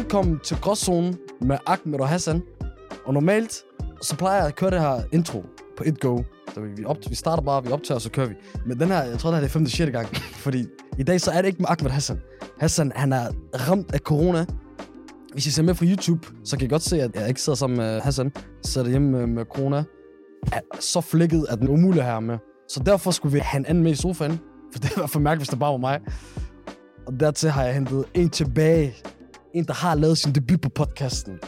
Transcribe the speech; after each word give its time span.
Velkommen 0.00 0.38
til 0.44 0.56
Gråzonen 0.56 1.18
med 1.40 1.58
Ahmed 1.66 2.00
og 2.00 2.08
Hassan. 2.08 2.42
Og 3.04 3.14
normalt, 3.14 3.64
så 4.02 4.16
plejer 4.16 4.36
jeg 4.38 4.46
at 4.46 4.56
køre 4.56 4.70
det 4.70 4.80
her 4.80 5.02
intro 5.12 5.44
på 5.76 5.84
et 5.86 6.00
go. 6.00 6.22
Så 6.54 6.60
vi, 6.60 6.84
op, 6.84 6.96
vi 7.08 7.14
starter 7.14 7.42
bare, 7.42 7.64
vi 7.64 7.70
optager, 7.70 7.94
og 7.94 8.02
så 8.02 8.10
kører 8.10 8.26
vi. 8.28 8.34
Men 8.66 8.80
den 8.80 8.88
her, 8.88 9.02
jeg 9.02 9.18
tror, 9.18 9.30
det 9.30 9.36
her 9.36 9.42
er 9.42 9.46
det 9.46 9.50
femte, 9.50 9.70
sjette 9.70 9.92
gang. 9.92 10.06
Fordi 10.44 10.66
i 10.98 11.02
dag, 11.02 11.20
så 11.20 11.30
er 11.30 11.42
det 11.42 11.48
ikke 11.48 11.58
med 11.58 11.66
Ahmed 11.68 11.90
Hassan. 11.90 12.20
Hassan, 12.60 12.92
han 12.96 13.12
er 13.12 13.26
ramt 13.54 13.94
af 13.94 13.98
corona. 13.98 14.46
Hvis 15.32 15.46
I 15.46 15.50
ser 15.50 15.62
med 15.62 15.74
fra 15.74 15.84
YouTube, 15.84 16.28
så 16.44 16.56
kan 16.58 16.66
I 16.66 16.68
godt 16.68 16.82
se, 16.82 17.02
at 17.02 17.10
jeg 17.14 17.28
ikke 17.28 17.42
sidder 17.42 17.56
sammen 17.56 17.76
med 17.76 18.00
Hassan. 18.00 18.32
Jeg 18.34 18.42
sidder 18.64 18.90
hjemme 18.90 19.10
med, 19.10 19.26
med 19.26 19.44
corona. 19.44 19.84
Er 20.52 20.60
så 20.80 21.00
flækket, 21.00 21.46
at 21.48 21.58
den 21.58 21.68
er 21.68 21.72
umulig 21.72 22.04
her 22.04 22.20
med. 22.20 22.38
Så 22.68 22.82
derfor 22.86 23.10
skulle 23.10 23.32
vi 23.32 23.38
have 23.38 23.58
en 23.58 23.66
anden 23.66 23.84
med 23.84 23.92
i 23.92 23.96
sofaen. 23.96 24.40
For 24.72 24.78
det 24.78 24.92
var 24.96 25.06
for 25.06 25.20
mærkeligt, 25.20 25.40
hvis 25.40 25.48
det 25.48 25.58
bare 25.58 25.72
var 25.72 25.78
mig. 25.78 26.00
Og 27.06 27.20
dertil 27.20 27.50
har 27.50 27.64
jeg 27.64 27.74
hentet 27.74 28.04
en 28.14 28.30
tilbage. 28.30 28.94
En, 29.54 29.64
der 29.64 29.72
har 29.72 29.94
lavet 29.94 30.18
sin 30.18 30.32
debut 30.32 30.60
på 30.60 30.68
podcasten. 30.68 31.38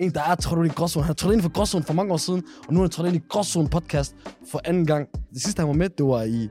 En, 0.00 0.10
der 0.10 0.22
er 0.22 0.34
trådt 0.34 0.58
ind 0.58 0.72
i 0.72 0.74
Gråzone. 0.74 1.04
Han 1.04 1.10
er 1.10 1.14
trådt 1.14 1.34
ind 1.34 1.42
for 1.42 1.48
Gråzone 1.52 1.84
for 1.84 1.94
mange 1.94 2.12
år 2.12 2.16
siden, 2.16 2.42
og 2.68 2.74
nu 2.74 2.80
er 2.80 2.84
han 2.84 2.90
trådt 2.90 3.08
ind 3.08 3.16
i 3.16 3.20
Gråzone 3.28 3.68
podcast 3.68 4.14
for 4.50 4.60
anden 4.64 4.86
gang. 4.86 5.08
Det 5.34 5.42
sidste, 5.42 5.60
han 5.60 5.68
var 5.68 5.74
med, 5.74 5.88
det 5.88 6.06
var 6.06 6.22
i 6.22 6.48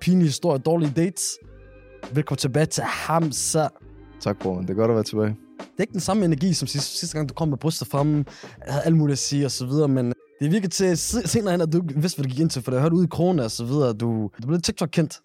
Pinlige 0.00 0.26
Historie 0.26 0.58
Dårlige 0.58 0.92
Dates. 0.96 1.38
Velkommen 2.12 2.38
tilbage 2.38 2.66
til 2.66 2.82
Hamza. 2.84 3.68
Tak, 4.20 4.38
bror. 4.38 4.60
Det 4.60 4.70
er 4.70 4.74
godt 4.74 4.90
at 4.90 4.94
være 4.94 5.04
tilbage. 5.04 5.28
Det 5.28 5.76
er 5.78 5.82
ikke 5.82 5.92
den 5.92 6.00
samme 6.00 6.24
energi, 6.24 6.52
som 6.54 6.68
sidste, 6.68 6.98
sidste 6.98 7.16
gang, 7.16 7.28
du 7.28 7.34
kom 7.34 7.48
med 7.48 7.58
brystet 7.58 7.88
fremme. 7.88 8.24
Jeg 8.66 8.72
havde 8.72 8.84
alt 8.84 8.96
muligt 8.96 9.12
at 9.12 9.18
sige 9.18 9.44
og 9.44 9.50
så 9.50 9.66
videre, 9.66 9.88
men 9.88 10.12
det 10.40 10.50
virkede 10.52 10.68
til 10.72 10.98
se- 10.98 11.28
senere 11.28 11.50
hen, 11.52 11.60
at 11.60 11.72
du 11.72 11.82
vidste, 11.96 12.16
hvad 12.16 12.24
det 12.24 12.32
gik 12.32 12.40
ind 12.40 12.50
til, 12.50 12.62
for 12.62 12.72
jeg 12.72 12.80
hørte 12.80 12.96
ud 12.96 13.04
i 13.04 13.08
corona 13.08 13.44
og 13.44 13.50
så 13.50 13.64
videre, 13.64 13.92
du, 13.92 14.30
du 14.42 14.46
blev 14.46 14.60
TikTok-kendt. 14.60 15.20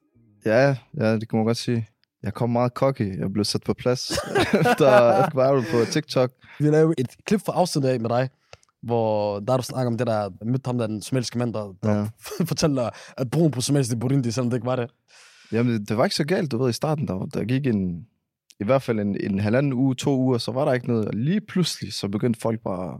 Ja, 0.45 0.75
ja, 0.99 1.13
det 1.13 1.29
kan 1.29 1.37
man 1.37 1.45
godt 1.45 1.57
sige. 1.57 1.87
Jeg 2.23 2.33
kom 2.33 2.49
meget 2.49 2.71
cocky. 2.71 3.19
Jeg 3.19 3.33
blev 3.33 3.45
sat 3.45 3.63
på 3.63 3.73
plads 3.73 4.11
efter 4.61 5.29
viral 5.35 5.63
på 5.71 5.91
TikTok. 5.91 6.31
Vi 6.59 6.69
lavede 6.69 6.93
et 6.97 7.07
klip 7.25 7.41
fra 7.45 7.53
afsnittet 7.53 7.89
af 7.89 7.99
med 7.99 8.09
dig, 8.09 8.29
hvor 8.83 9.39
der 9.39 9.57
du 9.57 9.63
snakker 9.63 9.91
om 9.91 9.97
det 9.97 10.07
der, 10.07 10.29
mødte 10.45 10.67
ham 10.67 10.77
der, 10.77 10.87
den 10.87 11.01
somaliske 11.01 11.37
mand, 11.37 11.53
der, 11.53 11.73
der 11.83 11.95
Ja. 11.99 12.07
fortæller, 12.51 12.89
at 13.17 13.31
broen 13.31 13.51
på 13.51 13.61
somalisk 13.61 13.91
er 13.91 13.95
Burundi, 13.95 14.31
selvom 14.31 14.49
det 14.49 14.57
ikke 14.57 14.65
var 14.67 14.75
det. 14.75 14.89
Jamen, 15.51 15.73
det, 15.73 15.89
det 15.89 15.97
var 15.97 16.03
ikke 16.03 16.15
så 16.15 16.23
galt, 16.25 16.51
du 16.51 16.57
ved, 16.57 16.69
i 16.69 16.73
starten. 16.73 17.07
Der, 17.07 17.25
der 17.33 17.43
gik 17.43 17.67
en, 17.67 18.07
i 18.59 18.63
hvert 18.63 18.81
fald 18.81 18.99
en, 18.99 19.17
en 19.31 19.39
halvanden 19.39 19.73
uge, 19.73 19.95
to 19.95 20.17
uger, 20.17 20.37
så 20.37 20.51
var 20.51 20.65
der 20.65 20.73
ikke 20.73 20.87
noget. 20.87 21.05
Og 21.07 21.13
lige 21.13 21.41
pludselig, 21.41 21.93
så 21.93 22.07
begyndte 22.07 22.39
folk 22.39 22.59
bare, 22.59 22.99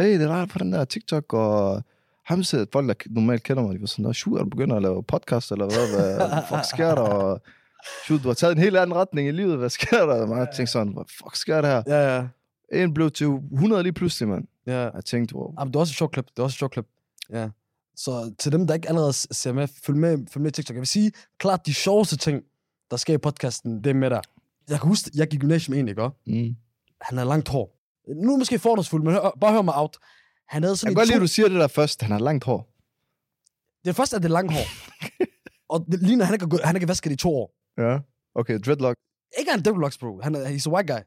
hey, 0.00 0.18
det 0.20 0.22
er 0.30 0.36
dig 0.36 0.48
på 0.48 0.58
den 0.58 0.72
der 0.72 0.84
TikTok, 0.84 1.32
og 1.32 1.82
ham 2.26 2.42
ser 2.42 2.64
folk, 2.72 2.88
der 2.88 2.94
normalt 3.10 3.42
kender 3.42 3.62
mig, 3.62 3.74
de 3.74 3.80
var 3.80 3.86
sådan, 3.86 4.02
"Nå, 4.02 4.12
shoot, 4.12 4.38
er 4.40 4.44
du 4.44 4.50
begynder 4.50 4.76
at 4.76 4.82
lave 4.82 5.02
podcast, 5.02 5.52
eller 5.52 5.64
hvad, 5.66 6.16
hvad 6.28 6.42
fuck 6.48 6.64
sker 6.74 6.94
der? 6.94 7.02
Og, 7.02 7.42
shoot, 8.06 8.22
du 8.22 8.28
har 8.28 8.34
taget 8.34 8.52
en 8.52 8.62
helt 8.62 8.76
anden 8.76 8.96
retning 8.96 9.28
i 9.28 9.32
livet, 9.32 9.58
hvad 9.58 9.70
sker 9.70 10.06
der? 10.06 10.26
Og 10.26 10.38
jeg 10.38 10.48
tænkte 10.56 10.72
sådan, 10.72 10.92
hvad 10.92 11.04
fuck 11.18 11.36
sker 11.36 11.60
der 11.60 11.68
her? 11.68 11.82
Ja, 11.86 12.16
ja. 12.16 12.26
En 12.72 12.94
blev 12.94 13.10
til 13.10 13.26
100 13.52 13.82
lige 13.82 13.92
pludselig, 13.92 14.28
mand. 14.28 14.44
ja. 14.66 14.90
Jeg 14.94 15.04
tænkte, 15.04 15.34
wow, 15.36 15.54
Jamen, 15.58 15.72
det 15.72 15.76
er 15.76 15.80
også 15.80 15.92
et 15.92 15.96
sjovt 15.96 16.12
klip. 16.12 16.26
Det 16.26 16.38
er 16.38 16.42
også 16.42 16.54
et 16.54 16.58
sjovt 16.58 16.72
klip. 16.72 16.86
Ja. 17.30 17.48
Så 17.96 18.34
til 18.38 18.52
dem, 18.52 18.66
der 18.66 18.74
ikke 18.74 18.88
allerede 18.88 19.12
ser 19.12 19.52
med, 19.52 19.68
følg 19.84 19.98
med, 19.98 20.18
følg 20.32 20.42
med 20.42 20.50
TikTok. 20.50 20.74
Jeg 20.74 20.80
vil 20.80 20.86
sige, 20.88 21.12
klart 21.38 21.66
de 21.66 21.74
sjoveste 21.74 22.16
ting, 22.16 22.42
der 22.90 22.96
sker 22.96 23.14
i 23.14 23.18
podcasten, 23.18 23.84
det 23.84 23.90
er 23.90 23.94
med 23.94 24.10
dig. 24.10 24.20
Jeg 24.68 24.80
kan 24.80 24.88
huske, 24.88 25.10
jeg 25.14 25.26
gik 25.28 25.38
i 25.38 25.40
gymnasium 25.40 25.74
egentlig, 25.74 25.92
ikke? 25.92 26.08
mm. 26.26 26.56
Han 27.02 27.18
havde 27.18 27.28
langt 27.28 27.48
hår. 27.48 27.76
Nu 28.24 28.32
er 28.34 28.38
måske 28.38 28.58
fordomsfuld, 28.58 29.02
men 29.02 29.12
hør, 29.12 29.36
bare 29.40 29.52
hør 29.52 29.62
mig 29.62 29.74
out. 29.76 29.96
Han 30.48 30.62
havde 30.62 30.72
Jeg 30.72 30.78
sådan 30.78 30.90
kan 30.94 31.00
godt 31.00 31.08
lide, 31.08 31.16
to... 31.18 31.22
at 31.22 31.22
du 31.22 31.26
siger 31.26 31.48
det 31.48 31.56
der 31.60 31.68
først. 31.68 32.02
Han 32.02 32.10
har 32.12 32.18
langt 32.18 32.44
hår. 32.44 32.68
Det 33.84 33.96
første 33.96 34.16
er 34.16 34.20
det 34.20 34.30
lange 34.30 34.52
hår. 34.54 34.64
og 35.74 35.86
det 35.92 36.02
ligner, 36.02 36.24
han 36.24 36.34
ikke, 36.34 36.46
har 36.50 36.66
han 36.66 36.76
ikke 36.76 36.84
har 36.84 36.90
vasket 36.90 37.12
i 37.12 37.16
to 37.16 37.36
år. 37.36 37.54
Ja. 37.80 37.98
Okay, 38.34 38.58
dreadlock. 38.58 38.96
Ikke 39.38 39.50
han 39.50 39.62
deadlocks, 39.64 39.98
bro. 39.98 40.20
Han 40.22 40.34
er, 40.34 40.44
he's 40.44 40.66
a 40.68 40.72
white 40.74 40.92
guy. 40.92 41.02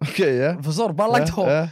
Okay, 0.00 0.38
ja. 0.38 0.50
Forstår 0.60 0.88
du? 0.88 0.94
Bare 0.94 1.12
langt 1.12 1.28
ja, 1.28 1.34
hår. 1.34 1.68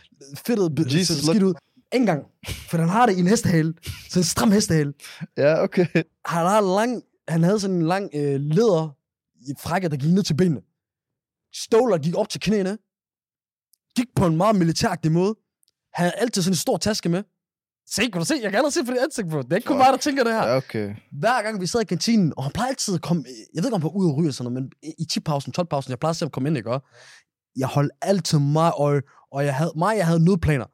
Fedtet, 0.47 0.75
b- 0.75 0.95
Jesus 0.95 1.17
skidt 1.27 1.43
ud. 1.43 1.55
Ingen 1.93 2.07
gang. 2.07 2.25
For 2.71 2.79
han 2.79 2.89
har 2.89 3.07
det 3.07 3.17
i 3.17 3.21
en 3.21 3.27
hestehale. 3.27 3.75
Så 4.11 4.19
en 4.19 4.25
stram 4.25 4.51
hestehale. 4.53 4.93
ja, 5.37 5.63
okay. 5.63 5.87
Han 6.25 6.47
har 6.47 6.61
lang, 6.61 7.03
han 7.29 7.43
havde 7.43 7.61
sådan 7.61 7.77
en 7.77 7.83
lang 7.83 8.11
øh, 8.15 8.41
leder 8.41 8.97
i 9.41 9.53
frække, 9.59 9.89
der 9.89 9.97
gik 9.97 10.13
ned 10.13 10.23
til 10.23 10.35
benene. 10.35 10.61
Ståler 11.55 11.99
gik 11.99 12.15
op 12.17 12.29
til 12.29 12.41
knæene. 12.41 12.79
Gik 13.97 14.07
på 14.17 14.27
en 14.27 14.37
meget 14.37 14.57
militæragtig 14.57 15.13
måde. 15.13 15.35
Han 15.95 16.03
havde 16.05 16.15
altid 16.15 16.43
sådan 16.43 16.53
en 16.53 16.57
stor 16.57 16.77
taske 16.77 17.09
med. 17.09 17.23
Se, 17.91 18.03
kan 18.03 18.21
du 18.21 18.25
se? 18.25 18.35
Jeg 18.43 18.51
kan 18.51 18.59
aldrig 18.59 18.73
se 18.73 18.85
på 18.85 18.93
det 18.93 18.99
ansigt, 18.99 19.29
bro. 19.29 19.43
Det 19.43 19.53
er 19.53 19.57
ikke 19.57 19.67
kun 19.67 19.77
Fuck. 19.77 19.85
mig, 19.87 19.93
der 19.93 19.99
tænker 19.99 20.25
det 20.25 20.33
her. 20.33 20.47
Ja, 20.47 20.57
okay. 20.57 20.95
Hver 21.13 21.43
gang 21.43 21.61
vi 21.61 21.67
sad 21.67 21.81
i 21.81 21.85
kantinen, 21.85 22.33
og 22.37 22.43
han 22.45 22.53
plejer 22.53 22.69
altid 22.69 22.95
at 22.95 23.03
komme... 23.03 23.25
Jeg 23.55 23.63
ved 23.63 23.69
ikke, 23.69 23.75
om 23.75 23.83
han 23.83 23.91
var 23.91 23.97
ude 23.97 24.09
og 24.13 24.17
ryge 24.17 24.33
sådan 24.33 24.53
noget, 24.53 24.71
men 24.83 24.93
i 24.99 25.07
10-pausen, 25.13 25.53
12-pausen, 25.61 25.91
jeg 25.91 25.99
plejer 25.99 26.11
at 26.11 26.21
ham 26.21 26.31
komme 26.31 26.49
ind, 26.49 26.57
ikke? 26.57 26.71
Og 26.71 26.83
Jeg 27.57 27.69
holdt 27.69 27.93
altid 28.03 28.39
meget 28.39 28.73
øje, 28.79 29.01
og 29.33 29.45
jeg 29.45 29.55
havde, 29.55 29.73
mig, 29.77 29.97
jeg 29.97 30.07
havde 30.07 30.25
nødplaner. 30.25 30.65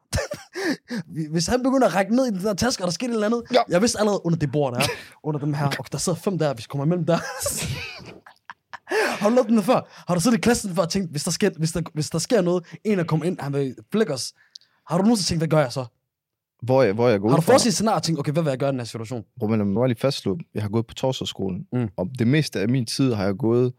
Hvis 1.31 1.47
han 1.47 1.63
begynder 1.63 1.87
at 1.87 1.95
række 1.95 2.15
ned 2.15 2.25
i 2.25 2.29
den 2.29 2.43
der 2.43 2.53
taske, 2.53 2.83
og 2.83 2.87
der 2.87 2.91
skete 2.91 3.09
et 3.09 3.13
eller 3.13 3.25
andet, 3.27 3.43
Ja. 3.53 3.61
jeg 3.69 3.81
vidste 3.81 3.99
allerede 3.99 4.21
under 4.25 4.39
det 4.39 4.51
bord 4.51 4.73
der, 4.73 4.81
under 5.23 5.39
dem 5.39 5.53
her, 5.53 5.65
og 5.79 5.91
der 5.91 5.97
sidder 5.97 6.19
fem 6.19 6.37
der, 6.37 6.53
hvis 6.53 6.65
vi 6.65 6.67
kommer 6.69 6.85
imellem 6.85 7.05
der. 7.05 7.17
har 9.19 9.29
du 9.29 9.35
lavet 9.35 9.47
den 9.49 9.57
der 9.57 9.63
før? 9.63 10.03
Har 10.07 10.15
du 10.15 10.21
siddet 10.21 10.37
i 10.37 10.41
klassen 10.41 10.75
før 10.75 10.81
og 10.83 10.89
tænkt, 10.89 11.11
hvis 11.11 11.23
der 11.23 11.31
sker, 11.31 11.49
hvis 11.57 11.71
der, 11.71 11.81
hvis 11.93 12.09
der 12.09 12.19
sker 12.19 12.41
noget, 12.41 12.65
en 12.83 12.99
er 12.99 13.03
kommet 13.03 13.25
ind, 13.27 13.39
han 13.39 13.53
vil 13.53 13.75
flække 13.91 14.13
os. 14.13 14.33
Har 14.87 14.97
du 14.97 15.03
nogensinde 15.03 15.27
tænkt, 15.29 15.39
hvad 15.39 15.47
gør 15.47 15.59
jeg 15.59 15.71
så? 15.73 15.85
Hvor 16.65 16.83
jeg, 16.83 16.93
hvor 16.93 17.09
jeg 17.09 17.19
går 17.19 17.29
Har 17.29 17.35
du 17.35 17.41
forestillet 17.41 17.73
scenarie 17.73 17.95
og 17.95 18.03
tænkt, 18.03 18.19
okay, 18.19 18.31
hvad 18.31 18.43
vil 18.43 18.49
jeg 18.49 18.59
gøre 18.59 18.69
i 18.69 18.71
den 18.71 18.79
her 18.79 18.85
situation? 18.85 19.23
Hvor 19.35 19.47
man 19.47 19.67
må 19.67 19.85
lige 19.85 19.99
fastslå, 19.99 20.37
jeg 20.53 20.61
har 20.61 20.69
gået 20.69 20.87
på 20.87 20.93
Torsdagsskolen. 20.93 21.67
Mm. 21.73 21.89
Og 21.97 22.09
det 22.19 22.27
meste 22.27 22.59
af 22.59 22.69
min 22.69 22.85
tid 22.85 23.13
har 23.13 23.23
jeg 23.23 23.35
gået 23.35 23.73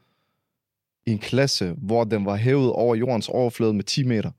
i 1.06 1.10
en 1.12 1.18
klasse, 1.18 1.74
hvor 1.78 2.04
den 2.04 2.26
var 2.26 2.36
hævet 2.36 2.72
over 2.72 2.94
jordens 2.94 3.28
overflade 3.28 3.74
med 3.74 3.84
10 3.84 4.04
meter. 4.04 4.30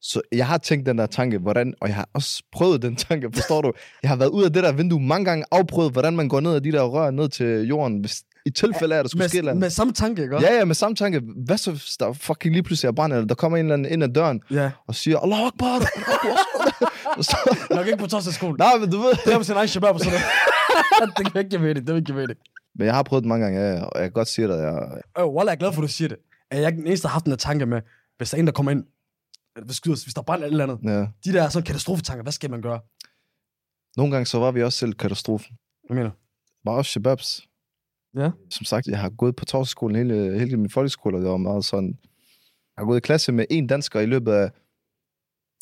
Så 0.00 0.20
jeg 0.32 0.46
har 0.46 0.58
tænkt 0.58 0.86
den 0.86 0.98
der 0.98 1.06
tanke, 1.06 1.38
hvordan, 1.38 1.74
og 1.80 1.88
jeg 1.88 1.96
har 1.96 2.08
også 2.12 2.42
prøvet 2.52 2.82
den 2.82 2.96
tanke, 2.96 3.30
forstår 3.32 3.62
du? 3.62 3.72
Jeg 4.02 4.10
har 4.10 4.16
været 4.16 4.30
ud 4.30 4.44
af 4.44 4.52
det 4.52 4.62
der 4.62 4.72
vindue 4.72 5.00
mange 5.00 5.24
gange, 5.24 5.44
afprøvet, 5.50 5.92
hvordan 5.92 6.16
man 6.16 6.28
går 6.28 6.40
ned 6.40 6.54
ad 6.54 6.60
de 6.60 6.72
der 6.72 6.82
rør 6.82 7.10
ned 7.10 7.28
til 7.28 7.66
jorden, 7.66 8.00
hvis 8.00 8.22
i 8.48 8.50
tilfælde 8.50 8.94
af, 8.94 8.98
at 8.98 9.02
der 9.04 9.08
skulle 9.08 9.28
ske 9.28 9.36
et 9.36 9.38
eller 9.38 9.54
Med, 9.54 9.60
med 9.60 9.70
samme 9.70 9.92
tanke, 9.92 10.22
ikke? 10.22 10.40
Ja, 10.40 10.54
ja, 10.54 10.64
med 10.64 10.74
samme 10.74 10.94
tanke. 10.96 11.20
Hvad 11.46 11.58
så, 11.58 11.96
der 12.00 12.12
fucking 12.12 12.52
lige 12.54 12.62
pludselig 12.62 12.88
er 12.88 12.92
brand, 12.92 13.12
eller 13.12 13.26
der 13.26 13.34
kommer 13.34 13.58
en 13.58 13.64
eller 13.64 13.74
anden 13.74 13.92
ind 13.92 14.02
ad 14.04 14.08
døren, 14.08 14.40
Ja. 14.50 14.70
og 14.86 14.94
siger, 14.94 15.18
Allah 15.18 15.46
Akbar. 15.46 15.74
Og 17.16 17.24
så- 17.30 17.56
Nok 17.76 17.86
ikke 17.86 17.98
på 17.98 18.06
torsdagsskolen. 18.06 18.56
Nej, 18.58 18.76
men 18.80 18.90
du 18.90 18.98
ved. 18.98 19.10
Det 19.24 19.32
er 19.34 19.38
på 19.38 19.44
sin 19.44 19.54
egen 19.54 19.68
shabab 19.68 19.94
og 19.94 20.00
sådan 20.00 20.12
noget. 21.00 21.16
det 21.18 21.32
kan 21.32 21.38
ikke 21.38 21.50
give 21.50 21.60
mening, 21.62 21.86
det 21.86 21.94
vil 21.94 22.00
ikke 22.00 22.12
give. 22.12 22.26
Men 22.74 22.86
jeg 22.86 22.94
har 22.94 23.02
prøvet 23.02 23.22
det 23.24 23.28
mange 23.28 23.44
gange, 23.44 23.60
ja, 23.60 23.82
og 23.84 23.92
jeg 24.00 24.04
kan 24.04 24.12
godt 24.12 24.28
sige 24.28 24.48
dig, 24.48 24.54
jeg, 24.58 24.88
Øh, 25.18 25.26
Wallah, 25.26 25.46
jeg 25.46 25.52
er 25.54 25.58
glad 25.58 25.72
for, 25.72 25.82
at 25.82 25.88
du 25.88 25.92
siger 25.92 26.08
det. 26.08 26.18
Er 26.50 26.58
jeg 26.58 26.66
ikke 26.68 26.78
den 26.80 26.86
eneste, 26.86 27.02
der 27.02 27.08
har 27.08 27.12
haft 27.12 27.24
den 27.24 27.30
der 27.30 27.36
tanke 27.36 27.66
med, 27.66 27.80
hvis 28.16 28.30
der 28.30 28.36
er 28.36 28.40
en, 28.40 28.46
der 28.46 28.52
kommer 28.52 28.72
ind, 28.72 28.84
hvis, 29.64 29.76
skyder, 29.76 29.96
hvis 30.04 30.14
der 30.14 30.22
brænder 30.22 30.46
et 30.46 30.50
eller 30.50 30.64
andet, 30.64 30.78
ja. 30.84 31.06
de 31.24 31.38
der 31.38 31.48
sådan 31.48 31.64
katastrofetanker, 31.66 32.22
hvad 32.22 32.32
skal 32.32 32.50
man 32.50 32.62
gøre? 32.62 32.80
Nogle 33.96 34.12
gange 34.12 34.26
så 34.26 34.38
var 34.38 34.50
vi 34.50 34.62
også 34.62 34.78
selv 34.78 34.92
katastrofen. 34.94 35.56
Hvad 35.86 35.94
mener 35.96 36.10
du? 36.10 36.16
Var 36.64 36.72
også 36.72 36.90
shababs. 36.90 37.40
Ja. 38.16 38.30
Som 38.50 38.64
sagt, 38.64 38.86
jeg 38.86 38.98
har 38.98 39.10
gået 39.10 39.36
på 39.36 39.44
torsdagsskolen 39.44 39.96
hele, 39.96 40.38
hele 40.38 40.56
min 40.56 40.70
folkeskole, 40.70 41.16
og 41.16 41.22
det 41.22 41.30
var 41.30 41.36
meget 41.36 41.64
sådan... 41.64 41.98
Jeg 42.76 42.82
har 42.82 42.84
gået 42.84 42.96
i 42.96 43.00
klasse 43.00 43.32
med 43.32 43.44
en 43.50 43.66
dansker 43.66 44.00
i 44.00 44.06
løbet 44.06 44.32
af 44.32 44.50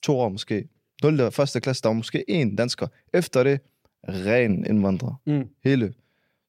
to 0.02 0.18
år 0.18 0.28
måske. 0.28 0.68
0. 1.02 1.20
og 1.20 1.32
første 1.32 1.60
klasse, 1.60 1.82
der 1.82 1.88
var 1.88 1.94
måske 1.94 2.30
en 2.30 2.56
dansker. 2.56 2.86
Efter 3.14 3.42
det, 3.42 3.60
ren 4.08 4.66
indvandrer. 4.66 5.20
Mm. 5.26 5.48
Hele. 5.64 5.94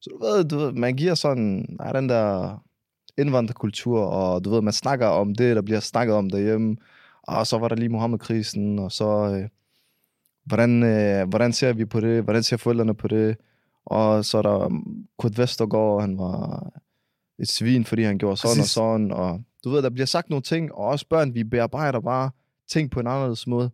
Så 0.00 0.10
du 0.10 0.24
ved, 0.24 0.44
du 0.44 0.58
ved, 0.58 0.72
man 0.72 0.96
giver 0.96 1.14
sådan, 1.14 1.66
nej, 1.78 1.92
den 1.92 2.08
der 2.08 2.58
indvandrerkultur, 3.18 4.00
og 4.00 4.44
du 4.44 4.50
ved, 4.50 4.62
man 4.62 4.72
snakker 4.72 5.06
om 5.06 5.34
det, 5.34 5.56
der 5.56 5.62
bliver 5.62 5.80
snakket 5.80 6.16
om 6.16 6.30
derhjemme. 6.30 6.76
Og 7.22 7.46
så 7.46 7.58
var 7.58 7.68
der 7.68 7.76
lige 7.76 7.88
Mohammed-krisen, 7.88 8.78
og 8.78 8.92
så, 8.92 9.34
øh, 9.34 9.48
hvordan, 10.44 10.82
øh, 10.82 11.28
hvordan 11.28 11.52
ser 11.52 11.72
vi 11.72 11.84
på 11.84 12.00
det? 12.00 12.22
Hvordan 12.22 12.42
ser 12.42 12.56
forældrene 12.56 12.94
på 12.94 13.08
det? 13.08 13.36
Og 13.88 14.24
så 14.24 14.38
er 14.38 14.42
der 14.42 14.82
Kurt 15.18 15.38
Vestergaard, 15.38 16.00
han 16.00 16.18
var 16.18 16.70
et 17.38 17.48
svin, 17.48 17.84
fordi 17.84 18.02
han 18.02 18.18
gjorde 18.18 18.36
sådan 18.36 18.56
Præcis. 18.56 18.62
og 18.62 18.68
sådan. 18.68 19.12
Og 19.12 19.42
du 19.64 19.70
ved, 19.70 19.82
der 19.82 19.90
bliver 19.90 20.06
sagt 20.06 20.30
nogle 20.30 20.42
ting, 20.42 20.72
og 20.72 20.84
også 20.84 21.06
børn, 21.08 21.34
vi 21.34 21.44
bearbejder 21.44 22.00
bare 22.00 22.30
ting 22.70 22.90
på 22.90 23.00
en 23.00 23.06
anderledes 23.06 23.46
måde. 23.46 23.70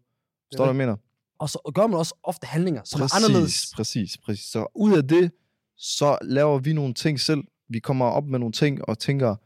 Forstår 0.47 0.65
du, 0.65 0.73
hvad 0.73 0.81
jeg 0.81 0.87
mener? 0.89 0.97
Og 1.39 1.49
så 1.49 1.73
gør 1.75 1.87
man 1.87 1.99
også 1.99 2.15
ofte 2.23 2.47
handlinger, 2.47 2.83
som 2.85 3.01
er 3.01 3.15
anderledes. 3.15 3.73
Præcis, 3.77 4.19
præcis. 4.19 4.45
Så 4.45 4.67
ud 4.75 4.97
af 4.97 5.09
det, 5.09 5.33
så 5.77 6.19
laver 6.23 6.59
vi 6.59 6.73
nogle 6.73 6.95
ting 6.95 7.21
selv. 7.21 7.45
Vi 7.69 7.79
kommer 7.79 8.07
op 8.07 8.27
med 8.27 8.39
nogle 8.39 8.53
ting 8.53 8.89
og 8.89 8.99
tænker, 8.99 9.37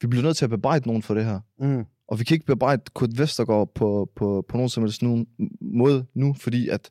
vi 0.00 0.06
bliver 0.06 0.22
nødt 0.22 0.36
til 0.36 0.44
at 0.44 0.50
bebrejde 0.50 0.88
nogen 0.88 1.02
for 1.02 1.14
det 1.14 1.24
her. 1.24 1.40
Mm. 1.58 1.84
Og 2.08 2.18
vi 2.18 2.24
kan 2.24 2.34
ikke 2.34 2.46
bebrejde 2.46 2.82
Kurt 2.94 3.18
Vestergaard 3.18 3.74
på, 3.74 4.10
på, 4.16 4.44
på 4.48 4.56
nogen 4.56 4.68
som 4.68 4.82
helst 4.82 5.02
nu, 5.02 5.26
måde 5.60 6.06
nu, 6.14 6.34
fordi 6.34 6.68
at 6.68 6.90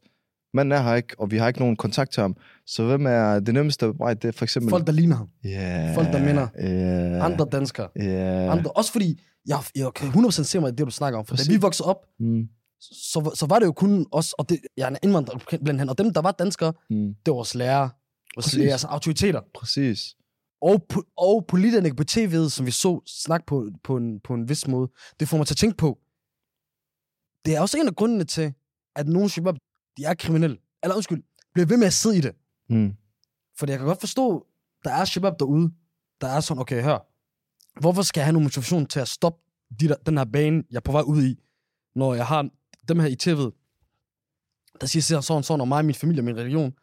manden 0.56 0.72
er 0.72 0.82
her 0.84 0.96
ikke, 0.96 1.16
og 1.20 1.32
vi 1.32 1.38
har 1.38 1.48
ikke 1.48 1.60
nogen 1.60 1.76
kontakt 1.76 2.12
til 2.12 2.22
ham. 2.22 2.36
Så 2.66 2.86
hvem 2.86 3.06
er 3.06 3.40
det 3.40 3.54
nemmeste 3.54 3.88
bebrejde? 3.88 4.20
Det 4.22 4.28
er 4.28 4.32
for 4.38 4.46
eksempel... 4.46 4.70
Folk, 4.70 4.88
der 4.88 4.94
ligner 4.94 5.16
ham. 5.16 5.30
yeah, 5.46 5.96
folk, 5.96 6.08
der 6.08 6.26
minder. 6.26 6.48
Yeah, 6.64 7.26
Andre 7.26 7.48
danskere. 7.52 7.88
Yeah. 8.02 8.52
Andre. 8.52 8.72
Også 8.72 8.92
fordi, 8.92 9.22
jeg, 9.48 9.60
jeg 9.76 9.94
kan 9.96 10.08
100% 10.08 10.30
se 10.32 10.60
mig 10.60 10.68
i 10.70 10.72
det, 10.76 10.86
du 10.86 10.92
snakker 10.92 11.20
om. 11.20 11.26
For 11.26 11.36
da 11.36 11.38
Præcis. 11.38 11.52
vi 11.54 11.58
voksede 11.58 11.88
op, 11.90 12.06
Mm, 12.20 12.48
så, 12.82 13.32
så 13.36 13.46
var 13.50 13.60
det 13.60 13.66
jo 13.66 13.72
kun 13.72 14.06
os, 14.12 14.34
og 14.34 14.50
det, 14.50 14.60
jeg 14.78 14.84
er 14.86 14.90
en 14.90 14.98
indvandrer 15.04 15.38
blandt 15.50 15.70
andet, 15.82 15.90
og 15.90 15.98
dem, 15.98 16.14
der 16.14 16.22
var 16.22 16.32
danskere, 16.32 16.74
mm, 16.90 17.08
det 17.08 17.32
var 17.32 17.34
vores 17.34 17.56
lærere, 17.56 17.90
vores 18.36 18.46
Præcis. 18.46 18.58
lærere, 18.60 18.72
altså 18.72 18.88
autoriteter. 18.88 19.42
præcis. 19.54 20.16
og, 20.62 20.86
po- 20.94 21.14
og 21.18 21.46
politikerne 21.48 21.94
på 21.96 22.04
tv'et, 22.12 22.50
som 22.50 22.66
vi 22.66 22.72
så 22.72 23.02
snakke 23.08 23.46
på, 23.46 23.70
på, 23.84 23.98
en, 23.98 24.20
på 24.20 24.34
en 24.34 24.50
vis 24.50 24.68
måde, 24.68 24.92
det 25.20 25.28
får 25.28 25.38
mig 25.38 25.48
til 25.48 25.54
at 25.54 25.58
tænke 25.58 25.78
på, 25.78 25.98
det 27.46 27.56
er 27.56 27.60
også 27.62 27.78
en 27.78 27.88
af 27.88 27.96
grundene 27.96 28.24
til, 28.24 28.54
at 28.96 29.08
nogle 29.08 29.30
shabab, 29.30 29.56
de 29.98 30.06
er 30.06 30.14
kriminelle. 30.14 30.58
Eller 30.84 30.96
undskyld, 30.96 31.24
bliver 31.54 31.68
ved 31.68 31.78
med 31.78 31.88
at 31.88 31.94
sidde 31.94 32.18
i 32.18 32.22
det. 32.22 32.36
Mm. 32.70 32.94
Fordi 33.58 33.72
jeg 33.72 33.80
kan 33.80 33.88
godt 33.88 34.00
forstå, 34.00 34.48
der 34.84 34.92
er 34.92 35.06
shabab 35.06 35.34
derude, 35.40 35.72
der 36.22 36.28
er 36.28 36.40
sådan, 36.40 36.62
okay, 36.62 36.84
hør, 36.84 37.00
hvorfor 37.80 38.02
skal 38.02 38.22
jeg 38.22 38.26
have 38.26 38.34
nogen 38.34 38.46
motivation 38.46 38.86
til 38.86 39.00
at 39.00 39.08
stoppe 39.08 39.42
de 39.80 39.88
der, 39.88 39.96
den 39.96 40.18
her 40.18 40.26
bane, 40.26 40.64
jeg 40.72 40.76
er 40.76 40.82
på 40.82 40.92
vej 40.92 41.02
ud 41.02 41.24
i, 41.24 41.40
når 41.96 42.14
jeg 42.14 42.26
har 42.26 42.50
dem 42.88 43.00
her 43.00 43.08
i 43.08 43.18
tv'et, 43.24 43.52
der 44.82 44.88
siger 44.88 45.02
sådan, 45.02 45.24
sådan, 45.24 45.44
sådan 45.44 45.62
om 45.62 45.68
mig, 45.68 45.86
min 45.86 45.96
familie 45.96 46.22
og 46.22 46.26
min 46.26 46.38
religion, 46.38 46.74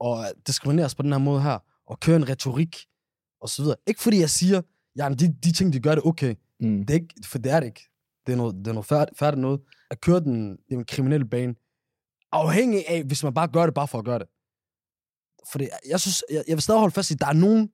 og 0.00 0.24
diskrimineres 0.46 0.94
på 0.94 1.02
den 1.02 1.12
her 1.12 1.18
måde 1.18 1.42
her, 1.42 1.58
og 1.86 2.00
kører 2.00 2.16
en 2.16 2.28
retorik, 2.28 2.76
og 3.40 3.48
så 3.48 3.62
videre. 3.62 3.76
Ikke 3.86 4.02
fordi 4.02 4.20
jeg 4.20 4.30
siger, 4.30 4.62
ja, 4.96 5.08
de, 5.08 5.34
de 5.44 5.52
ting, 5.52 5.72
de 5.72 5.80
gør 5.80 5.94
det 5.94 6.04
okay. 6.04 6.34
Mm. 6.60 6.86
Det 6.86 6.90
er 6.90 6.94
ikke, 7.00 7.14
for 7.24 7.38
det 7.38 7.52
er 7.52 7.60
det 7.60 7.66
ikke. 7.66 7.88
Det 8.26 8.32
er 8.32 8.36
noget, 8.36 8.54
det 8.54 8.66
er 8.66 8.72
noget 8.72 8.86
færdigt, 8.86 9.18
færdigt 9.18 9.40
noget. 9.40 9.60
At 9.90 10.00
køre 10.00 10.20
den, 10.20 10.58
den 10.70 10.84
kriminelle 10.84 11.28
bane, 11.28 11.54
afhængig 12.32 12.88
af, 12.88 13.04
hvis 13.04 13.24
man 13.24 13.34
bare 13.34 13.48
gør 13.48 13.64
det, 13.66 13.74
bare 13.74 13.88
for 13.88 13.98
at 13.98 14.04
gøre 14.04 14.18
det. 14.18 14.28
Fordi 15.52 15.68
jeg 15.88 16.00
synes, 16.00 16.24
jeg, 16.30 16.44
jeg 16.48 16.56
vil 16.56 16.62
stadig 16.62 16.80
holde 16.80 16.94
fast 16.94 17.10
i, 17.10 17.14
at 17.14 17.20
der 17.20 17.26
er 17.26 17.32
nogen, 17.32 17.70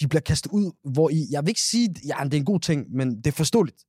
de 0.00 0.08
bliver 0.08 0.20
kastet 0.20 0.50
ud, 0.50 0.72
hvor 0.92 1.10
I, 1.10 1.26
jeg 1.30 1.42
vil 1.42 1.48
ikke 1.48 1.60
sige, 1.60 1.90
at 1.90 1.98
ja, 2.04 2.24
det 2.24 2.34
er 2.34 2.38
en 2.38 2.44
god 2.44 2.60
ting, 2.60 2.90
men 2.90 3.16
det 3.16 3.26
er 3.26 3.32
forståeligt. 3.32 3.84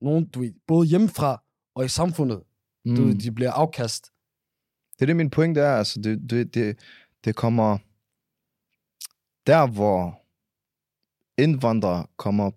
Nogen, 0.00 0.28
du 0.28 0.40
ved, 0.40 0.52
både 0.66 0.86
hjemmefra 0.86 1.42
og 1.74 1.84
i 1.84 1.88
samfundet, 1.88 2.42
mm. 2.84 2.96
du 2.96 3.04
ved, 3.04 3.14
de 3.14 3.32
bliver 3.32 3.52
afkast. 3.52 4.12
Det 4.92 5.02
er 5.02 5.06
det, 5.06 5.16
min 5.16 5.30
pointe 5.30 5.60
er. 5.60 5.76
Altså, 5.76 6.00
det, 6.00 6.30
det, 6.30 6.54
det, 6.54 6.78
det 7.24 7.36
kommer 7.36 7.78
der, 9.46 9.66
hvor 9.66 10.22
indvandrere 11.42 12.06
kommer 12.16 12.50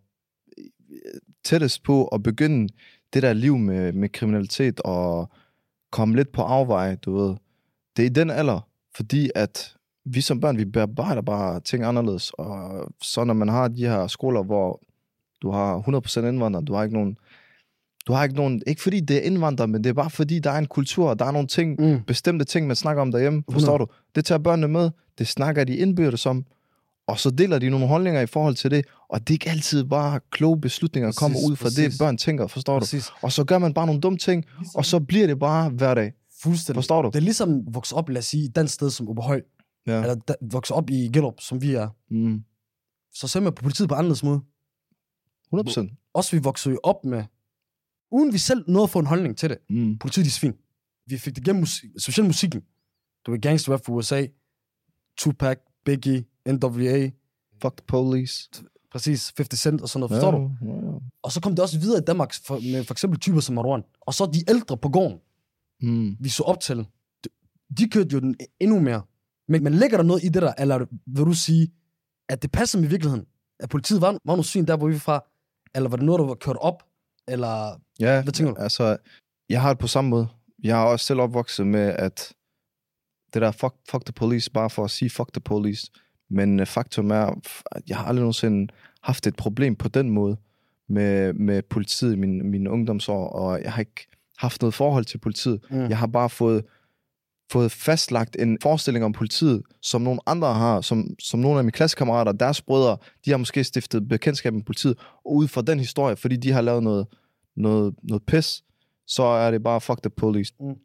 tættest 1.44 1.84
på 1.84 2.08
at 2.08 2.24
begynde 2.24 2.74
det 3.14 3.24
der 3.24 3.34
liv 3.34 3.58
med, 3.58 3.94
med 3.94 4.10
kriminalitet 4.10 4.80
og 4.80 5.32
komme 5.94 6.16
lidt 6.16 6.32
på 6.32 6.42
afveje, 6.42 6.96
du 6.96 7.18
ved. 7.18 7.36
Det 7.98 8.04
er 8.04 8.10
i 8.10 8.14
den 8.14 8.30
alder, 8.30 8.68
fordi 8.96 9.30
at 9.36 9.74
vi 10.06 10.22
som 10.22 10.40
børn, 10.40 10.58
vi 10.58 10.66
bearbejder 10.66 11.22
bare 11.22 11.60
ting 11.60 11.84
anderledes. 11.84 12.32
Og 12.32 12.88
så 13.02 13.24
når 13.24 13.34
man 13.34 13.48
har 13.50 13.68
de 13.68 13.86
her 13.88 14.08
skoler, 14.08 14.44
hvor 14.44 14.82
du 15.42 15.52
har 15.52 15.80
100% 15.80 16.20
indvandrere, 16.28 16.64
du 16.64 16.74
har 16.74 16.84
ikke 16.84 16.96
nogen 16.96 17.18
du 18.08 18.14
har 18.14 18.24
ikke 18.24 18.36
nogen, 18.36 18.62
ikke 18.68 18.82
fordi 18.82 19.00
det 19.00 19.18
er 19.18 19.22
indvandrere, 19.22 19.68
men 19.68 19.84
det 19.84 19.90
er 19.90 19.94
bare 19.94 20.10
fordi, 20.10 20.40
der 20.40 20.52
er 20.52 20.58
en 20.58 20.66
kultur, 20.66 21.10
og 21.10 21.20
der 21.20 21.26
er 21.26 21.32
nogle 21.32 21.48
ting, 21.48 21.82
Mm. 21.82 22.02
bestemte 22.08 22.46
ting, 22.46 22.68
man 22.68 22.76
snakker 22.76 23.02
om 23.02 23.12
derhjemme. 23.12 23.44
Forstår 23.52 23.78
du? 23.78 23.88
Det 24.16 24.26
tager 24.26 24.40
børnene 24.40 24.68
med, 24.68 24.90
det 25.18 25.28
snakker 25.28 25.64
de 25.64 25.76
indbyrdes 25.76 26.26
om, 26.26 26.46
og 27.08 27.20
så 27.20 27.30
deler 27.32 27.60
de 27.60 27.70
nogle 27.70 27.88
holdninger 27.88 28.22
i 28.22 28.26
forhold 28.26 28.56
til 28.56 28.72
det, 28.72 28.86
og 29.14 29.20
det 29.20 29.30
er 29.30 29.36
ikke 29.36 29.50
altid 29.50 29.84
bare 29.84 30.20
kloge 30.30 30.62
beslutninger, 30.62 31.12
der 31.12 31.16
kommer 31.20 31.40
ud 31.50 31.56
fra 31.56 31.70
det, 31.70 31.76
præcis. 31.86 31.98
børn 32.00 32.18
tænker, 32.18 32.48
forstår 32.48 32.74
du? 32.74 32.80
Præcis. 32.80 33.06
Og 33.22 33.32
så 33.32 33.44
gør 33.44 33.58
man 33.58 33.74
bare 33.74 33.86
nogle 33.86 34.02
dumme 34.02 34.18
ting, 34.18 34.46
og 34.76 34.86
så 34.86 35.00
bliver 35.00 35.28
det 35.28 35.40
bare 35.40 35.70
hverdag. 35.70 36.14
Fuldstændig. 36.42 36.78
Forstår 36.78 37.02
du? 37.02 37.08
Det 37.08 37.16
er 37.16 37.20
ligesom 37.20 37.74
vokse 37.74 37.96
op, 37.96 38.10
lad 38.10 38.18
os 38.18 38.26
sige, 38.26 38.44
i 38.44 38.48
den 38.48 38.68
sted 38.68 38.90
som 38.90 39.10
Oberhøj, 39.10 39.42
Ja. 39.88 40.02
eller 40.02 40.16
da, 40.16 40.34
vokse 40.52 40.74
op 40.74 40.90
i 40.90 40.94
Gellerup, 40.94 41.42
som 41.42 41.62
vi 41.62 41.74
er. 41.74 41.90
Mm. 42.10 42.44
Så 43.14 43.28
ser 43.28 43.40
man 43.40 43.54
på 43.54 43.64
politiet 43.64 43.90
på 43.90 43.96
anderledes 43.96 44.24
måde. 44.24 44.42
100 45.54 45.90
Også 46.14 46.36
vi 46.36 46.42
voksede 46.42 46.74
jo 46.74 46.80
op 46.84 47.06
med, 47.06 47.24
uden 48.12 48.34
vi 48.34 48.38
selv 48.38 48.64
nåede 48.68 48.84
at 48.84 48.90
få 48.90 49.00
en 49.00 49.06
holdning 49.06 49.38
til 49.38 49.50
det. 49.50 49.58
Mm. 49.70 49.98
Politiet, 49.98 50.26
de 50.26 50.30
er 50.30 50.32
svin. 50.32 50.54
Vi 51.08 51.18
fik 51.18 51.36
det 51.36 51.44
gennem 51.44 51.60
musik, 51.60 51.90
specielt 52.00 52.28
musikken. 52.28 52.62
Du 53.26 53.32
ved, 53.32 53.40
gangster 53.42 53.74
rap 53.74 53.86
fra 53.86 53.94
USA, 53.94 54.26
Tupac, 55.18 55.58
Biggie, 55.86 56.26
NWA, 56.50 57.10
Fuck 57.62 57.78
the 57.78 57.86
police. 57.88 58.50
Præcis, 58.94 59.34
50 59.38 59.60
Cent 59.60 59.82
og 59.82 59.90
sådan 59.90 60.00
noget, 60.00 60.12
forstår 60.12 60.32
du? 60.32 60.52
Ja, 60.62 60.92
ja. 60.92 60.98
Og 61.24 61.32
så 61.32 61.42
kom 61.42 61.52
det 61.52 61.60
også 61.60 61.80
videre 61.80 62.02
i 62.02 62.06
Danmark, 62.06 62.34
for, 62.46 62.60
med 62.74 62.84
for 62.84 62.94
eksempel 62.94 63.20
typer 63.20 63.40
som 63.40 63.56
Marwan. 63.56 63.84
Og 64.02 64.14
så 64.14 64.26
de 64.34 64.44
ældre 64.50 64.78
på 64.78 64.90
gården, 64.90 65.20
Mm. 65.82 66.18
vi 66.20 66.30
så 66.30 66.44
op 66.44 66.60
til, 66.60 66.78
de, 67.24 67.30
de 67.78 67.90
kørte 67.90 68.10
jo 68.14 68.20
den 68.20 68.36
endnu 68.60 68.80
mere. 68.80 69.02
Men, 69.48 69.64
men 69.64 69.74
ligger 69.74 69.98
der 69.98 70.04
noget 70.04 70.24
i 70.24 70.30
det 70.30 70.42
der, 70.42 70.54
eller 70.58 70.86
vil 71.06 71.26
du 71.26 71.34
sige, 71.34 71.72
at 72.30 72.42
det 72.42 72.52
passer 72.52 72.80
med 72.80 72.88
virkeligheden? 72.90 73.26
At 73.60 73.70
politiet 73.70 74.02
var, 74.02 74.12
var 74.12 74.20
nogle 74.26 74.44
svin 74.44 74.66
der, 74.68 74.78
hvor 74.78 74.88
vi 74.88 74.96
er 74.96 75.00
fra? 75.00 75.24
Eller 75.76 75.90
var 75.90 75.98
det 75.98 76.06
noget, 76.06 76.20
der 76.20 76.26
var 76.26 76.36
kørt 76.36 76.56
op? 76.60 76.84
Eller 77.28 77.80
Ja, 78.00 78.24
hvad 78.24 78.34
tænker 78.34 78.54
du? 78.54 78.60
altså, 78.62 78.98
jeg 79.50 79.62
har 79.62 79.70
det 79.70 79.80
på 79.80 79.88
samme 79.88 80.10
måde. 80.10 80.28
Jeg 80.64 80.76
har 80.76 80.86
også 80.86 81.06
selv 81.06 81.20
opvokset 81.20 81.68
med, 81.68 81.82
at 82.00 82.34
det 83.34 83.42
der 83.42 83.52
fuck, 83.52 83.76
fuck 83.90 84.06
the 84.06 84.14
police, 84.14 84.52
bare 84.52 84.70
for 84.70 84.84
at 84.84 84.92
sige 84.92 85.10
fuck 85.10 85.34
the 85.34 85.42
police. 85.42 85.92
Men 86.30 86.60
øh, 86.60 86.66
faktum 86.66 87.12
er, 87.12 87.40
at 87.72 87.82
jeg 87.88 87.98
har 87.98 88.06
aldrig 88.06 88.22
nogensinde 88.22 88.74
haft 89.04 89.28
et 89.28 89.36
problem 89.36 89.76
på 89.76 89.88
den 89.88 90.10
måde 90.10 90.38
med, 90.90 91.34
med 91.34 91.62
politiet 91.62 92.14
i 92.14 92.16
min, 92.16 92.52
mine 92.52 92.70
ungdomsår, 92.70 93.28
og 93.28 93.62
jeg 93.64 93.74
har 93.74 93.80
ikke 93.80 94.08
haft 94.38 94.62
noget 94.62 94.74
forhold 94.74 95.06
til 95.06 95.18
politiet. 95.18 95.60
Mm. 95.70 95.90
Jeg 95.90 95.98
har 95.98 96.08
bare 96.08 96.30
fået, 96.30 96.66
fået 97.52 97.72
fastlagt 97.72 98.36
en 98.40 98.58
forestilling 98.62 99.06
om 99.06 99.12
politiet, 99.12 99.62
som 99.82 100.02
nogle 100.02 100.20
andre 100.26 100.54
har, 100.54 100.82
som, 100.82 101.16
som 101.20 101.40
nogle 101.40 101.58
af 101.58 101.64
mine 101.64 101.72
klassekammerater, 101.72 102.32
deres 102.32 102.62
brødre, 102.62 102.98
de 103.26 103.30
har 103.30 103.38
måske 103.38 103.64
stiftet 103.64 104.08
bekendtskab 104.10 104.54
med 104.54 104.64
politiet, 104.64 104.98
og 105.26 105.36
ud 105.36 105.48
fra 105.48 105.62
den 105.62 105.80
historie, 105.80 106.16
fordi 106.16 106.36
de 106.36 106.52
har 106.52 106.62
lavet 106.62 106.84
noget, 106.84 107.08
noget, 107.56 107.96
noget 108.04 108.24
pis, 108.24 108.64
så 109.08 109.24
er 109.24 109.52
det 109.52 109.64
bare 109.64 109.82
fuck 109.82 110.02
the 110.02 110.10
police. 110.10 110.54
Mm. 110.60 110.76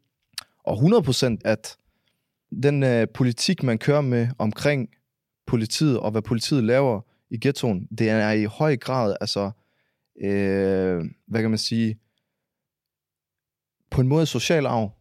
Og 0.63 0.77
100% 0.77 1.37
at 1.45 1.77
den 2.63 2.83
øh, 2.83 3.07
politik, 3.13 3.63
man 3.63 3.77
kører 3.77 4.01
med 4.01 4.27
omkring 4.37 4.89
politiet, 5.49 5.99
og 5.99 6.11
hvad 6.11 6.21
politiet 6.21 6.63
laver 6.63 7.01
i 7.29 7.37
ghettoen, 7.41 7.87
det 7.97 8.09
er 8.09 8.31
i 8.31 8.43
høj 8.43 8.77
grad, 8.77 9.15
altså, 9.21 9.51
øh, 10.21 11.05
hvad 11.27 11.41
kan 11.41 11.49
man 11.49 11.57
sige, 11.57 11.99
på 13.91 14.01
en 14.01 14.07
måde 14.07 14.25
social 14.25 14.65
arv. 14.65 14.91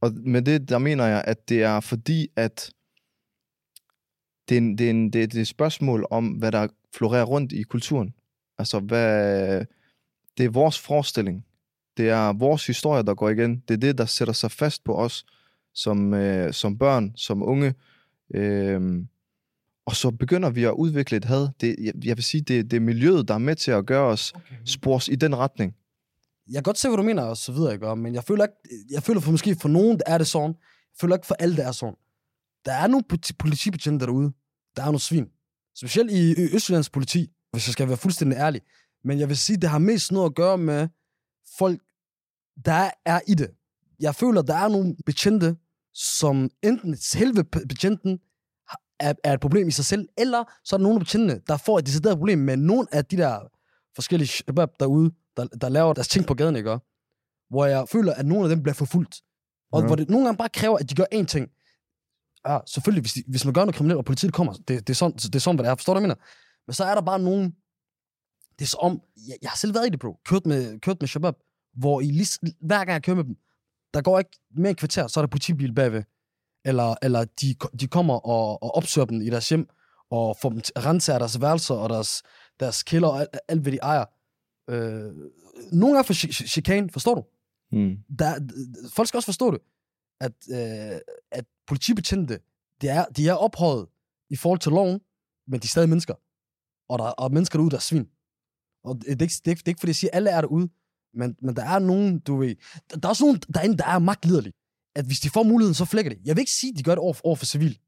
Og 0.00 0.12
med 0.12 0.42
det, 0.42 0.68
der 0.68 0.78
mener 0.78 1.06
jeg, 1.06 1.24
at 1.26 1.48
det 1.48 1.62
er 1.62 1.80
fordi, 1.80 2.28
at 2.36 2.72
det 4.48 4.54
er, 4.54 4.58
en, 4.58 4.78
det, 4.78 4.86
er 4.86 4.90
en, 4.90 5.12
det, 5.12 5.22
er, 5.22 5.26
det 5.26 5.36
er 5.36 5.40
et 5.40 5.48
spørgsmål 5.48 6.06
om, 6.10 6.28
hvad 6.28 6.52
der 6.52 6.68
florerer 6.94 7.24
rundt 7.24 7.52
i 7.52 7.62
kulturen. 7.62 8.14
Altså, 8.58 8.80
hvad, 8.80 9.66
det 10.38 10.44
er 10.44 10.50
vores 10.50 10.78
forestilling. 10.78 11.46
Det 11.96 12.08
er 12.08 12.32
vores 12.32 12.66
historie, 12.66 13.02
der 13.02 13.14
går 13.14 13.28
igen. 13.28 13.62
Det 13.68 13.74
er 13.74 13.78
det, 13.78 13.98
der 13.98 14.06
sætter 14.06 14.34
sig 14.34 14.50
fast 14.50 14.84
på 14.84 14.96
os 14.96 15.24
som, 15.74 16.14
øh, 16.14 16.52
som 16.52 16.78
børn, 16.78 17.12
som 17.16 17.42
unge. 17.42 17.74
Øhm, 18.34 19.08
og 19.86 19.96
så 19.96 20.10
begynder 20.10 20.50
vi 20.50 20.64
at 20.64 20.72
udvikle 20.72 21.16
et 21.16 21.24
had. 21.24 21.48
Det, 21.60 21.76
jeg, 21.80 21.92
jeg 22.04 22.16
vil 22.16 22.24
sige, 22.24 22.40
det, 22.40 22.70
det 22.70 22.76
er 22.76 22.80
miljøet, 22.80 23.28
der 23.28 23.34
er 23.34 23.38
med 23.38 23.56
til 23.56 23.70
at 23.70 23.86
gøre 23.86 24.06
os 24.06 24.32
Okay. 24.34 24.54
spors 24.64 25.08
i 25.08 25.14
den 25.14 25.36
retning. 25.36 25.74
Jeg 26.46 26.54
kan 26.54 26.62
godt 26.62 26.78
se, 26.78 26.88
hvad 26.88 26.96
du 26.96 27.02
mener, 27.02 27.22
og 27.22 27.36
så 27.36 27.52
videre, 27.52 27.72
ikke? 27.72 27.96
men 27.96 28.14
jeg 28.14 28.24
føler 28.24 28.44
ikke, 28.44 28.84
jeg 28.90 29.02
føler 29.02 29.20
for 29.20 29.30
måske 29.30 29.56
for 29.60 29.68
nogen, 29.68 30.00
er 30.06 30.18
det 30.18 30.26
sådan. 30.26 30.48
Jeg 30.50 30.96
føler 31.00 31.16
ikke 31.16 31.26
for 31.26 31.34
alle, 31.34 31.56
det 31.56 31.64
er 31.64 31.72
sådan. 31.72 31.94
Der 32.64 32.72
er 32.72 32.86
nogle 32.86 33.04
politi- 33.12 33.32
politibetjente 33.38 34.06
derude, 34.06 34.32
der 34.76 34.82
er 34.82 34.86
nogle 34.86 35.00
svin. 35.00 35.26
Specielt 35.76 36.10
i 36.10 36.54
Østjyllands 36.54 36.90
politi, 36.90 37.30
hvis 37.52 37.68
jeg 37.68 37.72
skal 37.72 37.88
være 37.88 37.96
fuldstændig 37.96 38.36
ærlig. 38.36 38.60
Men 39.04 39.18
jeg 39.18 39.28
vil 39.28 39.36
sige, 39.36 39.56
det 39.56 39.70
har 39.70 39.78
mest 39.78 40.12
noget 40.12 40.26
at 40.30 40.34
gøre 40.34 40.58
med 40.58 40.88
folk, 41.58 41.80
der 42.64 42.90
er 43.04 43.20
i 43.28 43.34
det. 43.34 43.50
Jeg 44.00 44.14
føler, 44.14 44.42
der 44.42 44.54
er 44.54 44.68
nogle 44.68 44.96
betjente, 45.06 45.56
som 45.94 46.50
enten 46.62 46.96
selve 46.96 47.44
be- 47.44 47.66
betjenten 47.68 48.20
er, 49.00 49.14
er 49.24 49.32
et 49.34 49.40
problem 49.40 49.68
i 49.68 49.70
sig 49.70 49.84
selv, 49.84 50.08
eller 50.18 50.44
så 50.64 50.76
er 50.76 50.78
der 50.78 50.82
nogle 50.82 50.96
af 50.96 51.00
betjentene, 51.00 51.40
der 51.48 51.56
får 51.56 51.78
et 51.78 51.86
decideret 51.86 52.16
problem 52.18 52.38
med 52.38 52.56
nogle 52.56 52.86
af 52.92 53.04
de 53.04 53.16
der 53.16 53.40
forskellige 53.94 54.28
shabab 54.28 54.68
derude, 54.80 55.10
der, 55.36 55.46
der 55.46 55.68
laver 55.68 55.92
deres 55.92 56.08
ting 56.08 56.26
på 56.26 56.34
gaden, 56.34 56.56
ikke? 56.56 56.78
Hvor 57.50 57.66
jeg 57.66 57.88
føler, 57.88 58.14
at 58.14 58.26
nogle 58.26 58.44
af 58.44 58.48
dem 58.48 58.62
bliver 58.62 58.74
forfulgt. 58.74 59.20
Og 59.72 59.80
Ja. 59.80 59.86
hvor 59.86 59.96
det 59.96 60.10
nogle 60.10 60.26
gange 60.26 60.38
bare 60.38 60.48
kræver, 60.48 60.78
at 60.78 60.90
de 60.90 60.94
gør 60.94 61.04
én 61.14 61.24
ting. 61.24 61.48
Ja, 62.46 62.58
selvfølgelig, 62.66 63.00
hvis, 63.00 63.12
de, 63.12 63.22
hvis 63.28 63.44
man 63.44 63.54
gør 63.54 63.60
noget 63.60 63.74
kriminelt, 63.74 63.98
og 63.98 64.04
politiet 64.04 64.32
kommer, 64.32 64.52
det, 64.52 64.68
det, 64.68 64.90
er 64.90 64.94
sådan, 64.94 65.16
det 65.16 65.34
er 65.34 65.38
sådan, 65.38 65.56
hvad 65.56 65.64
det 65.64 65.70
er. 65.70 65.74
Forstår 65.74 65.94
du, 65.94 66.00
hvad 66.00 66.08
jeg 66.08 66.16
mener? 66.16 66.26
Men 66.66 66.74
så 66.74 66.84
er 66.84 66.94
der 66.94 67.02
bare 67.02 67.18
nogen... 67.18 67.44
Det 68.58 68.64
er 68.64 68.68
så 68.68 68.76
om... 68.76 69.00
Jeg, 69.28 69.36
jeg 69.42 69.50
har 69.50 69.56
selv 69.56 69.74
været 69.74 69.86
i 69.86 69.90
det, 69.90 70.00
bro. 70.00 70.16
Kørt 70.26 70.46
med, 70.46 70.80
kørt 70.80 70.96
med 71.00 71.08
shabab, 71.08 71.34
hvor 71.76 72.00
I 72.00 72.04
lige, 72.04 72.38
hver 72.60 72.78
gang 72.78 72.90
jeg 72.90 73.02
kører 73.02 73.16
med 73.16 73.24
dem, 73.24 73.36
der 73.94 74.02
går 74.02 74.18
ikke 74.18 74.38
mere 74.56 74.70
en 74.70 74.76
kvarter, 74.76 75.06
så 75.06 75.20
er 75.20 75.22
der 75.22 75.28
politibil 75.30 75.74
bagved. 75.74 76.02
Eller, 76.64 76.94
eller 77.02 77.24
de, 77.24 77.54
de 77.80 77.86
kommer 77.86 78.14
og, 78.14 78.62
og 78.62 78.74
opsøger 78.74 79.06
dem 79.06 79.20
i 79.20 79.30
deres 79.30 79.48
hjem, 79.48 79.68
og 80.10 80.36
får 80.42 80.50
dem 80.50 80.60
til 80.60 80.72
at 80.76 80.84
rense 80.84 81.12
deres 81.12 81.40
værelser, 81.40 81.74
og 81.74 81.88
deres, 81.88 82.22
deres 82.60 82.82
kælder, 82.82 83.08
og 83.08 83.20
alt, 83.20 83.28
alt, 83.48 83.62
hvad 83.62 83.72
de 83.72 83.78
ejer. 83.78 84.04
Øh, 84.70 85.12
nogle 85.72 85.94
gange 85.94 86.04
for 86.04 86.14
chi- 86.14 86.46
chikane, 86.48 86.90
forstår 86.90 87.14
du? 87.14 87.24
Mm. 87.76 87.96
der, 88.18 88.34
folk 88.92 89.08
skal 89.08 89.18
også 89.18 89.26
forstå 89.26 89.50
det, 89.50 89.60
at, 90.20 90.32
øh, 90.50 91.00
at 91.30 91.44
politibetjente, 91.66 92.38
de 92.80 92.88
er, 92.88 93.04
de 93.04 93.28
er 93.28 93.34
ophøjet 93.34 93.86
i 94.30 94.36
forhold 94.36 94.60
til 94.60 94.72
loven, 94.72 95.00
men 95.46 95.60
de 95.60 95.64
er 95.64 95.68
stadig 95.68 95.88
mennesker. 95.88 96.14
Og 96.88 96.98
der 96.98 97.04
og 97.04 97.32
mennesker 97.32 97.58
derude, 97.58 97.70
der 97.70 97.76
er 97.76 97.80
svin. 97.80 98.08
Og 98.84 98.96
det, 99.00 99.06
er 99.06 99.10
ikke, 99.10 99.34
det, 99.44 99.50
er 99.50 99.54
det 99.54 99.62
er 99.64 99.68
ikke, 99.68 99.80
fordi 99.80 99.90
jeg 99.90 99.96
siger, 99.96 100.10
at 100.12 100.16
alle 100.16 100.30
er 100.30 100.40
derude, 100.40 100.68
men, 101.14 101.36
men 101.42 101.56
der 101.56 101.64
er 101.64 101.78
nogen, 101.78 102.18
du 102.18 102.36
ved, 102.36 102.54
der, 102.90 102.96
der 102.96 103.08
er 103.08 103.10
også 103.10 103.24
nogen 103.24 103.40
derinde, 103.54 103.76
der 103.76 103.86
er 103.86 103.98
magtliderlige. 103.98 104.52
At 104.96 105.04
hvis 105.06 105.20
de 105.20 105.30
får 105.30 105.42
muligheden, 105.42 105.74
så 105.74 105.84
flækker 105.84 106.10
de. 106.10 106.18
Jeg 106.24 106.36
vil 106.36 106.40
ikke 106.40 106.52
sige, 106.52 106.70
at 106.70 106.78
de 106.78 106.82
gør 106.82 106.92
det 106.92 106.98
over, 106.98 107.14
over 107.24 107.36
for 107.36 107.46
civil. 107.46 107.78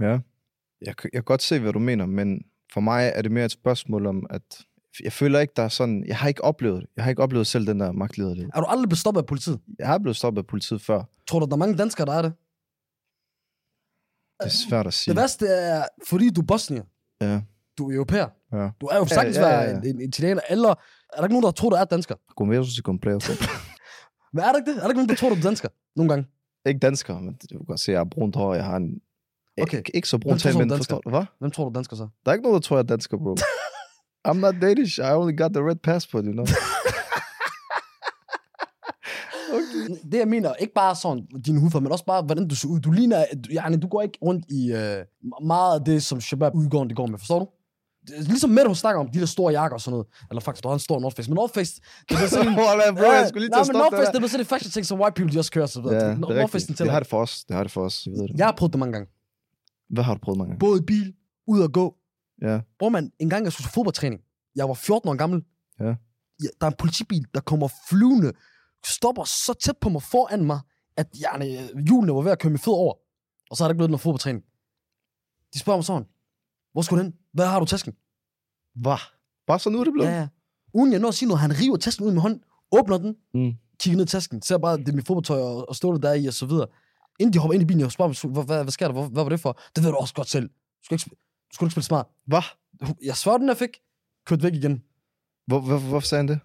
Ja. 0.00 0.18
Jeg, 0.86 0.94
jeg 1.04 1.12
kan 1.12 1.22
godt 1.24 1.42
se, 1.42 1.58
hvad 1.58 1.72
du 1.72 1.78
mener, 1.78 2.06
men 2.06 2.42
for 2.72 2.80
mig 2.80 3.12
er 3.14 3.22
det 3.22 3.32
mere 3.32 3.44
et 3.44 3.50
spørgsmål 3.50 4.06
om, 4.06 4.26
at 4.30 4.42
jeg 5.04 5.12
føler 5.12 5.40
ikke, 5.40 5.52
der 5.56 5.62
er 5.62 5.68
sådan... 5.68 6.04
Jeg 6.06 6.16
har 6.16 6.28
ikke 6.28 6.44
oplevet 6.44 6.82
det. 6.82 6.88
Jeg 6.96 7.04
har 7.04 7.10
ikke 7.10 7.22
oplevet 7.22 7.46
selv 7.46 7.66
den 7.66 7.80
der 7.80 7.92
magtlederlighed. 7.92 8.50
Er 8.54 8.60
du 8.60 8.66
aldrig 8.66 8.88
blevet 8.88 8.98
stoppet 8.98 9.20
af 9.20 9.26
politiet? 9.26 9.60
Jeg 9.78 9.86
har 9.86 9.98
blevet 9.98 10.16
stoppet 10.16 10.42
af 10.42 10.46
politiet 10.46 10.82
før. 10.82 11.04
Tror 11.26 11.38
du, 11.40 11.46
der 11.46 11.52
er 11.52 11.56
mange 11.56 11.76
danskere, 11.76 12.06
der 12.06 12.12
er 12.12 12.22
det? 12.22 12.32
Det 14.40 14.46
er 14.46 14.68
svært 14.68 14.86
at 14.86 14.94
sige. 14.94 15.14
Det 15.14 15.20
værste 15.20 15.46
er, 15.46 15.84
fordi 16.08 16.30
du 16.30 16.40
er 16.40 16.46
bosnier. 16.46 16.84
Ja, 17.20 17.40
Du 17.78 17.90
er 17.90 17.94
europæer. 17.94 18.28
ja. 18.52 18.68
Du 18.80 18.86
er 18.86 18.96
jo 18.96 19.06
sagtens 19.06 19.36
ja, 19.36 19.48
ja, 19.48 19.56
være 19.56 19.62
ja. 19.62 19.76
en, 19.76 19.86
en 19.86 20.00
italiener, 20.00 20.40
eller 20.48 20.68
er 20.68 21.16
der 21.16 21.22
ikke 21.22 21.34
nogen, 21.34 21.44
der 21.44 21.50
tror, 21.50 21.70
du 21.70 21.76
er 21.76 21.84
dansker? 21.84 22.14
Converso 22.38 22.70
si 22.70 22.82
completo. 22.82 23.32
Men 24.32 24.44
er 24.44 24.48
der 24.48 24.56
ikke 24.56 24.70
det? 24.70 24.76
Er 24.76 24.80
der 24.80 24.88
ikke 24.88 24.98
nogen, 24.98 25.08
der 25.08 25.14
tror, 25.14 25.28
du 25.28 25.34
er 25.34 25.40
dansker? 25.40 25.68
Nogle 25.96 26.08
gange. 26.08 26.26
ikke 26.66 26.80
dansker, 26.80 27.20
men 27.20 27.34
du 27.50 27.58
kan 27.58 27.66
godt 27.66 27.80
se, 27.80 27.90
at 27.90 27.92
jeg 27.92 28.00
har 28.00 28.04
brunt 28.04 28.36
hår. 28.36 28.54
Jeg 28.54 28.64
har 28.64 28.76
en... 28.76 29.00
Okay. 29.62 29.78
Ikke, 29.78 29.96
ikke 29.96 30.08
så 30.08 30.18
brunt 30.18 30.46
er 30.46 30.58
men 30.58 30.70
forstår 30.70 31.00
du? 31.00 31.10
Hvad? 31.10 31.24
Hvem 31.38 31.50
tror 31.50 31.64
du 31.64 31.68
er 31.70 31.72
dansker 31.72 31.96
så? 31.96 32.08
Der 32.24 32.30
er 32.30 32.34
ikke 32.34 32.42
nogen, 32.42 32.54
der 32.54 32.60
tror, 32.60 32.76
jeg 32.76 32.82
er 32.82 32.86
dansker, 32.86 33.16
bro. 33.16 33.36
I'm 34.28 34.38
not 34.38 34.54
Danish. 34.62 34.98
I 34.98 35.12
only 35.12 35.36
got 35.38 35.50
the 35.52 35.62
red 35.68 35.76
passport, 35.76 36.24
you 36.24 36.32
know. 36.32 36.46
Det 40.12 40.18
jeg 40.18 40.28
mener, 40.28 40.54
ikke 40.54 40.74
bare 40.74 40.96
sådan 40.96 41.26
din 41.46 41.60
hudfarve, 41.60 41.82
men 41.82 41.92
også 41.92 42.04
bare, 42.04 42.22
hvordan 42.22 42.48
du 42.48 42.54
ser 42.54 42.68
ud. 42.68 42.80
Du 42.80 42.90
ligner, 42.90 43.24
du, 43.44 43.50
yani, 43.52 43.76
du 43.76 43.88
går 43.88 44.02
ikke 44.02 44.18
rundt 44.22 44.44
i 44.50 44.72
øh, 44.72 45.04
meget 45.46 45.78
af 45.78 45.84
det, 45.84 46.02
som 46.02 46.20
Shabab 46.20 46.54
udgående 46.54 46.94
går 46.94 47.06
med, 47.06 47.18
forstår 47.18 47.38
du? 47.38 47.46
Er 48.16 48.22
Ligesom 48.22 48.50
med, 48.50 48.66
hun 48.66 48.74
snakker 48.74 49.00
om 49.00 49.08
de 49.08 49.20
der 49.20 49.26
store 49.26 49.52
jakker 49.52 49.74
og 49.74 49.80
sådan 49.80 49.92
noget. 49.92 50.06
Eller 50.30 50.40
faktisk, 50.40 50.62
du 50.62 50.68
har 50.68 50.74
en 50.74 50.80
stor 50.80 51.00
North 51.00 51.16
Face. 51.16 51.30
Men 51.30 51.34
North 51.34 51.54
Face, 51.54 51.80
det 52.08 52.16
er 52.16 52.26
sådan... 52.26 52.52
Hold 52.68 52.96
bro, 52.96 53.10
jeg 53.12 53.28
skulle 53.28 53.40
lige 53.46 53.48
til 53.48 53.50
nej, 53.50 53.60
at 53.60 53.66
men 53.66 53.74
stoppe 53.74 53.78
North 53.78 53.96
Face, 53.96 54.12
der. 54.12 54.18
det 54.18 54.24
er 54.24 54.28
sådan 54.28 54.40
en 54.40 54.46
fashion 54.46 54.70
ting, 54.70 54.86
som 54.86 55.00
white 55.00 55.14
people, 55.14 55.34
de 55.34 55.38
også 55.38 55.52
kører, 55.52 55.66
så 55.66 55.80
videre. 55.80 56.04
Ja, 56.04 56.10
det 56.10 56.18
North 56.18 56.36
er 56.36 56.46
Face, 56.46 56.66
den. 56.66 56.74
Det 56.74 56.90
har 56.90 57.00
det 57.00 57.08
for 57.08 57.20
os. 57.22 57.44
Det 57.44 57.56
har 57.56 57.62
det 57.62 57.72
for 57.72 57.82
os. 57.84 58.06
Jeg 58.06 58.12
ved 58.12 58.28
det. 58.28 58.38
Jeg 58.38 58.46
har 58.46 58.54
prøvet 58.58 58.72
det 58.72 58.78
mange 58.78 58.92
gange. 58.92 59.08
Hvad 59.94 60.04
har 60.04 60.14
du 60.14 60.20
prøvet 60.20 60.38
mange 60.38 60.50
gange? 60.50 60.58
Både 60.58 60.82
bil, 60.82 61.14
ud 61.46 61.62
at 61.62 61.72
gå. 61.72 61.94
Ja. 62.42 62.60
Bror 62.78 62.88
man, 62.88 63.12
en 63.18 63.30
gang 63.30 63.44
jeg 63.44 63.52
skulle 63.52 63.64
til 63.66 63.72
fodboldtræning. 63.72 64.20
Jeg 64.56 64.68
var 64.68 64.74
14 64.74 65.08
år 65.08 65.14
gammel. 65.14 65.42
Ja. 65.80 65.94
Ja, 66.42 66.48
der 66.60 66.66
er 66.66 66.70
en 66.70 66.76
politibil, 66.78 67.26
der 67.34 67.40
kommer 67.40 67.68
flyvende, 67.90 68.32
stopper 68.86 69.24
så 69.24 69.54
tæt 69.64 69.76
på 69.80 69.88
mig 69.88 70.02
foran 70.02 70.44
mig, 70.44 70.60
at 70.96 71.06
yani, 71.24 71.46
hjulene 71.86 72.14
var 72.14 72.22
ved 72.22 72.32
at 72.32 72.38
køre 72.38 72.50
min 72.50 72.58
fød 72.58 72.74
over. 72.74 72.94
Og 73.50 73.56
så 73.56 73.64
er 73.64 73.68
der 73.68 73.72
ikke 73.72 73.78
blevet 73.78 73.90
noget 73.90 74.00
fodboldtræning. 74.00 74.44
De 75.54 75.58
spørger 75.58 75.76
mig 75.76 75.84
sådan, 75.84 76.06
hvor 76.72 76.82
skulle 76.82 76.98
du 76.98 77.04
hen? 77.04 77.14
Hvad 77.38 77.46
har 77.46 77.60
du 77.60 77.66
tasken? 77.66 77.92
Hvad? 78.74 78.96
Bare 79.46 79.58
så 79.58 79.70
nu 79.70 79.80
er 79.80 79.84
det 79.84 79.92
blevet? 79.92 80.08
Ja, 80.08 80.18
ja. 80.18 80.28
Uden 80.74 80.92
jeg 80.92 81.00
når 81.00 81.08
at 81.08 81.14
sige 81.14 81.28
noget, 81.28 81.40
han 81.40 81.52
river 81.60 81.76
tasken 81.76 82.06
ud 82.06 82.12
med 82.12 82.20
hånden, 82.22 82.40
åbner 82.72 82.98
den, 82.98 83.16
Mm. 83.34 83.52
kigger 83.80 83.96
ned 83.96 84.04
i 84.06 84.08
tasken, 84.08 84.42
ser 84.42 84.58
bare, 84.58 84.76
det 84.78 84.88
er 84.88 84.92
mit 84.92 85.06
fodboldtøj 85.06 85.40
og, 85.40 85.68
og 85.68 85.76
stålet 85.76 86.02
der 86.02 86.12
i, 86.12 86.26
og 86.26 86.32
så 86.34 86.46
videre. 86.46 86.66
Inden 87.20 87.32
de 87.32 87.38
hopper 87.38 87.54
ind 87.54 87.62
i 87.62 87.66
bilen, 87.66 87.80
jeg 87.80 87.90
spørger 87.92 88.28
hvad, 88.28 88.44
hvad, 88.44 88.62
hvad 88.62 88.72
sker 88.72 88.86
der? 88.88 88.92
Hvad, 88.92 89.10
hvad 89.10 89.22
var 89.22 89.28
det 89.28 89.40
for? 89.40 89.60
Det 89.76 89.84
ved 89.84 89.90
du 89.90 89.96
også 89.96 90.14
godt 90.14 90.28
selv. 90.28 90.48
Du 90.48 90.54
skal 90.84 90.94
ikke, 90.94 91.04
du 91.50 91.54
skal 91.54 91.64
ikke 91.64 91.70
spille 91.72 91.84
smart. 91.84 92.06
Hvad? 92.26 92.42
Jeg 93.04 93.16
svarede 93.16 93.40
den, 93.40 93.48
jeg 93.48 93.56
fik. 93.56 93.70
Kørt 94.26 94.42
væk 94.42 94.54
igen. 94.54 94.82
Hvor, 95.46 95.60
hvor, 95.60 95.78
hvorfor 95.78 96.06
sagde 96.06 96.20
han 96.20 96.28
det? 96.28 96.40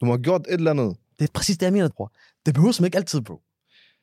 Du 0.00 0.06
må 0.06 0.12
have 0.12 0.22
gjort 0.22 0.40
et 0.40 0.54
eller 0.54 0.70
andet. 0.70 0.96
Det 1.18 1.24
er 1.28 1.32
præcis 1.34 1.58
det, 1.58 1.66
jeg 1.66 1.72
mener, 1.72 1.88
bror. 1.88 2.12
Det 2.46 2.54
behøver 2.54 2.72
som 2.72 2.84
ikke 2.84 2.96
altid, 2.98 3.20
bro. 3.20 3.40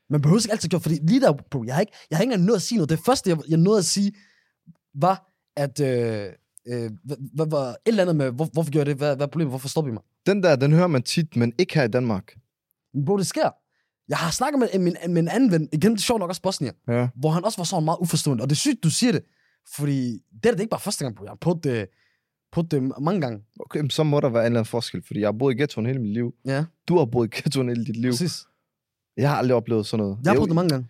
Man 0.09 0.21
behøver 0.21 0.39
ikke 0.41 0.51
altid 0.51 0.69
gøre, 0.69 0.81
fordi 0.81 0.95
lige 1.03 1.21
der, 1.21 1.33
bro, 1.51 1.63
jeg 1.63 1.73
har 1.75 1.81
ikke, 1.81 1.93
jeg 2.09 2.17
har 2.17 2.21
ikke 2.23 2.33
engang 2.33 2.45
nået 2.45 2.55
at 2.55 2.61
sige 2.61 2.77
noget. 2.77 2.89
Det 2.89 2.99
første, 2.99 3.29
jeg, 3.29 3.37
jeg 3.49 3.57
nåede 3.57 3.79
at 3.79 3.85
sige, 3.85 4.11
var, 4.93 5.31
at 5.55 5.79
øh, 5.79 6.25
øh, 6.67 6.91
hvad, 7.03 7.47
hvad 7.47 7.69
et 7.69 7.75
eller 7.85 8.01
andet 8.03 8.15
med, 8.15 8.31
hvor, 8.31 8.45
hvorfor 8.53 8.71
gjorde 8.71 8.79
jeg 8.89 8.95
det? 8.95 8.97
Hvad, 8.97 9.15
hvad 9.15 9.25
er 9.25 9.29
problemet? 9.29 9.51
Hvorfor 9.51 9.67
stopper 9.67 9.91
I 9.91 9.93
mig? 9.93 10.03
Den 10.25 10.43
der, 10.43 10.55
den 10.55 10.71
hører 10.73 10.87
man 10.87 11.03
tit, 11.03 11.35
men 11.35 11.53
ikke 11.57 11.75
her 11.75 11.83
i 11.83 11.87
Danmark. 11.87 12.35
Bro, 13.05 13.17
det 13.17 13.27
sker. 13.27 13.49
Jeg 14.07 14.17
har 14.17 14.31
snakket 14.31 14.59
med, 14.59 14.79
med, 14.79 14.93
med 15.09 15.21
en 15.21 15.27
anden 15.27 15.51
ven, 15.51 15.69
igen, 15.73 15.91
det 15.91 15.97
er 15.97 16.01
sjovt 16.01 16.19
nok 16.19 16.29
også 16.29 16.41
Bosnier, 16.41 16.71
Ja. 16.87 17.07
hvor 17.15 17.29
han 17.29 17.45
også 17.45 17.57
var 17.57 17.63
sådan 17.63 17.85
meget 17.85 17.97
uforstående. 18.01 18.41
Og 18.43 18.49
det 18.49 18.55
er 18.55 18.57
sygt, 18.59 18.83
du 18.83 18.89
siger 18.89 19.11
det, 19.11 19.23
fordi 19.75 20.11
det 20.43 20.45
er 20.45 20.51
det 20.51 20.59
ikke 20.59 20.69
bare 20.69 20.79
første 20.79 21.05
gang, 21.05 21.15
bro. 21.15 21.23
Jeg 21.23 21.31
har 21.31 21.35
prøvet 21.41 21.63
det, 21.63 21.87
prøvet 22.51 22.71
det 22.71 22.83
mange 23.01 23.21
gange. 23.21 23.43
Okay, 23.59 23.79
men 23.79 23.89
så 23.89 24.03
må 24.03 24.19
der 24.19 24.29
være 24.29 24.41
en 24.41 24.45
eller 24.45 24.59
anden 24.59 24.69
forskel, 24.69 25.03
fordi 25.07 25.19
jeg 25.19 25.27
har 25.27 25.31
boet 25.31 25.53
i 25.53 25.57
ghettoen 25.57 25.85
hele 25.85 25.99
mit 25.99 26.13
liv. 26.13 26.35
Ja, 26.45 26.65
Du 26.87 26.97
har 26.97 27.05
boet 27.05 27.27
i 27.33 27.37
ghettoen 27.41 27.69
hele 27.69 27.85
dit 27.85 27.97
liv. 27.97 28.11
præcis. 28.11 28.43
Jeg 29.17 29.29
har 29.29 29.37
aldrig 29.37 29.55
oplevet 29.55 29.85
sådan 29.85 30.03
noget. 30.03 30.17
Jeg 30.23 30.29
har 30.31 30.35
prøvet 30.35 30.49
det 30.49 30.55
mange 30.55 30.69
gange. 30.69 30.87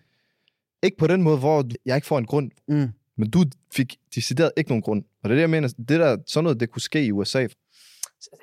Ikke 0.82 0.96
på 0.96 1.06
den 1.06 1.22
måde, 1.22 1.38
hvor 1.38 1.64
jeg 1.86 1.96
ikke 1.96 2.06
får 2.06 2.18
en 2.18 2.26
grund, 2.26 2.50
Mm. 2.68 2.88
Men 3.18 3.30
du 3.30 3.44
fik 3.74 3.96
decideret 4.14 4.52
ikke 4.56 4.70
nogen 4.70 4.82
grund. 4.82 5.02
Og 5.22 5.28
det 5.28 5.30
er 5.30 5.34
det, 5.34 5.40
jeg 5.40 5.50
mener. 5.50 5.68
Det 5.68 5.88
der, 5.88 6.16
sådan 6.26 6.44
noget, 6.44 6.60
det 6.60 6.70
kunne 6.70 6.82
ske 6.82 7.04
i 7.06 7.12
USA. 7.12 7.42
En 7.42 7.48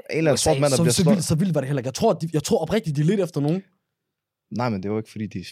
eller 0.10 0.32
anden 0.32 0.38
sort 0.38 0.60
mand, 0.60 0.72
der 0.72 0.78
så, 0.78 0.84
bliver 0.84 0.94
så, 0.94 1.10
vildt, 1.10 1.24
så 1.24 1.36
vildt 1.36 1.56
var 1.56 1.62
det 1.62 1.68
heller 1.68 1.80
ikke. 1.80 1.88
Jeg 1.88 1.94
tror, 1.94 2.14
de, 2.14 2.30
jeg 2.34 2.44
tror 2.44 2.60
oprigtigt, 2.60 2.96
de 2.96 3.04
lidt 3.04 3.20
efter 3.20 3.42
nogen. 3.42 3.64
Nej, 4.58 4.70
men 4.70 4.84
det 4.84 4.92
var 4.92 4.98
ikke, 4.98 5.12
fordi 5.12 5.28
de 5.28 5.46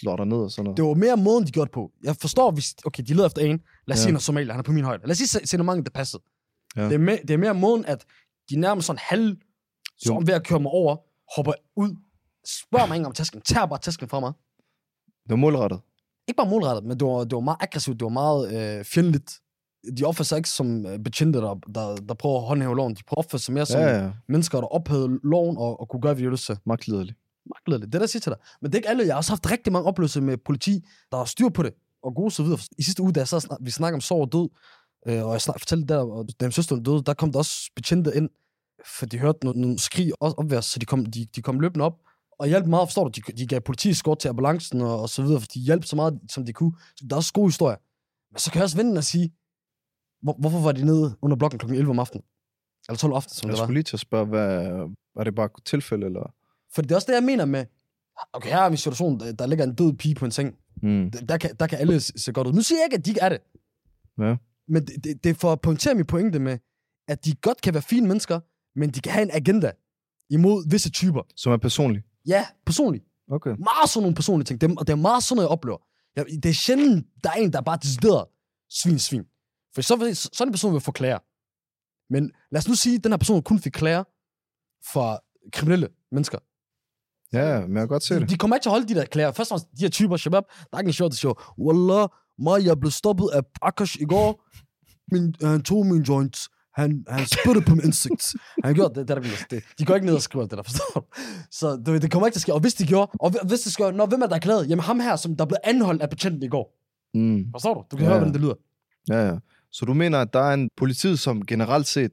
slår 0.00 0.16
dig 0.16 0.26
ned 0.26 0.36
og 0.36 0.50
sådan 0.50 0.64
noget. 0.64 0.76
Det 0.76 0.84
var 0.84 0.94
mere 0.94 1.16
måden, 1.16 1.46
de 1.46 1.52
gjorde 1.52 1.70
på. 1.70 1.92
Jeg 2.04 2.16
forstår, 2.16 2.50
hvis... 2.50 2.74
Okay, 2.84 3.02
de 3.02 3.14
leder 3.14 3.26
efter 3.26 3.42
en. 3.42 3.60
Lad 3.86 3.94
os 3.94 3.98
Ja. 3.98 4.02
sige, 4.02 4.06
han 4.06 4.14
er 4.14 4.20
somalier, 4.20 4.52
han 4.52 4.58
er 4.58 4.62
på 4.62 4.72
min 4.72 4.84
højde. 4.84 5.02
Lad 5.02 5.10
os 5.10 5.18
sige, 5.18 5.46
signalement, 5.46 5.84
det 5.84 5.92
passede. 5.92 6.22
Ja. 6.76 6.84
Det, 6.84 6.92
er 6.92 6.98
mere, 6.98 7.18
det 7.22 7.30
er 7.30 7.36
mere 7.38 7.54
måden, 7.54 7.84
at 7.84 8.04
de 8.50 8.56
nærmest 8.56 8.86
sådan 8.86 9.00
halv... 9.02 9.36
Så 9.98 10.12
Jo. 10.12 10.22
ved 10.26 10.34
at 10.34 10.46
køre 10.46 10.60
mig 10.60 10.70
over, 10.72 10.96
hopper 11.36 11.52
ud, 11.76 11.96
spørger 12.46 12.86
mig 12.86 12.96
ikke 12.96 13.06
om 13.06 13.12
tasken, 13.12 13.40
tager 13.40 13.66
bare 13.66 13.78
tasken 13.78 14.08
fra 14.08 14.20
mig. 14.20 14.32
Det 15.22 15.30
var 15.30 15.36
målrettet. 15.36 15.80
Ikke 16.28 16.36
bare 16.36 16.48
målrettet, 16.50 16.84
men 16.84 17.00
det 17.00 17.06
var, 17.08 17.24
det 17.24 17.32
var 17.34 17.40
meget 17.40 17.58
aggressivt, 17.60 18.00
det 18.00 18.04
var 18.04 18.10
meget 18.10 18.42
øh, 18.78 18.84
fjendtligt. 18.84 19.40
De 19.98 20.04
opfører 20.04 20.24
sig 20.24 20.36
ikke 20.36 20.48
som 20.48 20.86
øh, 20.86 20.98
betjente, 20.98 21.38
der, 21.38 21.54
der, 21.74 21.96
der 21.96 22.14
prøver 22.14 22.40
at 22.40 22.46
håndhæve 22.46 22.76
loven. 22.76 22.94
De 22.94 23.02
prøver 23.06 23.20
at 23.20 23.24
opføre 23.26 23.38
sig 23.38 23.54
mere 23.54 23.66
som 23.66 23.80
Ja, 23.80 24.04
ja. 24.04 24.10
mennesker, 24.28 24.60
der 24.60 24.66
ophævede 24.66 25.18
loven 25.24 25.56
og, 25.58 25.80
og 25.80 25.88
kunne 25.88 26.00
gøre, 26.00 26.14
hvad 26.14 26.24
de 26.24 26.30
lyst 26.30 26.46
til. 26.46 26.58
Magtliderligt. 26.66 27.18
magtliderligt. 27.46 27.92
Det 27.92 27.98
er 27.98 28.02
jeg 28.02 28.08
siger 28.08 28.20
til 28.20 28.32
dig. 28.32 28.38
Men 28.62 28.70
det 28.70 28.74
er 28.74 28.78
ikke 28.78 28.88
alle. 28.88 29.04
Jeg 29.06 29.12
har 29.14 29.16
også 29.16 29.30
haft 29.32 29.50
rigtig 29.50 29.72
mange 29.72 29.88
oplevelser 29.88 30.20
med 30.20 30.36
politi, 30.36 30.84
der 31.10 31.16
har 31.16 31.24
styr 31.24 31.48
på 31.48 31.62
det, 31.62 31.72
og 32.02 32.14
gode 32.14 32.30
så 32.30 32.42
videre. 32.42 32.58
I 32.78 32.82
sidste 32.82 33.02
uge, 33.02 33.12
da 33.12 33.20
jeg 33.20 33.28
så 33.28 33.40
snak, 33.40 33.58
vi 33.62 33.70
snakker 33.70 33.96
om 33.96 34.00
sorg 34.00 34.20
og 34.20 34.32
død, 34.32 34.48
øh, 35.08 35.24
og 35.26 35.32
jeg 35.32 35.40
snak, 35.40 35.58
fortalte 35.60 35.86
der, 35.94 35.98
og 35.98 36.26
da 36.40 36.44
min 36.46 36.52
søster 36.52 36.76
døde, 36.76 37.02
der 37.02 37.14
kom 37.14 37.32
der 37.32 37.38
også 37.38 37.70
betjente 37.76 38.16
ind, 38.16 38.28
for 38.98 39.06
de 39.06 39.18
hørte 39.18 39.38
nogle, 39.44 39.60
nogle 39.60 39.78
skrig 39.78 40.12
også 40.20 40.34
opværs, 40.38 40.64
så 40.64 40.78
de 40.78 40.86
kom, 40.86 41.06
de, 41.06 41.24
de 41.36 41.42
kom 41.42 41.60
løbende 41.60 41.84
op, 41.84 41.96
og 42.44 42.48
hjalp 42.48 42.66
meget, 42.66 42.88
forstår 42.88 43.08
du, 43.08 43.20
de, 43.20 43.32
de 43.32 43.46
gav 43.46 43.60
politiskort 43.60 44.18
til 44.18 44.28
ambulancen 44.28 44.80
og, 44.80 45.00
og 45.02 45.08
så 45.08 45.22
videre, 45.22 45.40
for 45.40 45.46
de 45.54 45.60
hjalp 45.60 45.84
så 45.84 45.96
meget, 45.96 46.20
som 46.28 46.44
de 46.46 46.52
kunne. 46.52 46.72
Så 46.96 47.04
der 47.10 47.14
er 47.16 47.18
også 47.18 47.32
gode 47.32 47.48
historier. 47.48 47.76
Men 48.32 48.38
så 48.38 48.50
kan 48.50 48.58
jeg 48.58 48.64
også 48.64 48.76
vende 48.76 48.98
og 48.98 49.04
sige, 49.04 49.32
hvor, 50.22 50.36
hvorfor 50.38 50.58
var 50.58 50.72
de 50.72 50.84
nede 50.84 51.16
under 51.22 51.36
blokken 51.36 51.58
kl. 51.58 51.72
11 51.72 51.90
om 51.90 51.98
aftenen? 51.98 52.24
Eller 52.88 52.98
12 52.98 53.12
om 53.12 53.16
aftenen, 53.16 53.34
som 53.34 53.48
Jeg 53.48 53.52
det 53.52 53.60
var. 53.60 53.66
skulle 53.66 53.74
lige 53.76 53.82
til 53.82 53.96
at 53.96 54.00
spørge, 54.00 54.26
hvad, 54.26 54.66
var 55.16 55.24
det 55.24 55.34
bare 55.34 55.46
et 55.58 55.64
tilfælde, 55.64 56.06
eller? 56.06 56.34
For 56.74 56.82
det 56.82 56.90
er 56.90 56.94
også 56.94 57.06
det, 57.06 57.14
jeg 57.14 57.22
mener 57.24 57.44
med, 57.44 57.64
okay, 58.32 58.48
her 58.48 58.58
er 58.60 58.68
min 58.68 58.76
situation, 58.78 59.20
der, 59.20 59.32
der 59.32 59.46
ligger 59.46 59.64
en 59.64 59.74
død 59.74 59.92
pige 59.92 60.14
på 60.14 60.24
en 60.24 60.30
seng. 60.30 60.54
Mm. 60.82 61.10
Der- 61.10 61.20
der 61.26 61.36
kan, 61.38 61.50
der 61.60 61.66
kan 61.66 61.78
alle 61.78 62.00
se 62.00 62.12
se 62.16 62.32
godt 62.32 62.46
ud. 62.46 62.52
Nu 62.52 62.60
siger 62.62 62.78
jeg 62.78 62.84
ikke, 62.86 62.96
at 62.98 63.04
de 63.04 63.10
ikke 63.10 63.20
er 63.20 63.28
det. 63.28 63.38
Ja. 64.18 64.36
Men 64.68 64.86
det, 64.86 65.04
det, 65.04 65.24
det 65.24 65.30
er 65.30 65.34
for 65.34 65.52
at 65.52 65.60
pointere 65.60 65.94
min 65.94 66.06
pointe 66.06 66.38
med, 66.38 66.58
at 67.08 67.24
de 67.24 67.34
godt 67.34 67.60
kan 67.60 67.74
være 67.74 67.82
fine 67.82 68.06
mennesker, 68.08 68.40
men 68.78 68.90
de 68.90 69.00
kan 69.00 69.12
have 69.12 69.22
en 69.22 69.30
agenda 69.32 69.70
imod 70.30 70.70
visse 70.70 70.90
typer. 70.90 71.22
Som 71.36 71.52
er 71.52 71.56
personlig. 71.56 72.02
Ja, 72.26 72.46
personligt. 72.66 73.04
Okay. 73.30 73.50
Meget 73.50 73.88
sådan 73.90 74.02
nogle 74.02 74.14
personlige 74.14 74.44
ting. 74.46 74.60
Det, 74.60 74.70
er- 74.70 74.74
og 74.78 74.86
det 74.86 74.92
er 74.92 74.96
meget 74.96 75.22
sådan 75.22 75.36
noget, 75.36 75.46
jeg 75.48 75.52
oplever. 75.52 75.78
Jeg, 76.16 76.26
det 76.42 76.46
er 76.48 76.52
sjældent, 76.54 77.06
der 77.24 77.30
er 77.30 77.34
en, 77.34 77.52
der 77.52 77.58
er 77.58 77.62
bare 77.62 77.78
decideret 77.82 78.24
svin, 78.70 78.98
svin. 78.98 79.24
For 79.74 79.82
så 79.82 79.96
vil 79.96 80.16
sådan 80.16 80.48
en 80.48 80.52
person 80.52 80.72
vil 80.72 80.80
få 80.80 80.92
klager. 80.92 81.18
Men 82.12 82.32
lad 82.52 82.58
os 82.58 82.68
nu 82.68 82.74
sige, 82.74 82.96
at 82.96 83.04
den 83.04 83.12
her 83.12 83.16
person 83.16 83.42
kun 83.42 83.58
fik 83.58 83.72
klager 83.72 84.04
fra 84.92 85.18
kriminelle 85.52 85.88
mennesker. 86.12 86.38
Ja, 87.32 87.60
men 87.60 87.72
jeg 87.76 87.80
kan 87.80 87.88
godt 87.88 88.02
se 88.02 88.14
De, 88.14 88.20
det. 88.20 88.30
de 88.30 88.36
kommer 88.38 88.56
ikke 88.56 88.64
til 88.64 88.68
at 88.68 88.72
holde 88.72 88.88
de 88.88 88.94
der 88.94 89.04
klager. 89.04 89.32
Først 89.32 89.52
og 89.52 89.60
fremmest, 89.60 89.78
de 89.78 89.84
her 89.84 89.88
typer, 89.90 90.16
Shabab, 90.16 90.42
der 90.70 90.76
er 90.76 90.78
ikke 90.80 90.88
en 90.88 90.92
sjov, 90.92 91.08
der 91.10 91.14
siger, 91.16 91.54
Wallah, 91.58 92.08
mig, 92.38 92.64
jeg 92.66 92.80
blev 92.80 92.90
stoppet 92.90 93.28
af 93.32 93.40
Akash 93.62 94.00
i 94.00 94.04
går. 94.04 94.42
Min, 95.12 95.34
han 95.42 95.62
tog 95.62 95.86
min 95.86 96.02
joint. 96.02 96.36
Han, 96.74 97.04
han 97.08 97.26
spyttede 97.26 97.64
på 97.66 97.74
min 97.74 97.84
insigt. 97.84 98.34
Han 98.64 98.74
gjorde 98.74 99.00
det, 99.00 99.08
det, 99.08 99.16
er 99.16 99.20
der 99.20 99.28
det. 99.50 99.62
De 99.78 99.84
går 99.84 99.94
ikke 99.94 100.06
ned 100.06 100.14
og 100.14 100.22
skriver 100.22 100.46
det 100.46 100.56
der, 100.58 100.62
forstår 100.62 101.00
du? 101.00 101.02
Så 101.50 101.76
du 101.86 101.92
ved, 101.92 102.00
det 102.00 102.10
kommer 102.10 102.26
ikke 102.26 102.34
til 102.34 102.38
at 102.38 102.42
ske. 102.42 102.54
Og 102.54 102.60
hvis 102.60 102.74
de 102.74 102.86
gjorde, 102.86 103.10
og 103.20 103.46
hvis 103.46 103.60
det 103.60 103.72
skal, 103.72 103.94
når 103.94 104.06
hvem 104.06 104.22
er 104.22 104.26
der 104.26 104.38
glad? 104.38 104.64
Jamen 104.66 104.82
ham 104.82 105.00
her, 105.00 105.16
som 105.16 105.36
der 105.36 105.44
blev 105.44 105.56
anholdt 105.64 106.02
af 106.02 106.10
betjenten 106.10 106.42
i 106.42 106.48
går. 106.48 106.76
Mm. 107.14 107.44
Forstår 107.52 107.74
du? 107.74 107.80
Du 107.90 107.96
kan 107.96 108.04
Ja, 108.04 108.08
høre, 108.10 108.18
hvordan 108.18 108.34
det 108.34 108.40
lyder. 108.40 108.54
Ja, 109.08 109.26
ja. 109.28 109.34
Så 109.72 109.84
du 109.84 109.94
mener, 109.94 110.18
at 110.20 110.32
der 110.32 110.40
er 110.40 110.54
en 110.54 110.68
politiet, 110.76 111.18
som 111.18 111.46
generelt 111.46 111.86
set 111.86 112.10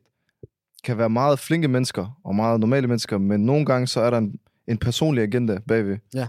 kan 0.84 0.98
være 0.98 1.10
meget 1.10 1.40
flinke 1.40 1.68
mennesker 1.68 2.20
og 2.26 2.36
meget 2.36 2.60
normale 2.60 2.88
mennesker, 2.88 3.18
men 3.18 3.46
nogle 3.46 3.66
gange 3.66 3.88
så 3.88 4.02
er 4.02 4.10
der 4.10 4.18
en, 4.18 4.34
en 4.68 4.78
personlig 4.78 5.24
agenda 5.24 5.60
bagved. 5.68 5.98
Ja. 6.14 6.28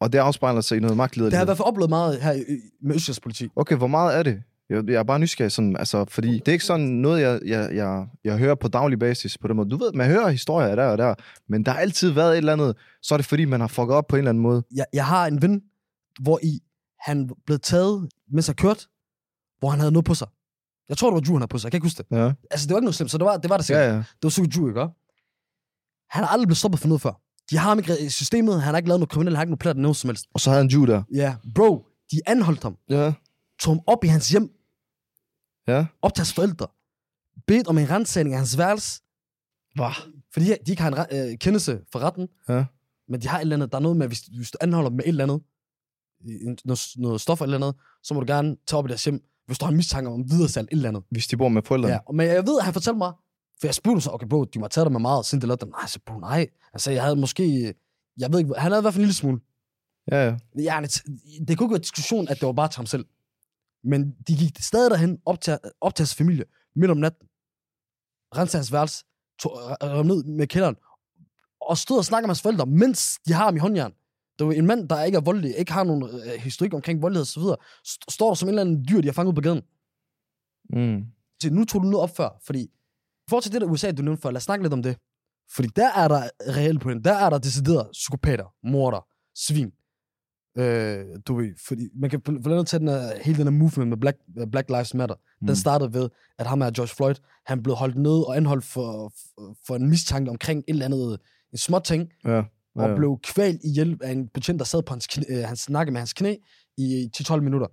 Og 0.00 0.12
det 0.12 0.18
afspejler 0.18 0.60
sig 0.60 0.76
i 0.76 0.80
noget 0.80 0.96
Det 0.96 1.16
har 1.16 1.30
jeg 1.30 1.42
i 1.42 1.44
hvert 1.44 1.56
fald 1.56 1.66
oplevet 1.66 1.90
meget 1.90 2.20
her 2.22 2.32
i, 2.32 2.38
i- 2.38 2.42
med 2.82 2.94
Østjyllands 2.94 3.20
politi. 3.20 3.48
Okay, 3.56 3.76
hvor 3.76 3.86
meget 3.86 4.18
er 4.18 4.22
det? 4.22 4.42
Jeg, 4.70 4.84
jeg 4.88 4.94
er 4.94 5.02
bare 5.02 5.18
nysgerrig, 5.18 5.52
sådan, 5.52 5.76
altså, 5.76 6.04
fordi 6.08 6.32
det 6.38 6.48
er 6.48 6.52
ikke 6.52 6.64
sådan 6.64 6.86
noget, 6.86 7.20
jeg, 7.22 7.40
jeg, 7.46 7.74
jeg, 7.74 8.06
jeg 8.24 8.38
hører 8.38 8.54
på 8.54 8.68
daglig 8.68 8.98
basis 8.98 9.38
på 9.38 9.48
den 9.48 9.56
måde. 9.56 9.70
Du 9.70 9.76
ved, 9.76 9.92
man 9.92 10.10
hører 10.10 10.28
historier 10.30 10.74
der 10.74 10.84
og 10.86 10.98
der, 10.98 11.14
men 11.48 11.64
der 11.64 11.72
har 11.72 11.78
altid 11.78 12.10
været 12.10 12.32
et 12.32 12.36
eller 12.36 12.52
andet, 12.52 12.76
så 13.02 13.14
er 13.14 13.16
det 13.18 13.26
fordi, 13.26 13.44
man 13.44 13.60
har 13.60 13.68
fucket 13.68 13.94
op 13.94 14.06
på 14.06 14.16
en 14.16 14.18
eller 14.18 14.28
anden 14.30 14.42
måde. 14.42 14.62
Jeg, 14.74 14.84
jeg 14.92 15.06
har 15.06 15.26
en 15.26 15.42
ven, 15.42 15.62
hvor 16.22 16.38
i 16.42 16.60
han 17.00 17.30
blev 17.46 17.58
taget, 17.58 18.08
mens 18.32 18.46
han 18.46 18.56
kørte, 18.56 18.86
hvor 19.58 19.68
han 19.70 19.78
havde 19.80 19.92
noget 19.92 20.04
på 20.04 20.14
sig. 20.14 20.28
Jeg 20.88 20.96
tror, 20.96 21.10
det 21.10 21.14
var 21.14 21.20
Ju, 21.28 21.32
han 21.34 21.40
havde 21.40 21.48
på 21.48 21.58
sig. 21.58 21.66
Jeg 21.66 21.72
kan 21.72 21.76
ikke 21.76 21.84
huske 21.86 22.02
det. 22.10 22.16
Ja, 22.16 22.32
Altså, 22.50 22.66
det 22.66 22.72
var 22.74 22.78
ikke 22.78 22.84
noget 22.84 22.94
slemt, 22.94 23.10
så 23.10 23.18
det 23.18 23.24
var 23.24 23.36
det, 23.36 23.50
var 23.50 23.56
det 23.56 23.66
sikkert. 23.66 23.84
ja, 23.84 23.90
ja. 23.90 23.96
Det 23.96 24.04
var 24.22 24.28
Suki 24.28 24.48
Ju, 24.56 24.68
ikke? 24.68 24.80
Han 26.10 26.24
har 26.24 26.26
aldrig 26.26 26.48
blevet 26.48 26.58
stoppet 26.58 26.80
for 26.80 26.88
noget 26.88 27.00
før. 27.02 27.20
De 27.50 27.56
har 27.58 27.68
ham 27.68 27.78
ikke 27.78 28.00
i 28.00 28.08
systemet, 28.08 28.54
han 28.62 28.74
har 28.74 28.76
ikke 28.78 28.88
lavet 28.88 29.00
noget 29.00 29.10
kriminelt, 29.10 29.30
han 29.30 29.36
har 29.36 29.42
ikke 29.42 29.50
noget 29.50 29.58
plat 29.60 29.76
noget 29.76 29.96
som 29.96 30.08
helst. 30.08 30.26
Og 30.34 30.40
så 30.40 30.50
havde 30.50 30.62
han 30.62 30.70
Ju 30.70 30.86
der. 30.86 31.02
Ja, 31.14 31.34
bro, 31.54 31.86
de 32.12 32.20
anholdt 32.26 32.62
ham, 32.62 32.76
Ja. 32.90 33.12
tog 33.60 33.74
ham 33.74 33.80
op 33.86 34.04
i 34.04 34.06
hans 34.06 34.28
hjem, 34.28 34.50
Ja. 35.68 35.86
optages 36.02 36.32
forældre, 36.32 36.66
bedt 37.46 37.68
om 37.68 37.78
en 37.78 37.90
rensagning 37.90 38.34
af 38.34 38.38
hans 38.40 38.58
værelse, 38.58 39.02
Hvad? 39.74 39.90
fordi 40.32 40.46
de, 40.46 40.56
de 40.66 40.70
ikke 40.70 40.82
har 40.82 40.88
en 40.90 40.98
re- 40.98 41.16
øh, 41.16 41.38
kendelse 41.38 41.80
for 41.92 41.98
retten, 41.98 42.28
Ja. 42.48 42.64
men 43.08 43.22
de 43.22 43.28
har 43.28 43.36
et 43.38 43.40
eller 43.40 43.56
andet, 43.56 43.72
der 43.72 43.78
er 43.78 43.82
noget 43.82 43.96
med, 43.96 44.06
hvis, 44.06 44.20
hvis 44.20 44.50
du 44.50 44.58
anholder 44.60 44.88
dem 44.90 44.96
med 44.96 45.04
et 45.04 45.08
eller 45.08 45.24
andet, 45.24 45.40
noget, 46.64 46.80
noget 46.96 47.20
stof 47.20 47.40
eller 47.40 47.52
et 47.54 47.56
eller 47.56 47.66
andet, 47.66 47.80
så 48.02 48.14
må 48.14 48.20
du 48.20 48.26
gerne 48.32 48.56
tage 48.66 48.78
op 48.78 48.84
i 48.86 48.88
deres 48.88 49.04
hjem, 49.04 49.20
hvis 49.46 49.58
du 49.58 49.64
har 49.64 49.70
en 49.70 49.76
mistanke 49.76 50.10
om 50.10 50.30
videresalg 50.30 50.68
et 50.72 50.76
eller 50.76 50.88
andet. 50.88 51.02
Hvis 51.10 51.26
de 51.26 51.36
bor 51.36 51.48
med 51.48 51.62
forældrene. 51.62 51.94
Ja, 51.94 51.98
men 52.14 52.26
jeg 52.26 52.46
ved, 52.46 52.58
at 52.58 52.64
han 52.64 52.72
fortalte 52.72 52.98
mig, 52.98 53.12
for 53.60 53.66
jeg 53.66 53.74
spurgte 53.74 54.00
så, 54.00 54.10
okay 54.10 54.26
bro, 54.26 54.44
de 54.44 54.58
må 54.58 54.64
have 54.64 54.68
taget 54.68 54.84
dig 54.86 54.92
med 54.92 55.00
meget, 55.00 55.26
siden 55.26 55.40
det 55.40 55.48
lavede 55.48 55.60
den. 55.64 55.70
Nej, 55.70 55.86
så 55.86 55.98
bro, 56.06 56.18
nej. 56.18 56.46
Han 56.72 56.80
sagde, 56.80 56.94
jeg 56.96 57.02
havde 57.04 57.16
måske, 57.16 57.74
jeg 58.18 58.32
ved 58.32 58.38
ikke, 58.38 58.54
han 58.58 58.72
havde 58.72 58.80
i 58.80 58.82
hvert 58.82 58.94
fald 58.94 59.00
en 59.02 59.06
lille 59.06 59.14
smule. 59.14 59.40
Ja, 60.10 60.24
ja. 60.26 60.36
Ja, 60.58 60.80
det, 60.82 61.02
det 61.48 61.58
kunne 61.58 61.64
ikke 61.66 61.72
være 61.72 61.78
diskussion, 61.82 62.28
at 62.28 62.40
det 62.40 62.46
var 62.46 62.52
bare 62.52 62.68
til 62.68 62.76
ham 62.76 62.86
selv. 62.86 63.04
Men 63.84 64.12
de 64.28 64.36
gik 64.36 64.58
stadig 64.60 64.90
derhen, 64.90 65.18
op 65.26 65.40
til, 65.40 65.58
op 65.80 65.94
til 65.94 66.02
hans 66.02 66.14
familie, 66.14 66.44
midt 66.76 66.90
om 66.90 66.96
natten. 66.96 67.28
Rensede 68.36 68.58
hans 68.58 68.72
værelse, 68.72 69.04
tog, 69.40 69.52
rev 69.82 70.02
ned 70.02 70.24
med 70.24 70.46
kælderen, 70.46 70.76
og 71.60 71.78
stod 71.78 71.98
og 71.98 72.04
snakkede 72.04 72.26
med 72.26 72.34
hans 72.34 72.42
forældre, 72.42 72.66
mens 72.66 73.18
de 73.26 73.32
har 73.32 73.44
ham 73.44 73.56
i 73.56 73.58
håndjern. 73.58 73.92
Det 74.38 74.46
var 74.46 74.52
en 74.52 74.66
mand, 74.66 74.88
der 74.88 75.02
ikke 75.02 75.16
er 75.16 75.20
voldelig, 75.20 75.56
ikke 75.56 75.72
har 75.72 75.84
nogen 75.84 76.02
øh, 76.02 76.40
historik 76.40 76.74
omkring 76.74 77.02
voldelighed 77.02 77.22
osv., 77.22 77.42
st- 77.86 78.04
står 78.08 78.28
der 78.28 78.34
som 78.34 78.48
en 78.48 78.50
eller 78.50 78.60
anden 78.60 78.86
dyr, 78.88 79.00
de 79.00 79.08
har 79.08 79.12
fanget 79.12 79.30
ud 79.30 79.34
på 79.34 79.40
gaden. 79.40 79.62
Mm. 80.70 81.04
Så 81.42 81.50
nu 81.50 81.64
tog 81.64 81.82
du 81.82 81.88
noget 81.88 82.02
op 82.02 82.16
før, 82.16 82.30
fordi 82.46 82.62
i 82.62 83.28
forhold 83.30 83.42
til 83.42 83.52
det 83.52 83.60
der 83.60 83.66
USA, 83.66 83.90
du 83.90 84.02
nævnte 84.02 84.22
før, 84.22 84.30
lad 84.30 84.36
os 84.36 84.42
snakke 84.42 84.64
lidt 84.64 84.72
om 84.72 84.82
det. 84.82 84.98
Fordi 85.54 85.68
der 85.68 85.92
er 85.92 86.08
der 86.08 86.78
på 86.80 86.90
den. 86.90 87.04
Der 87.04 87.12
er 87.12 87.30
der 87.30 87.38
deciderede 87.38 87.88
psykopater, 87.92 88.54
morder, 88.62 89.06
svin. 89.34 89.72
Øh, 90.58 91.06
du 91.26 91.34
ved, 91.34 91.54
fordi 91.66 91.88
man 91.94 92.10
kan 92.10 92.20
for 92.24 92.50
andet 92.50 92.66
tage 92.66 92.80
den 92.80 92.88
her, 92.88 93.22
hele 93.22 93.38
den 93.38 93.46
her 93.46 93.58
movement 93.58 93.88
med 93.88 93.96
Black, 93.96 94.18
øh, 94.38 94.46
Black 94.46 94.68
Lives 94.70 94.94
Matter. 94.94 95.14
Mm. 95.40 95.46
Den 95.46 95.56
startede 95.56 95.92
ved, 95.94 96.08
at 96.38 96.46
ham 96.46 96.60
her, 96.60 96.70
George 96.70 96.88
Floyd, 96.88 97.14
han 97.46 97.62
blev 97.62 97.74
holdt 97.76 97.96
nede 97.96 98.26
og 98.26 98.36
anholdt 98.36 98.64
for, 98.64 99.12
for, 99.34 99.56
for 99.66 99.76
en 99.76 99.88
mistanke 99.88 100.30
omkring 100.30 100.58
et 100.58 100.64
eller 100.68 100.84
andet, 100.84 101.20
en 101.52 101.58
små 101.58 101.78
ting, 101.78 102.08
Ja. 102.24 102.42
og 102.74 102.88
ja. 102.88 102.96
blev 102.96 103.18
kvalt 103.22 103.60
i 103.64 103.70
hjælp 103.70 104.02
af 104.02 104.10
en 104.12 104.28
betjent, 104.28 104.58
der 104.58 104.64
sad 104.64 104.82
på 104.82 104.92
hans, 104.94 105.06
knæ, 105.06 105.24
øh, 105.28 105.44
hans 105.44 105.70
nakke 105.70 105.92
med 105.92 106.00
hans 106.00 106.12
knæ 106.12 106.36
i 106.76 107.10
10-12 107.16 107.40
minutter. 107.40 107.66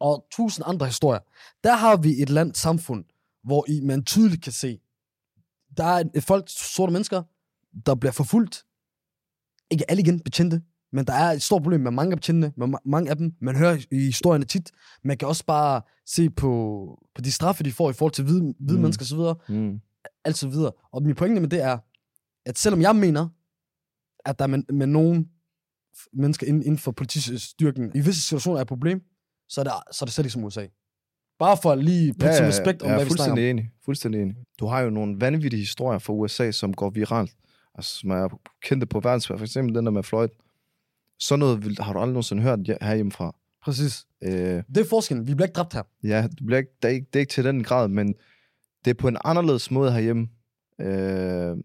Og 0.00 0.26
tusind 0.32 0.64
andre 0.68 0.86
historier. 0.86 1.20
Der 1.64 1.76
har 1.76 1.96
vi 1.96 2.22
et 2.22 2.30
land, 2.30 2.54
samfund, 2.54 3.04
hvor 3.44 3.64
i 3.68 3.80
man 3.80 4.04
tydeligt 4.04 4.42
kan 4.42 4.52
se, 4.52 4.80
der 5.76 5.84
er 5.84 6.04
et 6.14 6.24
folk, 6.24 6.44
sorte 6.48 6.92
mennesker, 6.92 7.22
der 7.86 7.94
bliver 7.94 8.12
forfulgt. 8.12 8.64
Ikke 9.70 9.90
alle 9.90 10.02
igen 10.02 10.20
betjente, 10.20 10.62
men 10.92 11.04
der 11.04 11.12
er 11.12 11.32
et 11.32 11.42
stort 11.42 11.62
problem 11.62 11.80
med 11.80 11.90
mange 11.90 12.12
af 12.12 12.18
betjentene, 12.18 12.52
med 12.56 12.66
ma- 12.68 12.82
mange 12.84 13.10
af 13.10 13.16
dem. 13.16 13.32
Man 13.40 13.56
hører 13.56 13.78
i 13.90 13.96
historierne 13.98 14.44
tit. 14.44 14.70
Man 15.04 15.16
kan 15.18 15.28
også 15.28 15.44
bare 15.46 15.82
se 16.06 16.30
på, 16.30 16.50
på 17.14 17.20
de 17.22 17.32
straffe, 17.32 17.64
de 17.64 17.72
får 17.72 17.90
i 17.90 17.92
forhold 17.92 18.12
til 18.12 18.24
hvide, 18.24 18.54
hvide 18.60 18.78
Mm. 18.78 18.82
mennesker 18.82 19.04
osv 19.04 19.54
Mm. 19.54 19.80
alt 20.24 20.36
så 20.38 20.48
videre. 20.48 20.72
Og 20.92 21.02
min 21.02 21.14
pointe 21.14 21.40
med 21.40 21.48
det 21.48 21.62
er, 21.62 21.78
at 22.46 22.58
selvom 22.58 22.80
jeg 22.80 22.96
mener, 22.96 23.28
at 24.24 24.38
der 24.38 24.46
med, 24.46 24.62
med 24.72 24.86
nogle 24.86 25.26
f- 25.96 26.06
mennesker 26.12 26.46
inden, 26.46 26.62
inden 26.62 26.78
for 26.78 26.92
politistyrken 26.92 27.90
i 27.94 28.00
visse 28.00 28.22
situationer 28.22 28.58
er 28.58 28.62
et 28.62 28.68
problem, 28.68 29.02
så 29.48 29.60
er 29.60 29.64
det, 29.64 29.72
så 29.92 30.04
er 30.04 30.06
det 30.06 30.14
slet 30.14 30.24
ikke 30.24 30.32
som 30.32 30.44
USA. 30.44 30.66
Bare 31.38 31.56
for 31.62 31.72
at 31.72 31.84
lige 31.84 32.12
putte 32.12 32.26
ja, 32.26 32.46
respekt 32.46 32.82
om, 32.82 32.90
er 32.90 32.94
hvad 32.94 33.04
vi 33.04 33.10
snakker 33.10 33.22
om. 33.22 33.36
fuldstændig 33.36 33.50
enig. 33.50 33.70
Fuldstændig 33.84 34.22
enig. 34.22 34.36
Du 34.60 34.66
har 34.66 34.80
jo 34.80 34.90
nogle 34.90 35.20
vanvittige 35.20 35.60
historier 35.60 35.98
fra 35.98 36.12
USA, 36.12 36.50
som 36.50 36.74
går 36.74 36.90
viralt. 36.90 37.34
Altså, 37.74 37.94
som 37.98 38.10
er 38.10 38.40
kendte 38.62 38.86
på 38.86 39.00
verdensplan. 39.00 39.38
For 39.38 39.44
eksempel 39.46 39.74
den 39.74 39.84
der 39.86 39.90
med 39.92 40.02
Floyd. 40.02 40.28
Sådan 41.18 41.38
noget 41.38 41.78
har 41.78 41.92
du 41.92 41.98
aldrig 41.98 42.12
nogensinde 42.12 42.42
hørt 42.42 42.58
her- 42.66 42.78
herhjemmefra. 42.80 43.36
Præcis. 43.62 44.06
Øh, 44.22 44.30
Det 44.30 44.76
er 44.76 44.84
forskellen. 44.90 45.26
Vi 45.26 45.34
bliver 45.34 45.46
ikke 45.46 45.56
dræbt 45.56 45.72
her. 45.72 45.82
ja, 46.04 46.22
det, 46.22 46.46
bliver 46.46 46.58
ikke, 46.58 46.70
det, 46.82 46.88
er 46.88 46.92
ikke, 46.92 47.06
det 47.12 47.16
er 47.18 47.20
ikke 47.20 47.30
til 47.32 47.44
den 47.44 47.62
grad, 47.64 47.88
men 47.88 48.14
det 48.84 48.90
er 48.90 48.94
på 48.94 49.08
en 49.08 49.16
anderledes 49.24 49.70
måde 49.70 49.92
herhjemme, 49.92 50.28
øh, 50.80 51.56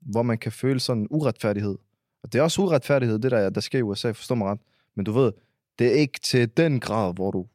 hvor 0.00 0.22
man 0.22 0.38
kan 0.38 0.52
føle 0.52 0.80
sådan 0.80 1.06
uretfærdighed. 1.10 1.76
Og 2.22 2.32
det 2.32 2.38
er 2.38 2.42
også 2.42 2.62
uretfærdighed, 2.62 3.18
det 3.18 3.30
der, 3.30 3.50
der 3.50 3.60
sker 3.60 3.78
i 3.78 3.82
USA, 3.82 4.10
forstår 4.10 4.34
mig 4.34 4.48
ret. 4.48 4.60
Men 4.94 5.04
du 5.04 5.12
ved, 5.12 5.32
det 5.78 5.86
er 5.86 5.90
ikke 5.92 6.20
til 6.20 6.56
den 6.56 6.80
grad, 6.80 7.14
hvor 7.14 7.30
du 7.30 7.46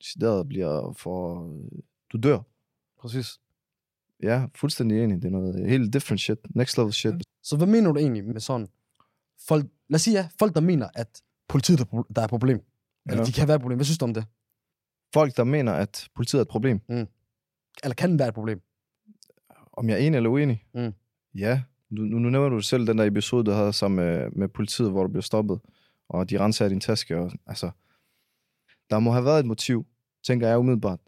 decideret 0.00 0.48
bliver 0.48 0.92
for... 0.98 1.48
Du 2.12 2.18
dør. 2.18 2.38
Præcis. 3.00 3.38
Ja, 4.22 4.46
fuldstændig 4.54 5.04
enig. 5.04 5.16
Det 5.16 5.24
er 5.24 5.30
noget 5.30 5.70
helt 5.70 5.92
different 5.92 6.20
shit. 6.20 6.38
Next 6.56 6.78
level 6.78 6.92
shit. 6.92 7.14
Så 7.42 7.56
hvad 7.56 7.66
mener 7.66 7.92
du 7.92 7.98
egentlig 7.98 8.24
med 8.24 8.40
sådan 8.40 8.68
folk, 9.48 9.66
lad 9.92 9.96
os 9.96 10.02
sige 10.02 10.14
ja, 10.18 10.28
folk, 10.38 10.54
der 10.54 10.60
mener, 10.60 10.88
at 10.94 11.22
politiet 11.48 11.80
er 11.80 11.84
der 11.84 12.20
er 12.20 12.24
et 12.24 12.30
problem. 12.30 12.60
Eller 13.06 13.20
Ja. 13.20 13.24
de 13.26 13.32
kan 13.32 13.48
være 13.48 13.54
et 13.54 13.60
problem. 13.60 13.78
Hvad 13.78 13.84
synes 13.84 13.98
du 13.98 14.04
om 14.04 14.14
det? 14.14 14.24
Folk, 15.14 15.36
der 15.36 15.44
mener, 15.44 15.72
at 15.72 16.08
politiet 16.14 16.38
er 16.38 16.42
et 16.42 16.48
problem. 16.48 16.80
Eller 17.84 17.94
kan 17.96 18.18
være 18.18 18.28
et 18.28 18.34
problem? 18.34 18.60
Om 19.72 19.88
jeg 19.88 19.94
er 19.94 19.98
enig 20.06 20.16
eller 20.16 20.30
uenig? 20.30 20.64
Mm. 20.74 20.92
Ja. 21.34 21.62
Nu, 21.90 22.02
nu, 22.02 22.18
nævner 22.30 22.48
du 22.48 22.60
selv 22.60 22.86
den 22.86 22.98
der 22.98 23.04
episode, 23.04 23.44
du 23.44 23.50
havde 23.50 23.72
sammen 23.72 24.04
med, 24.06 24.30
med 24.30 24.48
politiet, 24.48 24.90
hvor 24.90 25.02
du 25.02 25.08
blev 25.08 25.22
stoppet, 25.22 25.60
og 26.08 26.30
de 26.30 26.38
renser 26.38 26.68
din 26.68 26.80
taske. 26.80 27.18
Og, 27.18 27.32
altså, 27.46 27.70
der 28.90 28.98
må 28.98 29.10
have 29.12 29.24
været 29.24 29.40
et 29.40 29.46
motiv, 29.46 29.86
tænker 30.26 30.48
jeg 30.48 30.58
umiddelbart. 30.58 31.00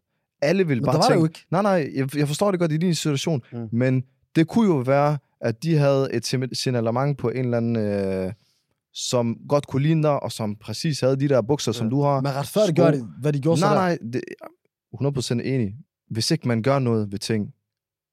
Alle 0.42 0.66
vil 0.66 0.76
Men 0.78 0.84
bare 0.84 0.92
der 0.92 0.98
var 0.98 1.02
tænke... 1.08 1.14
det 1.14 1.20
jo 1.20 1.24
ikke. 1.26 1.44
Nej, 1.50 1.62
nej, 1.62 1.90
jeg, 1.94 2.16
jeg 2.16 2.26
forstår 2.28 2.50
det 2.50 2.60
godt 2.60 2.72
i 2.72 2.76
din 2.76 2.94
situation, 2.94 3.42
Mm. 3.52 3.58
mm. 3.58 3.68
men 3.72 4.04
det 4.36 4.48
kunne 4.48 4.66
jo 4.74 4.76
være, 4.76 5.18
at 5.40 5.62
de 5.62 5.76
havde 5.76 6.08
et 6.12 6.26
signalement 6.52 7.18
på 7.18 7.28
en 7.30 7.44
eller 7.44 7.56
anden, 7.56 7.76
øh, 7.76 8.32
som 8.94 9.36
godt 9.48 9.66
kunne 9.66 9.82
ligne 9.82 10.02
dig, 10.02 10.22
og 10.22 10.32
som 10.32 10.56
præcis 10.56 11.00
havde 11.00 11.20
de 11.20 11.28
der 11.28 11.42
bukser, 11.42 11.72
ja. 11.74 11.78
som 11.78 11.90
du 11.90 12.02
har. 12.02 12.20
Men 12.20 12.32
retfærdiggør 12.32 12.90
det, 12.90 13.08
hvad 13.20 13.32
de 13.32 13.40
gjorde 13.40 13.60
så 13.60 13.66
nej, 13.66 13.74
der. 13.74 13.80
nej, 13.80 13.98
det, 14.12 14.22
jeg 14.92 15.06
er 15.06 15.10
100% 15.10 15.32
enig. 15.32 15.74
Hvis 16.10 16.30
ikke 16.30 16.48
man 16.48 16.62
gør 16.62 16.78
noget 16.78 17.12
ved 17.12 17.18
ting, 17.18 17.54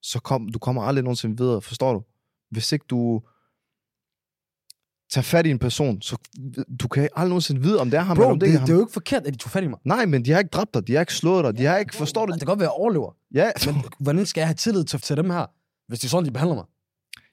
så 0.02 0.20
kom, 0.20 0.48
du 0.48 0.58
kommer 0.58 0.82
aldrig 0.82 1.04
nogensinde 1.04 1.36
videre, 1.36 1.62
forstår 1.62 1.92
du? 1.92 2.02
Hvis 2.50 2.72
ikke 2.72 2.84
du 2.90 3.22
tager 5.10 5.22
fat 5.22 5.46
i 5.46 5.50
en 5.50 5.58
person, 5.58 6.02
så 6.02 6.16
du 6.80 6.88
kan 6.88 7.08
aldrig 7.16 7.28
nogensinde 7.28 7.60
vide, 7.60 7.80
om 7.80 7.90
det 7.90 7.96
er 7.96 8.02
ham, 8.02 8.16
eller 8.16 8.26
Bro, 8.26 8.32
om 8.32 8.40
det, 8.40 8.48
det, 8.48 8.54
er 8.54 8.58
ham. 8.58 8.66
det 8.66 8.72
er 8.72 8.76
jo 8.76 8.82
ikke 8.82 8.92
forkert, 8.92 9.26
at 9.26 9.32
de 9.32 9.38
tog 9.38 9.50
fat 9.50 9.64
i 9.64 9.66
mig. 9.66 9.78
Nej, 9.84 10.06
men 10.06 10.24
de 10.24 10.30
har 10.30 10.38
ikke 10.38 10.48
dræbt 10.48 10.74
dig, 10.74 10.86
de 10.86 10.92
har 10.92 11.00
ikke 11.00 11.14
slået 11.14 11.44
dig, 11.44 11.58
de 11.58 11.64
har 11.64 11.76
ikke, 11.76 11.96
forstår 11.96 12.26
du? 12.26 12.32
Det 12.32 12.40
kan 12.40 12.46
godt 12.46 12.58
være, 12.58 12.68
at 12.68 12.72
jeg 12.72 12.80
overlever. 12.80 13.16
Ja, 13.34 13.50
Men 13.66 13.84
hvordan 14.00 14.26
skal 14.26 14.40
jeg 14.40 14.48
have 14.48 14.54
tillid 14.54 14.84
til, 14.84 15.00
til 15.00 15.16
dem 15.16 15.30
her, 15.30 15.46
hvis 15.88 16.00
det 16.00 16.06
er 16.06 16.10
sådan, 16.10 16.26
de 16.26 16.30
behandler 16.30 16.54
mig? 16.54 16.64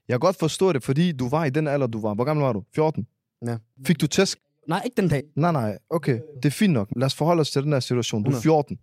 jeg 0.08 0.14
kan 0.14 0.20
godt 0.20 0.40
forstå 0.40 0.74
det, 0.74 0.84
fordi 0.84 1.12
du 1.12 1.30
var 1.30 1.46
i 1.46 1.50
den 1.50 1.68
alder, 1.68 1.88
du 1.88 2.02
var. 2.02 2.14
Hvor 2.14 2.24
gammel 2.24 2.44
var 2.46 2.54
du? 2.54 2.64
14? 2.76 3.08
Ja. 3.46 3.58
Fik 3.86 4.02
du 4.02 4.08
tæsk? 4.08 4.40
Nej, 4.68 4.82
ikke 4.86 5.02
den 5.02 5.10
dag. 5.10 5.24
Nej, 5.36 5.52
nej, 5.52 5.78
okay, 5.90 6.20
det 6.36 6.46
er 6.46 6.52
fint 6.52 6.74
nok. 6.74 6.90
Lad 6.96 7.06
os 7.06 7.16
forholde 7.16 7.42
os 7.42 7.52
til 7.52 7.64
den 7.64 7.74
her 7.74 7.80
situation. 7.80 8.24
Du 8.24 8.30
er 8.30 8.38
100. 8.38 8.44
14. 8.44 8.80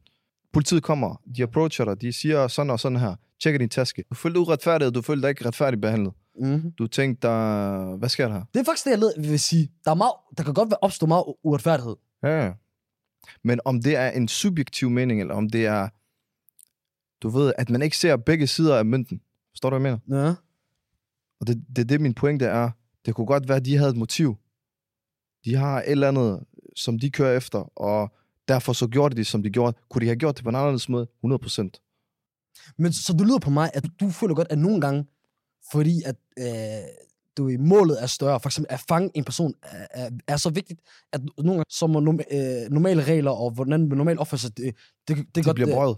Politiet 0.53 0.83
kommer, 0.83 1.23
de 1.37 1.43
approacher 1.43 1.85
dig, 1.85 2.01
de 2.01 2.13
siger 2.13 2.49
sådan 2.49 2.71
og 2.71 2.81
sådan 2.81 2.99
her. 2.99 3.15
Tjekker 3.43 3.59
din 3.59 3.69
taske. 3.69 4.05
Du 4.11 4.15
følte 4.15 4.41
uretfærdighed, 4.41 4.93
du 4.93 5.03
følte 5.03 5.23
dig 5.23 5.29
ikke 5.29 5.45
retfærdigt 5.45 5.83
behandlet. 5.83 6.13
Mm-hmm. 6.41 6.73
Du 6.73 6.87
tænkte 6.87 7.29
dig, 7.29 7.97
hvad 7.99 8.09
sker 8.09 8.29
der 8.29 8.35
her? 8.35 8.45
Det 8.55 8.61
er 8.61 8.65
faktisk 8.65 8.85
det, 8.85 8.91
jeg 8.91 8.99
led, 8.99 9.13
vil 9.29 9.41
sige. 9.41 9.73
Der, 9.85 9.91
er 9.91 9.95
meget, 9.95 10.13
der 10.39 10.45
kan 10.45 10.55
godt 10.55 10.71
være 10.71 10.79
opstå 10.83 11.07
meget 11.07 11.25
uretfærdighed. 11.43 11.97
Ja. 12.23 12.53
Men 13.45 13.61
om 13.65 13.83
det 13.83 13.97
er 13.97 14.11
en 14.11 14.29
subjektiv 14.29 14.91
mening, 14.91 15.21
eller 15.21 15.35
om 15.35 15.51
det 15.51 15.67
er, 15.67 15.89
du 17.23 17.29
ved, 17.29 17.53
at 17.59 17.71
man 17.71 17.83
ikke 17.83 17.97
ser 17.97 18.17
begge 18.17 18.47
sider 18.47 18.77
af 18.77 18.85
mønten. 18.85 19.21
Forstår 19.51 19.71
du, 19.71 19.79
hvad 19.79 19.91
jeg 19.91 20.01
mener? 20.07 20.27
Ja. 20.27 20.35
Og 21.41 21.47
det, 21.47 21.65
det 21.77 21.79
er 21.79 21.87
det, 21.87 22.01
min 22.01 22.15
pointe 22.15 22.45
er. 22.45 22.71
Det 23.07 23.15
kunne 23.15 23.27
godt 23.27 23.49
være, 23.49 23.57
at 23.57 23.65
de 23.65 23.77
havde 23.77 23.91
et 23.91 23.97
motiv. 23.97 24.37
De 25.47 25.55
har 25.55 25.79
et 25.79 25.91
eller 25.91 26.09
andet, 26.09 26.41
som 26.77 26.99
de 26.99 27.11
kører 27.11 27.37
efter, 27.37 27.59
og 27.79 28.13
derfor 28.49 28.73
så 28.73 28.87
gjorde 28.87 29.15
de 29.15 29.19
det, 29.19 29.27
som 29.27 29.43
de 29.43 29.51
gjorde. 29.51 29.77
Kunne 29.91 30.01
de 30.01 30.07
have 30.07 30.17
gjort 30.17 30.37
det 30.37 30.45
på 30.45 30.49
en 30.49 30.57
anderledes 30.57 30.89
måde? 30.89 31.07
100 31.19 31.39
procent. 31.39 31.81
Men 32.79 32.93
så 32.93 33.13
det 33.13 33.27
lyder 33.27 33.39
på 33.39 33.51
mig, 33.51 33.71
at 33.75 33.85
du 34.01 34.11
føler 34.11 34.35
godt, 34.35 34.49
at 34.51 34.59
nogle 34.59 34.81
gange, 34.81 35.07
fordi 35.73 36.03
at 36.07 36.17
øh, 36.39 36.47
du 37.37 37.45
ved, 37.45 37.59
målet 37.59 38.03
er 38.03 38.07
større, 38.07 38.41
for 38.41 38.49
eksempel 38.49 38.73
at 38.75 38.81
fange 38.89 39.11
en 39.15 39.25
person 39.25 39.55
er, 39.63 39.87
er, 39.91 40.11
er 40.27 40.37
så 40.37 40.51
vigtigt, 40.51 40.81
at 41.13 41.21
nogle 41.39 41.53
gange, 41.53 41.65
så 41.69 41.87
må 41.87 42.01
norm, 42.01 42.21
øh, 42.33 42.71
normale 42.71 43.05
regler 43.05 43.31
og 43.31 43.51
hvordan 43.51 43.89
man 43.89 43.99
normalt 43.99 44.19
opfører 44.19 44.39
sig, 44.39 44.57
det, 44.57 44.75
det, 45.09 45.17
det, 45.17 45.35
Det 45.35 45.45
godt, 45.45 45.55
bliver 45.55 45.69
øh, 45.69 45.75
brøget. 45.75 45.97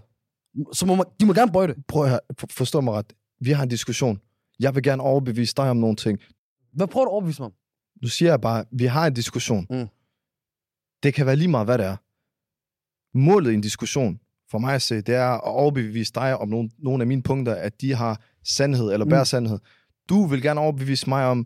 Så 0.73 0.85
må 0.85 0.95
man, 0.95 1.05
de 1.19 1.25
må 1.25 1.33
gerne 1.33 1.51
bøje 1.51 1.67
det. 1.67 1.75
Prøv 1.87 2.05
at 2.05 2.19
forstå 2.51 2.81
mig 2.81 2.93
ret. 2.93 3.13
Vi 3.41 3.51
har 3.51 3.63
en 3.63 3.69
diskussion. 3.69 4.19
Jeg 4.59 4.75
vil 4.75 4.83
gerne 4.83 5.03
overbevise 5.03 5.53
dig 5.57 5.69
om 5.69 5.77
nogle 5.77 5.95
ting. 5.95 6.19
Hvad 6.73 6.87
prøver 6.87 7.05
du 7.05 7.09
at 7.09 7.13
overbevise 7.13 7.41
mig 7.41 7.45
om? 7.45 7.53
Nu 8.01 8.07
siger 8.07 8.31
jeg 8.31 8.41
bare, 8.41 8.65
vi 8.71 8.85
har 8.85 9.07
en 9.07 9.13
diskussion. 9.13 9.67
Mm. 9.69 9.87
Det 11.03 11.13
kan 11.13 11.25
være 11.25 11.35
lige 11.35 11.47
meget, 11.47 11.67
hvad 11.67 11.77
det 11.77 11.85
er. 11.85 11.95
Målet 13.17 13.51
i 13.51 13.53
en 13.53 13.61
diskussion, 13.61 14.19
for 14.51 14.57
mig 14.57 14.75
at 14.75 14.81
se, 14.81 15.01
det 15.01 15.15
er 15.15 15.27
at 15.29 15.41
overbevise 15.43 16.13
dig 16.13 16.37
om 16.37 16.49
nogle, 16.49 16.69
nogle 16.77 17.03
af 17.03 17.07
mine 17.07 17.23
punkter, 17.23 17.55
at 17.55 17.81
de 17.81 17.95
har 17.95 18.21
sandhed 18.43 18.91
eller 18.93 19.05
Mm. 19.05 19.09
bærer 19.09 19.23
sandhed. 19.23 19.59
Du 20.09 20.25
vil 20.25 20.41
gerne 20.41 20.59
overbevise 20.61 21.09
mig 21.09 21.25
om, 21.25 21.45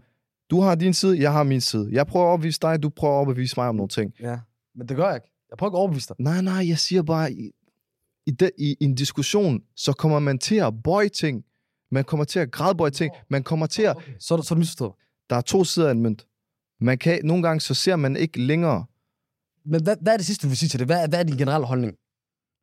du 0.50 0.62
har 0.62 0.76
din 0.76 0.94
side, 0.94 1.22
jeg 1.22 1.32
har 1.32 1.44
min 1.44 1.62
side. 1.62 1.90
Jeg 1.92 2.08
prøver 2.08 2.26
at 2.26 2.30
overbevise 2.30 2.60
dig, 2.62 2.84
du 2.84 2.90
prøver 2.90 3.14
at 3.14 3.18
overbevise 3.18 3.54
mig 3.58 3.68
om 3.68 3.76
nogle 3.76 3.90
ting. 3.90 4.14
Ja, 4.20 4.40
men 4.76 4.88
det 4.90 4.98
gør 4.98 5.06
jeg 5.08 5.16
ikke. 5.16 5.28
Jeg 5.50 5.58
prøver 5.58 5.70
ikke 5.70 5.78
at 5.78 5.80
overbevise 5.80 6.08
dig. 6.08 6.16
Nej, 6.20 6.42
nej, 6.42 6.68
jeg 6.70 6.78
siger 6.80 7.04
bare, 7.04 7.34
i, 7.34 7.52
i, 8.26 8.32
de, 8.32 8.52
i, 8.58 8.78
en 8.80 8.96
diskussion, 8.96 9.62
så 9.76 9.94
kommer 9.94 10.20
man 10.20 10.40
til 10.40 10.56
at 10.56 10.74
bøje 10.84 11.10
ting. 11.10 11.44
Man 11.92 12.04
kommer 12.04 12.24
til 12.24 12.40
at 12.40 12.52
gradbøje 12.52 12.92
ting. 12.92 13.14
Man 13.30 13.44
kommer 13.44 13.66
til 13.66 13.82
at... 13.82 13.98
Så 14.20 14.34
er 14.34 14.38
det, 14.38 14.48
så 14.48 14.56
misforstået. 14.56 14.94
Der 15.30 15.36
er 15.36 15.42
to 15.42 15.64
sider 15.64 15.88
af 15.88 15.92
en 15.92 16.02
mønt. 16.02 16.28
Man 16.84 16.98
kan, 16.98 17.20
nogle 17.24 17.44
gange 17.44 17.62
så 17.62 17.74
ser 17.74 17.96
man 17.96 18.16
ikke 18.16 18.42
længere. 18.42 18.86
Men 19.66 19.84
hvad, 19.84 19.96
hvad 20.02 20.14
er 20.14 20.18
det 20.18 20.26
sidste, 20.26 20.44
du 20.44 20.50
vil 20.50 20.58
sige 20.58 20.70
til 20.70 20.80
det? 20.80 20.88
Hvad, 20.88 21.04
er- 21.04 21.08
hvad 21.08 21.20
er 21.20 21.24
din 21.24 21.38
generelle 21.38 21.68
holdning? 21.68 21.98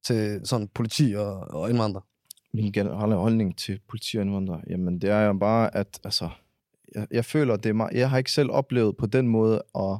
til 0.04 0.40
sådan 0.44 0.68
politi 0.68 1.14
og, 1.16 1.40
og 1.40 1.70
indvandrere? 1.70 2.02
min 2.54 2.72
generelle 2.72 3.14
holdning 3.14 3.58
til 3.58 3.80
politi 3.88 4.16
og 4.16 4.22
indvandrere, 4.22 4.60
jamen 4.70 4.98
det 5.00 5.10
er 5.10 5.20
jo 5.20 5.32
bare, 5.32 5.76
at 5.76 6.00
altså, 6.04 6.28
jeg, 6.94 7.06
jeg 7.10 7.24
føler, 7.24 7.56
det 7.56 7.68
er 7.68 7.72
meget, 7.72 7.92
jeg 7.92 8.10
har 8.10 8.18
ikke 8.18 8.32
selv 8.32 8.50
oplevet 8.50 8.96
på 8.96 9.06
den 9.06 9.28
måde 9.28 9.62
at, 9.74 9.98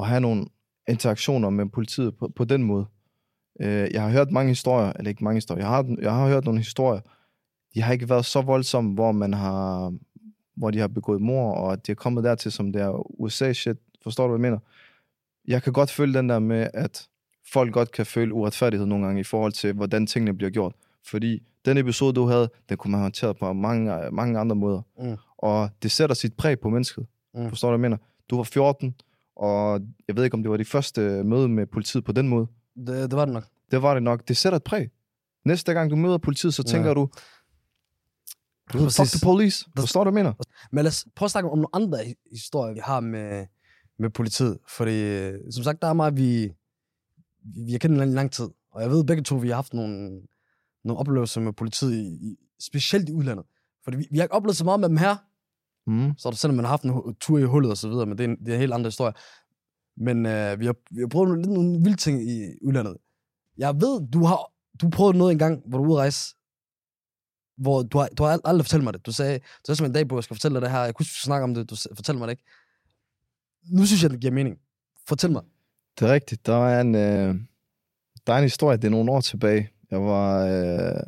at 0.00 0.06
have 0.06 0.20
nogle 0.20 0.46
interaktioner 0.88 1.50
med 1.50 1.66
politiet 1.66 2.16
på, 2.16 2.32
på 2.36 2.44
den 2.44 2.62
måde. 2.62 2.86
Øh, 3.60 3.88
jeg 3.92 4.02
har 4.02 4.10
hørt 4.10 4.30
mange 4.30 4.48
historier, 4.48 4.92
eller 4.92 5.08
ikke 5.08 5.24
mange 5.24 5.36
historier, 5.36 5.62
jeg 5.64 5.68
har, 5.68 5.96
jeg 6.02 6.12
har 6.14 6.28
hørt 6.28 6.44
nogle 6.44 6.60
historier, 6.60 7.00
de 7.74 7.82
har 7.82 7.92
ikke 7.92 8.08
været 8.08 8.24
så 8.24 8.40
voldsomme, 8.40 8.94
hvor 8.94 9.12
man 9.12 9.34
har, 9.34 9.94
hvor 10.62 10.70
de 10.70 10.78
har 10.78 10.88
begået 10.88 11.20
mor, 11.22 11.52
og 11.54 11.72
at 11.72 11.86
de 11.86 11.92
er 11.92 11.96
kommet 11.96 12.24
dertil, 12.24 12.52
som 12.52 12.72
det 12.72 12.82
er 12.82 13.20
USA-shit. 13.20 13.76
Forstår 14.02 14.24
du, 14.26 14.36
hvad 14.36 14.38
jeg 14.46 14.52
mener? 14.52 14.58
Jeg 15.48 15.62
kan 15.62 15.72
godt 15.72 15.90
føle 15.90 16.14
den 16.14 16.28
der 16.28 16.38
med, 16.38 16.68
at 16.74 17.08
folk 17.52 17.72
godt 17.72 17.90
kan 17.92 18.06
føle 18.06 18.34
uretfærdighed 18.34 18.86
nogle 18.86 19.04
gange 19.06 19.20
i 19.20 19.24
forhold 19.24 19.52
til, 19.52 19.72
hvordan 19.72 20.06
tingene 20.06 20.34
bliver 20.36 20.50
gjort. 20.50 20.74
Fordi 21.06 21.42
den 21.64 21.78
episode, 21.78 22.12
du 22.12 22.26
havde, 22.26 22.50
den 22.68 22.76
kunne 22.76 22.90
man 22.90 22.98
have 22.98 23.04
håndteret 23.04 23.36
på 23.36 23.52
mange, 23.52 24.10
mange 24.12 24.38
andre 24.38 24.56
måder. 24.56 24.82
Mm. 24.98 25.16
Og 25.38 25.70
det 25.82 25.90
sætter 25.90 26.14
sit 26.14 26.34
præg 26.34 26.60
på 26.60 26.68
mennesket. 26.68 27.06
Mm. 27.34 27.48
Forstår 27.48 27.70
du, 27.70 27.76
hvad 27.76 27.84
jeg 27.84 27.90
mener? 27.90 28.02
Du 28.30 28.36
var 28.36 28.42
14, 28.42 28.94
og 29.36 29.80
jeg 30.08 30.16
ved 30.16 30.24
ikke, 30.24 30.34
om 30.34 30.42
det 30.42 30.50
var 30.50 30.56
de 30.56 30.64
første 30.64 31.00
møde 31.24 31.48
med 31.48 31.66
politiet 31.66 32.04
på 32.04 32.12
den 32.12 32.28
måde. 32.28 32.46
Det, 32.76 33.10
det 33.10 33.16
var 33.16 33.24
det 33.24 33.34
nok. 33.34 33.44
Det 33.70 33.82
var 33.82 33.94
det 33.94 34.02
nok. 34.02 34.28
Det 34.28 34.36
sætter 34.36 34.56
et 34.56 34.64
præg. 34.64 34.90
Næste 35.44 35.72
gang, 35.72 35.90
du 35.90 35.96
møder 35.96 36.18
politiet, 36.18 36.54
så 36.54 36.62
tænker 36.62 36.88
Ja. 36.88 36.94
du, 36.94 37.08
fuck 38.72 39.10
the 39.10 39.20
police. 39.22 39.66
Forstår 39.78 40.04
du, 40.04 40.10
hvad 40.10 40.20
jeg 40.22 40.24
mener? 40.24 40.34
Men 40.70 40.84
lad 40.84 40.90
os 40.90 41.06
prøve 41.16 41.26
at 41.26 41.30
snakke 41.30 41.50
om 41.50 41.58
nogle 41.58 41.68
andre 41.72 41.98
hi- 42.04 42.28
historier, 42.30 42.74
vi 42.74 42.80
har 42.84 43.00
med, 43.00 43.46
med 43.98 44.10
politiet. 44.10 44.58
Fordi, 44.68 45.00
øh, 45.02 45.38
som 45.50 45.64
sagt, 45.64 45.82
der 45.82 45.88
er 45.88 45.92
mig, 45.92 46.16
vi, 46.16 46.52
vi 47.66 47.72
har 47.72 47.78
kendt 47.78 47.94
hinanden 47.94 48.14
i 48.14 48.16
lang 48.16 48.32
tid. 48.32 48.48
Og 48.72 48.82
jeg 48.82 48.90
ved 48.90 49.04
begge 49.04 49.22
to, 49.22 49.36
vi 49.36 49.48
har 49.48 49.54
haft 49.54 49.74
nogle, 49.74 50.20
nogle 50.84 50.98
oplevelser 50.98 51.40
med 51.40 51.52
politiet, 51.52 51.94
i, 51.94 52.36
specielt 52.60 53.08
i 53.08 53.12
udlandet. 53.12 53.46
Fordi 53.84 53.96
vi, 53.96 54.08
vi 54.10 54.18
har 54.18 54.24
ikke 54.24 54.34
oplevet 54.34 54.56
så 54.56 54.64
meget 54.64 54.80
med 54.80 54.88
dem 54.88 54.96
her, 54.96 55.16
Mm. 55.86 56.12
så 56.18 56.28
er 56.28 56.30
det 56.30 56.40
selvom 56.40 56.56
man 56.56 56.64
har 56.64 56.70
haft 56.70 56.82
en 56.82 57.14
tur 57.20 57.38
i 57.38 57.42
hullet 57.42 57.70
og 57.70 57.76
så 57.76 57.88
videre, 57.88 58.06
men 58.06 58.18
det 58.18 58.24
er 58.24 58.28
en, 58.28 58.36
det 58.36 58.48
er 58.48 58.54
en 58.54 58.60
helt 58.60 58.72
anden 58.72 58.84
historie. 58.86 59.12
Men 59.96 60.26
øh, 60.26 60.60
vi, 60.60 60.66
har, 60.66 60.74
vi 60.94 61.00
har 61.00 61.06
prøvet 61.08 61.28
nogle, 61.28 61.42
lidt 61.42 61.52
nogle 61.52 61.80
vilde 61.82 61.96
ting 61.96 62.30
i 62.30 62.42
udlandet. 62.62 62.96
Jeg 63.58 63.74
ved, 63.74 64.08
du 64.10 64.24
har 64.24 64.52
du 64.82 64.88
prøvede 64.90 65.18
noget 65.18 65.32
engang, 65.32 65.62
hvor 65.68 65.78
du 65.78 65.84
er 65.84 65.88
ude 65.88 65.96
at 65.96 66.00
rejse, 66.00 66.36
hvor 67.62 67.82
du 67.82 67.98
har, 67.98 68.08
du 68.18 68.22
har 68.24 68.36
ald- 68.36 68.40
aldrig 68.44 68.64
fortalt 68.66 68.84
mig 68.84 68.92
det. 68.94 69.06
Du 69.06 69.12
sagde, 69.12 69.38
du 69.38 69.64
sagde 69.66 69.76
som 69.76 69.86
en 69.86 69.92
dag 69.92 70.06
jeg 70.12 70.24
skal 70.24 70.36
fortælle 70.36 70.54
dig 70.54 70.62
det 70.62 70.70
her. 70.70 70.80
Jeg 70.80 70.94
kunne 70.94 71.04
ikke 71.04 71.14
snakke 71.14 71.44
om 71.44 71.54
det, 71.54 71.70
du 71.70 71.76
fortæller 71.94 72.18
mig 72.18 72.28
det 72.28 72.32
ikke. 72.32 72.44
Nu 73.64 73.86
synes 73.86 74.02
jeg, 74.02 74.10
det 74.10 74.20
giver 74.20 74.32
mening. 74.32 74.58
Fortæl 75.08 75.30
mig. 75.30 75.42
Det 75.98 76.08
er 76.08 76.12
rigtigt. 76.12 76.46
Der 76.46 76.66
er 76.66 76.80
en, 76.80 76.94
øh, 76.94 77.34
der 78.26 78.32
er 78.32 78.36
en 78.36 78.42
historie, 78.42 78.76
det 78.76 78.84
er 78.84 78.90
nogle 78.90 79.12
år 79.12 79.20
tilbage. 79.20 79.70
Jeg 79.90 80.02
var, 80.02 80.44
øh, 80.46 81.02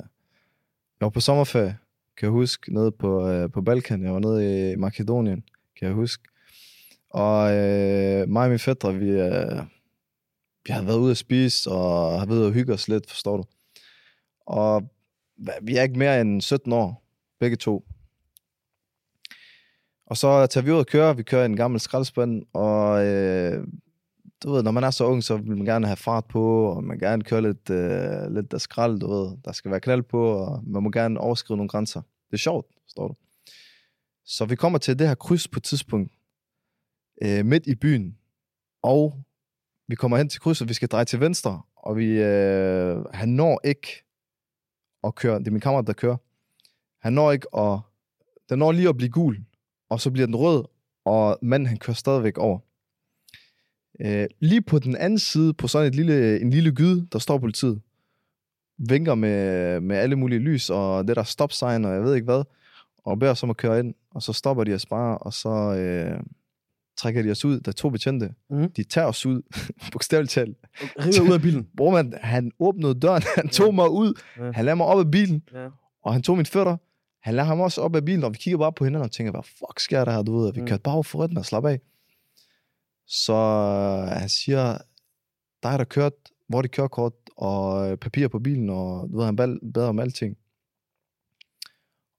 jeg 1.01 1.01
var 1.01 1.09
på 1.11 1.21
sommerferie, 1.21 1.79
kan 2.17 2.27
jeg 2.27 2.31
huske, 2.31 2.75
nede 2.75 2.93
på, 2.93 3.29
øh, 3.29 3.51
på 3.51 3.63
Balkan. 3.63 4.05
Jeg 4.05 4.13
var 4.13 4.19
nede 4.19 4.73
i 4.73 4.77
Makedonien, 4.77 5.45
kan 5.79 5.89
jeg 5.89 5.95
huske. 5.95 6.23
Og 7.11 7.55
øh, 7.55 8.29
mig 8.29 8.45
og 8.45 8.51
min 8.51 8.59
fætter, 8.59 8.93
vi, 8.93 9.09
øh, 9.09 9.63
vi 10.67 10.73
havde 10.73 10.87
været 10.87 10.99
ude 10.99 11.11
at 11.11 11.17
spise, 11.17 11.71
og 11.71 12.19
har 12.19 12.27
været 12.27 12.39
ude 12.39 12.47
at 12.47 12.55
hygge 12.55 12.73
os 12.73 12.89
lidt, 12.89 13.11
forstår 13.11 13.37
du. 13.37 13.45
Og 14.47 14.83
vi 15.63 15.77
er 15.77 15.83
ikke 15.83 15.99
mere 15.99 16.21
end 16.21 16.41
17 16.41 16.73
år, 16.73 17.05
begge 17.41 17.57
to. 17.57 17.85
Og 20.07 20.17
så 20.17 20.47
tager 20.47 20.65
vi 20.65 20.71
ud 20.71 20.79
og 20.79 20.87
kører, 20.87 21.13
Vi 21.13 21.23
kører 21.23 21.43
i 21.43 21.47
en 21.47 21.57
gammel 21.57 21.81
skraldespand, 21.81 22.43
og 22.53 23.07
øh, 23.07 23.67
du 24.43 24.53
ved, 24.53 24.63
når 24.63 24.71
man 24.71 24.85
er 24.85 24.91
så 24.91 25.05
ung, 25.05 25.25
så 25.25 25.37
vil 25.37 25.57
man 25.57 25.65
gerne 25.65 25.87
have 25.87 25.97
fart 25.97 26.25
på, 26.25 26.67
og 26.67 26.85
man 26.85 26.99
gerne 26.99 27.25
køre 27.25 27.43
lidt, 27.43 27.71
øh, 27.71 28.35
lidt 28.35 28.55
af 28.55 28.61
skrald, 28.61 29.01
du 29.01 29.13
ved. 29.13 29.37
Der 29.45 29.53
skal 29.53 29.71
være 29.71 29.81
knald 29.81 30.03
på, 30.03 30.33
og 30.33 30.63
man 30.67 30.83
må 30.83 30.91
gerne 30.91 31.21
overskride 31.21 31.57
nogle 31.57 31.69
grænser. 31.69 32.01
Det 32.01 32.33
er 32.33 32.37
sjovt, 32.37 32.67
står 32.89 33.09
du. 33.09 33.15
Så 34.25 34.45
vi 34.45 34.57
kommer 34.57 34.79
til 34.79 34.99
det 34.99 35.09
her 35.09 35.15
kryds 35.15 35.49
på 35.49 35.59
et 35.59 35.63
tidspunkt, 35.65 36.13
øh, 37.23 37.47
midt 37.47 37.67
i 37.67 37.75
byen, 37.75 38.19
og 38.83 39.25
vi 39.89 39.95
kommer 39.95 40.17
hen 40.17 40.29
til 40.29 40.41
krydset, 40.41 40.69
vi 40.69 40.75
skal 40.75 40.89
dreje 40.89 41.05
til 41.05 41.21
venstre, 41.21 41.63
og 41.77 41.97
vi, 41.97 42.07
øh, 42.07 43.05
han 43.05 43.29
når 43.29 43.61
ikke 43.65 44.04
at 45.07 45.15
køre, 45.15 45.39
det 45.39 45.47
er 45.47 45.51
min 45.51 45.61
kammerat, 45.61 45.87
der 45.87 45.93
kører, 45.93 46.17
han 47.01 47.13
når 47.13 47.33
ikke 47.33 47.57
at, 47.57 47.79
den 48.49 48.59
når 48.59 48.73
lige 48.73 48.89
at 48.89 48.97
blive 48.97 49.11
gul, 49.11 49.45
og 49.89 50.01
så 50.01 50.11
bliver 50.11 50.27
den 50.27 50.37
rød, 50.37 50.65
og 51.05 51.39
manden 51.43 51.67
han 51.67 51.79
kører 51.79 51.95
stadigvæk 51.95 52.39
over. 52.39 52.59
Øh, 54.01 54.27
lige 54.41 54.63
på 54.63 54.79
den 54.79 54.97
anden 54.97 55.19
side, 55.19 55.55
på 55.55 55.69
sådan 55.69 55.89
et 55.89 55.95
lille, 55.95 56.41
en 56.41 56.51
lille 56.51 56.73
gyde, 56.73 57.07
der 57.13 57.19
står 57.19 57.39
politiet. 57.39 57.81
Vinker 58.79 59.15
med, 59.15 59.81
med 59.81 59.97
alle 59.97 60.17
mulige 60.17 60.39
lys, 60.39 60.71
og 60.71 61.09
det 61.09 61.17
der 61.17 61.23
stop 61.23 61.53
sign, 61.53 61.85
og 61.85 61.95
jeg 61.95 62.03
ved 62.03 62.15
ikke 62.15 62.25
hvad. 62.25 62.45
Og 63.05 63.19
beder 63.19 63.33
os 63.33 63.43
om 63.43 63.51
at 63.51 63.57
køre 63.57 63.79
ind, 63.79 63.95
og 64.11 64.23
så 64.23 64.33
stopper 64.33 64.65
de 64.65 64.75
os 64.75 64.87
bare, 64.87 65.19
og 65.19 65.33
så 65.33 65.49
øh, 65.49 66.21
trækker 66.97 67.23
de 67.23 67.31
os 67.31 67.45
ud. 67.45 67.61
Der 67.61 67.69
er 67.69 67.73
to 67.73 67.91
betjente. 67.91 68.35
Mhm. 68.51 68.73
De 68.73 68.85
tager 68.85 69.07
os 69.07 69.27
ud, 69.27 69.43
bogstaveligt 69.93 70.33
talt. 70.33 70.57
River 70.99 71.29
ud 71.29 71.33
af 71.35 71.41
bilen. 71.43 71.69
Bror 71.77 71.91
man, 71.91 72.15
han 72.23 72.53
åbnede 72.59 72.95
døren, 73.01 73.23
han 73.37 73.49
tog 73.49 73.67
Ja. 73.67 73.73
mig 73.73 73.91
ud, 73.91 74.21
Ja. 74.39 74.51
han 74.53 74.65
lader 74.65 74.75
mig 74.75 74.87
op 74.87 74.99
af 74.99 75.11
bilen, 75.11 75.43
Ja. 75.53 75.69
og 76.03 76.13
han 76.13 76.23
tog 76.23 76.37
min 76.37 76.47
fødder. 76.47 76.77
Han 77.23 77.35
lader 77.35 77.47
ham 77.47 77.61
også 77.61 77.81
op 77.81 77.97
af 77.97 78.05
bilen, 78.05 78.25
og 78.25 78.33
vi 78.33 78.37
kigger 78.41 78.59
bare 78.59 78.73
på 78.73 78.85
hinanden 78.85 79.05
og 79.05 79.13
tænker, 79.13 79.31
hvad 79.33 79.43
fuck 79.43 79.81
sker 79.81 80.05
der 80.05 80.13
her, 80.13 80.23
du 80.23 80.37
ved? 80.39 80.53
Vi 80.53 80.61
Mm. 80.61 80.67
kørte 80.67 80.83
bare 80.83 80.95
over 80.95 81.03
for 81.03 81.39
at 81.39 81.47
slappe 81.47 81.71
af. 81.71 81.81
Så 83.07 83.33
øh, 83.33 84.09
han 84.21 84.29
siger, 84.29 84.79
dig 85.63 85.79
der 85.79 85.85
kørt, 85.85 86.13
hvor 86.49 86.63
det 86.63 86.71
kørekort 86.71 87.13
og 87.37 87.91
øh, 87.91 87.97
papir 87.97 88.29
på 88.29 88.39
bilen, 88.39 88.71
og 88.71 89.09
du 89.13 89.17
ved, 89.17 89.25
han 89.25 89.37
bad 89.75 89.83
om 89.89 89.99
alting. 89.99 90.37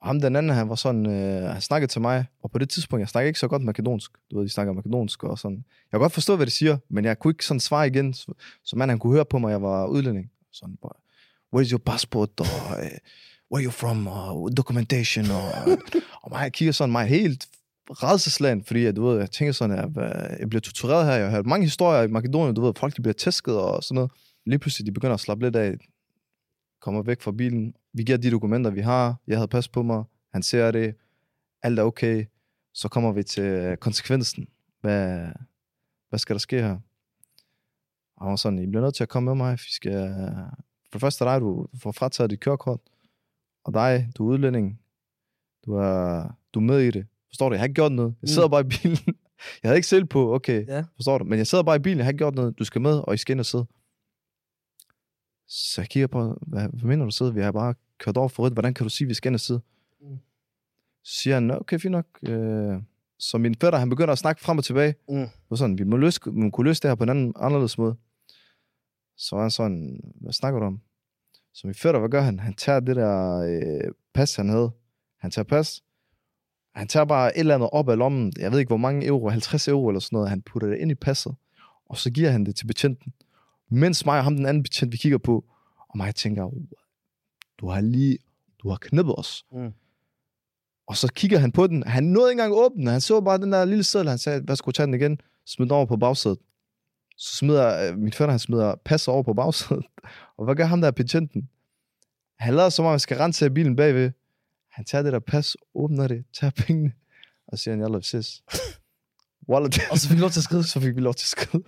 Og 0.06 0.10
ham 0.10 0.22
den 0.22 0.36
anden, 0.36 0.56
han 0.56 0.70
var 0.70 0.76
sådan, 0.76 1.06
øh, 1.06 1.50
han 1.50 1.62
snakkede 1.62 1.92
til 1.92 2.02
mig, 2.02 2.26
og 2.44 2.52
på 2.52 2.58
det 2.58 2.70
tidspunkt, 2.70 3.00
jeg 3.00 3.10
snakker 3.10 3.28
ikke 3.28 3.40
så 3.40 3.48
godt 3.48 3.62
makedonsk. 3.62 4.12
Du 4.32 4.38
ved, 4.38 4.46
de 4.46 4.50
snakker 4.50 4.74
makedonsk 4.74 5.24
og 5.24 5.40
sådan. 5.40 5.58
Jeg 5.58 5.92
kan 5.92 6.00
godt 6.00 6.14
forstå, 6.14 6.36
hvad 6.36 6.46
de 6.46 6.52
siger, 6.52 6.78
men 6.90 7.06
jeg 7.06 7.20
kunne 7.20 7.32
ikke 7.32 7.46
sådan 7.46 7.60
svare 7.60 7.88
igen, 7.88 8.14
så, 8.14 8.34
så 8.64 8.76
man 8.76 8.90
han 8.90 9.00
kunne 9.00 9.14
høre 9.14 9.26
på 9.26 9.38
mig, 9.38 9.52
jeg 9.52 9.62
var 9.62 9.86
udlænding. 9.86 10.32
Sådan 10.52 10.78
bare, 10.82 10.92
where 11.54 11.64
is 11.66 11.70
your 11.70 11.82
passport, 11.86 12.30
og 12.40 12.46
øh, 12.84 12.98
where 13.54 13.66
you 13.66 13.72
from, 13.72 14.08
og 14.08 14.58
documentation, 14.58 15.26
og, 15.32 15.52
og 16.24 16.32
mig, 16.32 16.44
jeg 16.44 16.54
kigger 16.54 16.72
sådan 16.72 16.92
mig 16.92 17.08
helt 17.08 17.48
redselslagen, 17.90 18.64
fordi 18.64 18.86
at, 18.86 18.96
du 18.96 19.06
ved, 19.06 19.20
jeg 19.20 19.32
tænker 19.32 19.52
sådan, 19.52 19.80
at 19.80 19.90
jeg, 19.96 20.38
jeg 20.40 20.50
bliver 20.50 20.62
tortureret 20.62 21.06
her. 21.06 21.14
Jeg 21.14 21.26
har 21.26 21.36
hørt 21.36 21.46
mange 21.46 21.66
historier 21.66 22.02
i 22.02 22.08
Makedonien, 22.08 22.56
du 22.56 22.62
ved, 22.62 22.74
folk 22.78 22.98
de 22.98 23.02
bliver 23.02 23.14
tæsket 23.14 23.58
og 23.58 23.84
sådan 23.84 23.96
noget. 23.96 24.12
Lige 24.46 24.60
pludselig, 24.60 24.86
de 24.86 24.92
begynder 24.92 25.14
at 25.14 25.20
slappe 25.20 25.46
lidt 25.46 25.56
af, 25.56 25.78
kommer 26.82 27.02
væk 27.02 27.22
fra 27.22 27.32
bilen. 27.32 27.74
Vi 27.96 28.04
giver 28.04 28.18
de 28.18 28.32
dokumenter, 28.32 28.72
vi 28.72 28.82
har. 28.82 29.16
Jeg 29.28 29.38
havde 29.38 29.48
pas 29.48 29.68
på 29.68 29.84
mig. 29.84 30.04
Han 30.34 30.44
ser 30.44 30.72
det. 30.72 30.96
Alt 31.64 31.80
er 31.80 31.84
okay. 31.84 32.26
Så 32.74 32.90
kommer 32.90 33.12
vi 33.12 33.24
til 33.24 33.78
konsekvensen. 33.82 34.48
Hvad, 34.82 35.28
hvad 36.10 36.20
skal 36.20 36.34
der 36.34 36.40
ske 36.40 36.62
her? 36.62 36.78
Og 38.18 38.26
han 38.26 38.30
var 38.30 38.36
sådan, 38.36 38.60
I 38.60 38.68
bliver 38.68 38.82
nødt 38.84 38.96
til 38.96 39.04
at 39.04 39.10
komme 39.10 39.26
med 39.26 39.36
mig. 39.36 39.52
Vi 39.54 39.72
skal... 39.72 40.10
For 40.86 40.92
det 40.92 41.02
første 41.02 41.26
dig, 41.26 41.42
du 41.42 41.68
får 41.78 41.92
frataget 41.92 42.30
dit 42.32 42.40
kørekort. 42.40 42.80
Og 43.64 43.74
dig, 43.74 44.10
du 44.18 44.28
er 44.30 44.34
udlænding. 44.34 44.80
Du 45.66 45.74
er, 45.74 46.30
du 46.54 46.60
er 46.60 46.64
med 46.64 46.80
i 46.80 46.92
det. 46.92 47.08
Forstår 47.30 47.50
du? 47.50 47.54
Jeg 47.54 47.60
har 47.62 47.66
ikke 47.66 47.74
gjort 47.76 47.92
noget. 47.92 48.16
Jeg 48.22 48.30
sidder 48.30 48.48
Mm. 48.48 48.52
bare 48.52 48.62
i 48.62 48.64
bilen. 48.70 48.98
Jeg 49.64 49.70
havde 49.70 49.78
ikke 49.78 49.88
selv 49.88 50.06
på, 50.06 50.34
okay. 50.36 50.68
Ja. 50.68 50.84
Forstår 50.96 51.18
du? 51.18 51.24
Men 51.26 51.38
jeg 51.38 51.48
sidder 51.48 51.64
bare 51.64 51.76
i 51.76 51.80
bilen, 51.80 51.98
jeg 51.98 52.06
har 52.06 52.10
ikke 52.12 52.18
gjort 52.18 52.36
noget. 52.36 52.60
Du 52.60 52.64
skal 52.64 52.82
med, 52.82 52.98
og 53.08 53.14
I 53.14 53.18
skal 53.18 53.34
ind 53.34 53.40
og 53.40 53.46
sidde. 53.46 53.66
Så 55.48 55.82
jeg 55.82 55.90
kigger 55.90 56.08
på, 56.08 56.38
hvad, 56.48 56.70
hvad 56.70 56.84
mener 56.90 57.06
du 57.06 57.12
sidde? 57.12 57.34
Vi 57.34 57.42
har 57.42 57.52
bare 57.52 57.74
kørt 58.00 58.18
over 58.18 58.28
for 58.28 58.44
rødt. 58.44 58.54
Hvordan 58.54 58.74
kan 58.74 58.84
du 58.84 58.90
sige, 58.90 59.06
at 59.06 59.10
vi 59.10 59.14
skal 59.14 59.30
ind 59.30 59.36
og 59.36 59.40
sidde? 59.40 59.62
Mm. 60.02 60.18
Så 61.04 61.20
siger 61.20 61.34
han, 61.34 61.44
"Nå, 61.44 61.54
okay, 61.54 61.80
fint 61.80 61.92
nok. 61.92 62.06
Øh, 62.24 62.82
så 63.20 63.38
min 63.38 63.56
fætter, 63.56 63.80
han 63.80 63.90
begynder 63.90 64.12
at 64.12 64.18
snakke 64.18 64.42
frem 64.42 64.58
og 64.58 64.64
tilbage. 64.64 64.96
Mm. 65.10 65.28
Og 65.50 65.58
sådan, 65.58 65.78
vi 65.78 65.84
må, 65.84 65.98
løse, 65.98 66.20
vi 66.26 66.32
må 66.32 66.50
kunne 66.50 66.68
løse 66.68 66.82
det 66.82 66.90
her 66.90 66.96
på 66.96 67.04
en 67.04 67.10
anden, 67.10 67.34
anderledes 67.36 67.78
måde. 67.78 67.96
Så 69.18 69.36
var 69.36 69.42
han 69.42 69.52
sådan, 69.52 70.00
hvad 70.22 70.34
snakker 70.34 70.60
du 70.60 70.66
om? 70.66 70.82
Så 71.54 71.68
min 71.68 71.74
fætter, 71.74 72.00
hvad 72.00 72.10
gør 72.10 72.22
han? 72.22 72.40
Han 72.40 72.54
tager 72.54 72.80
det 72.80 72.96
der 72.96 73.38
øh, 73.40 73.92
pas, 74.14 74.36
han 74.36 74.50
havde. 74.50 74.72
Han 75.20 75.32
tager 75.32 75.44
pas. 75.44 75.84
Han 76.76 76.88
tager 76.88 77.06
bare 77.06 77.36
et 77.38 77.40
eller 77.40 77.56
andet 77.56 77.70
op 77.72 77.90
af 77.90 77.98
lommen. 77.98 78.34
Jeg 78.40 78.52
ved 78.52 78.60
ikke, 78.60 78.70
hvor 78.70 78.78
mange 78.78 79.06
euro. 79.08 79.30
50 79.30 79.68
euro 79.68 79.88
eller 79.88 80.00
sådan 80.00 80.16
noget. 80.16 80.30
Han 80.30 80.42
putter 80.42 80.68
det 80.70 80.78
ind 80.78 80.92
i 80.92 80.96
passet. 80.96 81.36
Og 81.86 81.98
så 81.98 82.12
giver 82.12 82.30
han 82.32 82.46
det 82.46 82.56
til 82.56 82.68
betjenten. 82.68 83.14
Mens 83.70 84.06
mig 84.06 84.18
og 84.18 84.24
ham, 84.24 84.36
den 84.36 84.46
anden 84.46 84.64
betjent, 84.64 84.92
vi 84.92 84.98
kigger 84.98 85.18
på. 85.18 85.46
Og 85.90 85.98
mig 85.98 86.16
tænker, 86.16 86.52
du 87.60 87.70
har 87.70 87.82
lige, 87.82 88.18
du 88.64 88.70
har 88.70 88.78
knippet 88.82 89.16
os. 89.16 89.46
Mm. 89.52 89.74
Og 90.88 90.98
så 90.98 91.14
kigger 91.14 91.40
han 91.40 91.52
på 91.52 91.68
den. 91.68 91.84
Han 91.88 92.04
nåede 92.04 92.32
ikke 92.32 92.42
engang 92.42 92.54
åbne. 92.54 92.92
Han 92.92 93.02
så 93.02 93.22
bare 93.22 93.38
den 93.38 93.52
der 93.52 93.66
lille 93.66 93.84
seddel. 93.84 94.10
Han 94.10 94.18
sagde, 94.18 94.42
hvad 94.42 94.56
skulle 94.56 94.74
tage 94.74 94.86
den 94.86 94.94
igen? 94.94 95.20
Smid 95.46 95.66
den 95.66 95.72
over 95.72 95.86
på 95.86 95.98
bagsædet. 95.98 96.38
Så 97.18 97.36
smider 97.36 97.92
øh, 97.92 97.98
min 97.98 98.14
fætter, 98.14 98.32
han 98.32 98.40
smider 98.40 98.76
passet 98.86 99.14
over 99.14 99.24
på 99.24 99.34
bagsædet. 99.34 99.86
Og 100.38 100.46
hvad 100.46 100.56
gør 100.56 100.66
ham 100.66 100.82
der 100.82 100.92
betjenten? 100.92 101.50
Han 102.40 102.54
lader 102.54 102.70
som 102.70 102.86
om, 102.86 102.90
han 102.90 103.00
skal 103.00 103.18
rense 103.18 103.46
af 103.46 103.54
bilen 103.54 103.76
bagved. 103.76 104.12
Han 104.72 104.86
tager 104.86 105.02
det 105.02 105.14
der 105.14 105.20
pas, 105.20 105.58
åbner 105.76 106.08
det, 106.08 106.26
tager 106.40 106.52
pengene, 106.52 106.92
og 107.48 107.60
siger, 107.60 107.78
jeg 107.78 107.90
love 107.90 108.04
ses. 108.04 108.44
Wallah, 109.50 109.72
Og 109.92 109.98
så 109.98 110.08
fik 110.08 110.18
du 110.18 110.22
lov 110.22 110.30
til 110.30 110.40
at 110.40 110.44
skride. 110.44 110.64
så 110.64 110.80
fik 110.80 110.96
vi 110.96 111.02
lov 111.02 111.14
til 111.14 111.26
at 111.26 111.28
skride. 111.28 111.64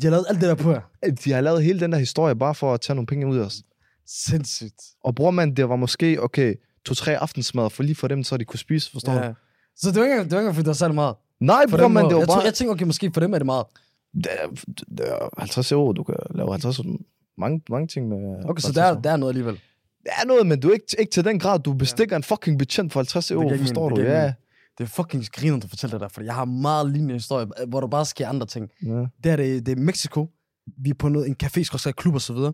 De 0.00 0.06
har 0.06 0.10
lavet 0.10 0.26
alt 0.28 0.40
det 0.40 0.48
der 0.48 0.54
på 0.54 0.70
jer. 0.70 0.80
De 1.24 1.32
har 1.32 1.40
lavet 1.40 1.64
hele 1.64 1.80
den 1.80 1.92
der 1.92 1.98
historie 1.98 2.36
bare 2.36 2.54
for 2.54 2.74
at 2.74 2.80
tage 2.80 2.94
nogle 2.94 3.06
penge 3.06 3.26
ud 3.26 3.38
af 3.38 3.44
os. 3.44 3.62
Sindssygt. 4.06 4.82
Og 5.04 5.14
bror 5.14 5.30
man, 5.30 5.54
det 5.56 5.68
var 5.68 5.76
måske, 5.76 6.22
okay, 6.22 6.54
to-tre 6.84 7.18
aftensmad 7.18 7.70
for 7.70 7.82
lige 7.82 7.94
for 7.94 8.08
dem, 8.08 8.22
så 8.24 8.36
de 8.36 8.44
kunne 8.44 8.58
spise, 8.58 8.90
forstår 8.92 9.12
ja. 9.12 9.28
du? 9.28 9.34
Så 9.76 9.90
det 9.92 10.00
var 10.00 10.04
ikke 10.06 10.24
det 10.24 10.32
var 10.32 10.38
ikke 10.40 10.54
fordi 10.54 10.64
der 10.64 10.68
var 10.70 10.74
særlig 10.74 10.94
meget. 10.94 11.14
Nej, 11.40 11.64
bror 11.70 11.78
dem, 11.78 11.90
man, 11.90 12.02
hvor- 12.02 12.08
det 12.08 12.14
var 12.14 12.20
jeg, 12.20 12.26
bare... 12.28 12.36
tror, 12.36 12.44
jeg 12.44 12.54
tænker, 12.54 12.74
okay, 12.74 12.84
måske 12.84 13.10
for 13.14 13.20
dem 13.20 13.34
er 13.34 13.38
det 13.38 13.46
meget. 13.46 13.66
Det 14.14 14.26
er, 14.42 14.48
det 14.98 15.08
er 15.12 15.28
50 15.38 15.72
euro, 15.72 15.92
du 15.92 16.02
kan 16.02 16.14
lave 16.34 16.50
50 16.50 16.80
mange, 17.38 17.62
mange 17.70 17.86
ting 17.86 18.08
med. 18.08 18.16
Okay, 18.44 18.60
så 18.60 18.66
50 18.68 18.74
der, 18.74 19.00
der 19.00 19.10
er 19.10 19.16
noget 19.16 19.30
alligevel. 19.32 19.54
Det 20.02 20.12
er 20.22 20.26
noget, 20.26 20.46
men 20.46 20.60
du 20.60 20.68
er 20.68 20.72
ikke, 20.72 20.86
ikke 20.98 21.10
til 21.12 21.24
den 21.24 21.38
grad, 21.38 21.58
du 21.58 21.72
bestikker 21.72 22.16
en 22.16 22.22
fucking 22.22 22.58
betjent 22.58 22.92
for 22.92 23.00
50 23.00 23.28
giver 23.28 23.40
euro, 23.40 23.52
ikke 23.52 23.64
forstår 23.64 23.88
mening, 23.88 23.96
du? 23.96 24.02
det 24.02 24.08
Ja. 24.16 24.18
mening. 24.20 24.34
Det 24.78 24.84
er 24.84 24.88
fucking 24.88 25.24
griner, 25.32 25.60
du 25.60 25.68
fortæller 25.68 25.94
det 25.98 26.02
der, 26.02 26.08
for 26.08 26.22
jeg 26.22 26.34
har 26.34 26.44
meget 26.44 26.90
lignende 26.90 27.14
historie, 27.14 27.46
hvor 27.68 27.80
der 27.80 27.88
bare 27.88 28.04
sker 28.04 28.28
andre 28.28 28.46
ting. 28.46 28.70
ja. 28.86 28.88
Det 29.24 29.32
er, 29.32 29.36
det, 29.36 29.66
det 29.66 29.78
er 29.78 29.82
Mexico. 29.82 30.30
Vi 30.78 30.90
er 30.90 30.94
på 30.94 31.08
noget, 31.08 31.28
en 31.28 31.36
café, 31.44 31.62
skal 31.62 31.92
klub 31.92 32.14
og 32.14 32.20
så 32.20 32.32
videre. 32.32 32.52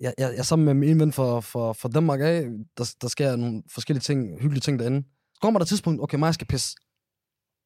Jeg, 0.00 0.14
jeg, 0.18 0.30
jeg 0.32 0.38
er 0.38 0.42
sammen 0.42 0.66
med 0.66 0.74
min 0.74 1.00
ven 1.00 1.12
for, 1.12 1.40
for, 1.40 1.72
for 1.72 1.88
Danmark 1.88 2.20
af. 2.20 2.42
Der, 2.78 2.94
der 3.02 3.08
sker 3.08 3.36
nogle 3.36 3.62
forskellige 3.74 4.02
ting, 4.02 4.40
hyggelige 4.40 4.60
ting 4.60 4.78
derinde. 4.78 5.02
Så 5.34 5.40
kommer 5.42 5.58
der 5.58 5.64
et 5.64 5.68
tidspunkt, 5.68 6.02
okay, 6.02 6.18
mig 6.18 6.34
skal 6.34 6.46
pisse. 6.46 6.76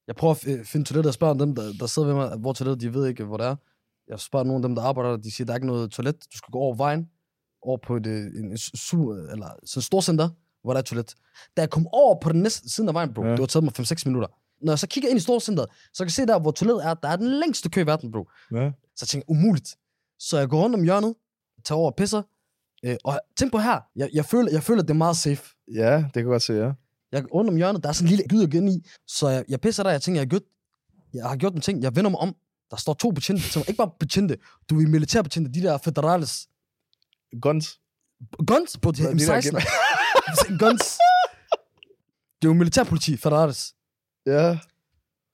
Jeg 0.07 0.17
prøver 0.17 0.35
at 0.35 0.67
finde 0.67 0.87
toilet 0.87 1.07
og 1.07 1.15
spørger 1.15 1.35
dem, 1.35 1.55
der, 1.55 1.73
der 1.81 1.87
sidder 1.87 2.09
ved 2.09 2.15
mig, 2.15 2.39
hvor 2.39 2.53
toilet, 2.53 2.81
de 2.81 2.95
ved 2.95 3.07
ikke, 3.07 3.25
hvor 3.25 3.37
det 3.37 3.47
er. 3.47 3.57
Jeg 4.09 4.21
spørger 4.21 4.45
nogle 4.45 4.59
af 4.59 4.69
dem, 4.69 4.75
der 4.75 4.83
arbejder 4.83 5.11
der, 5.11 5.17
de 5.17 5.31
siger, 5.31 5.45
der 5.45 5.53
er 5.53 5.57
ikke 5.57 5.67
noget 5.67 5.91
toilet. 5.91 6.15
Du 6.33 6.37
skal 6.37 6.51
gå 6.53 6.59
over 6.59 6.75
vejen, 6.75 7.09
over 7.63 7.79
på 7.87 7.97
et, 7.97 8.07
øh, 8.07 8.27
en, 8.27 8.51
en, 8.51 8.59
su, 8.59 9.13
eller 9.13 9.49
sådan 9.65 9.81
et 9.81 9.85
storcenter, 9.85 10.29
hvor 10.63 10.73
der 10.73 10.79
er 10.79 10.83
et 10.83 10.87
toilet. 10.87 11.15
Da 11.57 11.63
jeg 11.63 11.71
kom 11.71 11.87
over 11.93 12.21
på 12.21 12.33
den 12.33 12.43
næste 12.43 12.69
siden 12.69 12.89
af 12.89 12.95
vejen, 12.95 13.15
bro, 13.15 13.25
ja. 13.25 13.31
det 13.31 13.41
var 13.41 13.47
taget 13.47 13.65
mig 13.65 13.73
5-6 13.81 14.03
minutter. 14.07 14.29
Når 14.63 14.73
jeg 14.73 14.79
så 14.79 14.87
kigger 14.87 15.11
ind 15.11 15.17
i 15.17 15.23
storcenteret, 15.23 15.69
så 15.93 15.99
kan 16.05 16.07
jeg 16.07 16.13
se 16.13 16.27
der, 16.27 16.39
hvor 16.39 16.51
toilettet 16.51 16.87
er, 16.87 16.95
der 16.95 17.09
er 17.09 17.17
den 17.17 17.27
længste 17.27 17.71
kø 17.71 17.81
i 17.81 17.87
verden, 17.87 18.13
bro. 18.13 18.29
ja. 18.55 18.71
Så 18.97 19.01
jeg 19.03 19.09
tænker, 19.09 19.31
umuligt. 19.31 19.77
Så 20.19 20.39
jeg 20.39 20.49
går 20.49 20.63
rundt 20.63 20.77
om 20.77 20.83
hjørnet, 20.83 21.15
tager 21.65 21.79
over 21.79 21.91
og 21.91 21.97
pisser. 21.97 22.23
Øh, 22.85 22.97
og 23.05 23.21
tænk 23.37 23.53
på 23.53 23.59
her, 23.59 23.81
jeg, 23.97 24.11
jeg, 24.13 24.25
føler, 24.25 24.51
jeg 24.53 24.63
føler, 24.63 24.83
det 24.83 24.91
er 24.91 24.95
meget 24.95 25.17
safe. 25.17 25.43
ja, 25.75 25.97
det 25.97 26.13
kan 26.13 26.21
jeg 26.21 26.25
godt 26.25 26.43
se, 26.43 26.53
ja. 26.53 26.73
Jeg 27.13 27.35
rundt 27.35 27.51
om 27.51 27.57
hjørnet, 27.57 27.83
der 27.83 27.89
er 27.89 27.93
sådan 27.93 28.07
en 28.07 28.17
lille 28.17 28.29
gyder 28.29 28.57
ind 28.61 28.69
i. 28.71 28.87
Så 29.07 29.29
jeg, 29.29 29.45
jeg 29.49 29.61
pisser 29.61 29.83
der, 29.83 29.91
jeg 29.91 30.03
tænker, 30.03 30.21
jeg, 30.21 30.27
er 30.27 30.31
godt. 30.31 30.43
jeg 31.15 31.29
har 31.29 31.37
gjort 31.37 31.55
en 31.55 31.61
ting, 31.61 31.83
jeg 31.83 31.97
vender 31.97 32.11
mig 32.11 32.21
om. 32.21 32.37
Der 32.71 32.77
står 32.77 32.95
to 32.95 33.11
betjente 33.11 33.43
til 33.43 33.59
mig. 33.59 33.69
Ikke 33.69 33.79
bare 33.79 33.91
betjente, 34.01 34.37
du 34.71 34.81
er 34.81 34.89
militærbetjente, 34.89 35.53
de 35.53 35.63
der 35.63 35.79
federales. 35.79 36.49
Guns. 37.41 37.81
Guns 38.47 38.79
på 38.83 38.91
de 38.91 39.03
her 39.03 39.11
De 39.11 39.19
der 39.19 39.41
M16. 39.41 40.59
Guns. 40.63 40.99
Det 42.43 42.49
er 42.49 42.53
jo 42.53 42.53
militærpoliti, 42.53 43.17
federales. 43.17 43.75
Ja. 44.27 44.59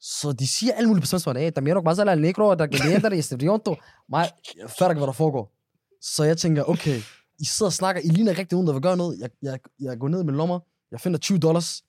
Så 0.00 0.32
de 0.32 0.48
siger 0.48 0.72
alle 0.74 0.88
mulige 0.88 1.00
på 1.00 1.06
svensk, 1.06 1.26
hey, 1.26 1.50
también 1.50 1.84
vas 1.84 1.98
a 1.98 2.04
la 2.04 2.14
negro, 2.14 2.54
der 2.54 2.66
kan 2.66 2.80
det, 2.80 3.02
det 3.30 3.42
er 3.42 3.76
Mig, 4.08 4.30
jeg 4.56 4.70
fatter 4.70 4.90
ikke, 4.90 4.98
hvad 4.98 5.06
der 5.06 5.12
foregår. 5.12 5.59
Så 6.00 6.24
jeg 6.24 6.38
tænker, 6.38 6.62
okay, 6.64 7.00
I 7.38 7.44
sidder 7.44 7.68
og 7.68 7.72
snakker, 7.72 8.02
I 8.02 8.08
ligner 8.08 8.38
rigtig 8.38 8.52
nogen, 8.56 8.66
der 8.66 8.72
vil 8.72 8.82
gøre 8.82 8.96
noget. 8.96 9.18
Jeg, 9.18 9.30
jeg, 9.42 9.58
jeg 9.80 9.98
går 9.98 10.08
ned 10.08 10.24
min 10.24 10.34
lommer, 10.34 10.60
jeg 10.90 11.00
finder 11.00 11.18
20 11.18 11.38
dollars. 11.38 11.82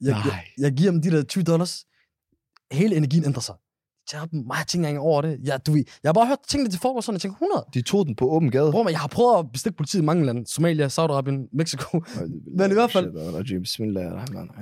Jeg, 0.00 0.08
jeg, 0.08 0.22
Nej. 0.24 0.44
jeg 0.58 0.72
giver 0.72 0.90
dem 0.90 1.02
de 1.02 1.10
der 1.10 1.22
20 1.22 1.44
dollars. 1.44 1.84
Hele 2.72 2.96
energien 2.96 3.24
ændrer 3.24 3.40
sig. 3.40 3.54
Jeg 4.12 4.20
har 4.20 4.26
dem, 4.26 4.40
mig, 4.46 4.56
jeg 4.56 4.66
tænker 4.66 4.88
ikke 4.88 5.00
over 5.00 5.22
det. 5.22 5.40
Jeg, 5.44 5.66
du, 5.66 5.74
jeg 5.76 6.08
har 6.08 6.12
bare 6.12 6.26
hørt 6.26 6.38
tingene 6.48 6.70
til 6.70 6.80
foregår 6.80 7.00
sådan, 7.00 7.14
jeg 7.14 7.20
tænker, 7.20 7.34
100. 7.36 7.64
De 7.74 7.82
tog 7.82 8.06
den 8.06 8.14
på 8.16 8.28
åben 8.28 8.50
gade. 8.50 8.72
Bror, 8.72 8.82
men 8.82 8.90
jeg 8.92 9.00
har 9.00 9.08
prøvet 9.08 9.38
at 9.38 9.52
bestikke 9.52 9.76
politiet 9.76 10.02
i 10.02 10.04
mange 10.04 10.26
lande. 10.26 10.46
Somalia, 10.46 10.86
Saudi-Arabien, 10.88 11.48
Mexico. 11.52 12.00
Men 12.58 12.70
i 12.70 12.74
hvert 12.74 12.92
fald-. 12.92 13.12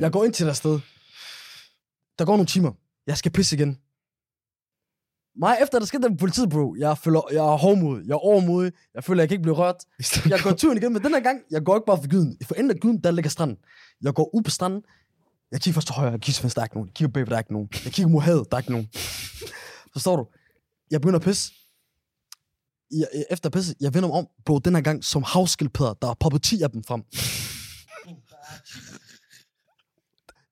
Jeg 0.00 0.12
går 0.12 0.24
ind 0.24 0.32
til 0.32 0.46
det 0.46 0.56
sted. 0.56 0.80
Der 2.18 2.24
går 2.24 2.32
nogle 2.32 2.46
timer. 2.46 2.72
Jeg 3.06 3.16
skal 3.18 3.32
pisse 3.32 3.56
igen. 3.56 3.78
Mig 5.38 5.58
efter 5.62 5.78
der 5.78 5.86
skete 5.86 6.08
med 6.08 6.18
politiet, 6.18 6.50
bro. 6.50 6.74
Jeg, 6.78 6.98
føler, 6.98 7.20
jeg 7.32 7.38
er 7.38 7.56
hårdmodig. 7.56 8.06
Jeg 8.06 8.12
er 8.12 8.24
overmodig. 8.24 8.72
Jeg 8.94 9.04
føler, 9.04 9.22
jeg 9.22 9.28
kan 9.28 9.34
ikke 9.34 9.42
blive 9.42 9.54
rørt. 9.56 9.76
Jeg 10.32 10.40
går 10.42 10.52
turen 10.52 10.76
igen, 10.78 10.92
men 10.92 11.02
den 11.02 11.14
her 11.14 11.20
gang, 11.20 11.40
jeg 11.50 11.62
går 11.64 11.76
ikke 11.76 11.86
bare 11.86 11.96
for 11.96 12.08
gyden. 12.08 12.36
For 12.42 12.54
enden 12.54 12.70
af 12.70 12.76
gyden, 12.76 12.98
der 13.04 13.10
ligger 13.10 13.30
stranden. 13.30 13.56
Jeg 14.02 14.14
går 14.14 14.34
ud 14.34 14.42
på 14.42 14.50
stranden. 14.50 14.82
Jeg 15.52 15.60
kigger 15.60 15.74
først 15.74 15.86
til 15.86 15.94
højre. 15.94 16.10
Jeg 16.10 16.20
kigger 16.20 16.34
til 16.34 16.42
venstre, 16.42 16.60
der 16.60 16.62
er 16.62 16.66
ikke 16.66 16.76
nogen. 16.76 16.88
Jeg 16.88 16.94
kigger 16.94 17.12
bagved, 17.12 17.30
der 17.30 17.34
er 17.34 17.38
ikke 17.38 17.52
nogen. 17.52 17.68
Jeg 17.84 17.92
kigger 17.92 18.10
mod 18.10 18.20
havet, 18.20 18.50
der 18.50 18.56
er 18.56 18.60
ikke 18.60 18.72
nogen. 18.72 18.88
Forstår 19.94 20.16
du? 20.16 20.26
Jeg 20.90 21.00
begynder 21.00 21.18
at 21.18 21.24
pisse. 21.24 21.52
Jeg, 22.90 23.06
efter 23.30 23.48
at 23.48 23.52
pisse, 23.52 23.74
jeg 23.80 23.94
vender 23.94 24.08
mig 24.08 24.18
om, 24.18 24.26
bro, 24.44 24.58
den 24.58 24.74
her 24.74 24.82
gang 24.82 25.04
som 25.04 25.22
havskildpadder. 25.22 25.94
Der 25.94 26.08
er 26.10 26.14
poppet 26.14 26.42
10 26.42 26.62
af 26.62 26.70
dem 26.70 26.84
frem. 26.84 27.02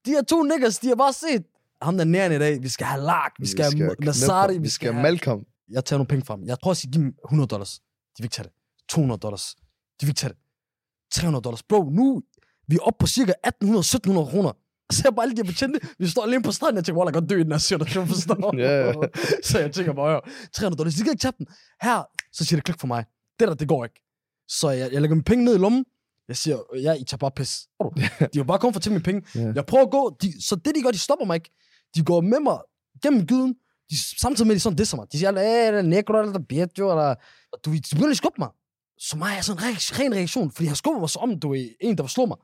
De 0.07 0.11
her 0.11 0.23
to 0.23 0.43
niggas, 0.43 0.79
de 0.79 0.89
har 0.89 0.95
bare 0.95 1.13
set, 1.13 1.43
ham 1.85 1.97
der 1.97 2.05
nærende 2.05 2.37
i 2.37 2.39
dag, 2.39 2.63
vi 2.63 2.69
skal 2.69 2.87
have 2.87 3.03
Lark, 3.03 3.33
vi 3.39 3.47
skal, 3.47 3.73
vi 3.73 3.79
have 3.79 3.95
Nasari, 4.01 4.59
vi 4.59 4.69
skal 4.69 4.93
have 4.93 5.03
Malcolm. 5.03 5.45
Jeg 5.71 5.85
tager 5.85 5.99
nogle 5.99 6.09
penge 6.09 6.25
fra 6.25 6.37
dem. 6.37 6.47
Jeg 6.47 6.57
prøver 6.63 6.73
at 6.73 6.77
sige, 6.77 6.91
giv 6.91 7.03
dem 7.03 7.15
100 7.25 7.49
dollars. 7.49 7.73
De 8.17 8.23
vil 8.23 8.25
ikke 8.25 8.35
tage 8.35 8.45
det. 8.45 8.53
200 8.89 9.19
dollars. 9.21 9.55
De 10.01 10.07
vil 10.07 10.09
ikke 10.09 10.19
tage 10.19 10.33
det. 10.33 10.39
300 11.15 11.43
dollars. 11.43 11.63
Bro, 11.63 11.91
nu 11.91 12.23
vi 12.69 12.75
er 12.77 12.81
oppe 12.81 12.99
på 12.99 13.07
cirka 13.07 13.33
1800-1700 13.47 14.31
kroner. 14.31 14.53
Jeg 14.91 14.97
ser 14.97 15.11
bare 15.11 15.23
alle 15.23 15.37
de 15.37 15.45
betjente. 15.45 15.81
Vi 15.99 16.07
står 16.09 16.23
alene 16.23 16.43
på 16.43 16.53
stranden. 16.53 16.77
Jeg 16.77 16.85
tænker, 16.85 16.97
hvor 16.97 17.07
jeg 17.07 17.15
godt 17.15 17.31
dø 17.31 17.41
i 17.41 17.43
den 17.43 17.53
her 17.53 17.59
situation, 17.59 18.07
forstår 18.09 18.57
Ja. 18.65 18.93
Så 19.49 19.59
jeg 19.59 19.73
tænker 19.73 19.93
bare, 19.93 20.21
300 20.53 20.79
dollars. 20.79 20.95
De 20.95 21.03
kan 21.03 21.13
ikke 21.13 21.21
tage 21.21 21.33
dem. 21.39 21.47
Her, 21.83 22.03
så 22.33 22.45
siger 22.45 22.57
det 22.57 22.65
klik 22.65 22.81
for 22.81 22.87
mig. 22.87 23.05
Det 23.41 23.49
der, 23.49 23.55
det 23.55 23.69
går 23.69 23.85
ikke. 23.85 24.01
Så 24.49 24.71
jeg, 24.71 24.93
jeg 24.93 25.01
lægger 25.01 25.15
mine 25.15 25.25
penge 25.25 25.45
ned 25.45 25.55
i 25.55 25.59
lommen. 25.59 25.85
Jeg 26.29 26.37
siger, 26.37 26.59
ja, 26.75 26.93
I 26.95 27.05
tager 27.05 27.19
bare 27.19 27.31
pis. 27.31 27.69
De 28.33 28.39
har 28.39 28.45
bare 28.45 28.59
kommet 28.59 28.75
for 28.75 28.81
til 28.81 28.93
mine 28.93 29.03
penge. 29.03 29.23
Ja. 29.35 29.53
Jeg 29.55 29.67
prøver 29.67 29.85
at 29.85 29.91
gå. 29.91 30.17
De, 30.23 30.47
så 30.49 30.57
det, 30.57 30.75
de 30.75 30.83
gør, 30.83 30.91
de 30.91 30.99
stopper 30.99 31.27
mig 31.27 31.35
ikke. 31.35 31.51
De 31.95 32.05
går 32.05 32.21
med 32.21 32.41
mig 32.41 32.59
gennem 33.03 33.27
gyden. 33.27 33.55
De, 33.91 33.97
samtidig 34.21 34.47
med, 34.47 34.55
at 34.55 34.57
de 34.57 34.61
sådan 34.61 34.77
disser 34.77 34.97
mig. 34.97 35.07
De 35.13 35.19
siger, 35.19 35.79
eh, 35.79 35.85
negro, 35.85 36.21
eller 36.21 36.39
bieto, 36.49 36.91
eller... 36.91 37.15
Du, 37.65 37.73
de 37.75 37.81
begynder 37.93 38.11
at 38.11 38.17
skubbe 38.17 38.37
mig. 38.39 38.49
Så 38.99 39.17
mig 39.17 39.35
er 39.39 39.41
sådan 39.41 39.65
en 39.69 39.75
re- 39.77 40.01
ren 40.01 40.15
reaktion, 40.15 40.51
fordi 40.53 40.67
han 40.67 40.77
skubber 40.77 41.01
mig 41.01 41.11
så 41.11 41.19
om, 41.19 41.41
du 41.41 41.55
er 41.55 41.69
en, 41.81 41.99
der 41.99 42.07
slå 42.07 42.27
mig. 42.27 42.37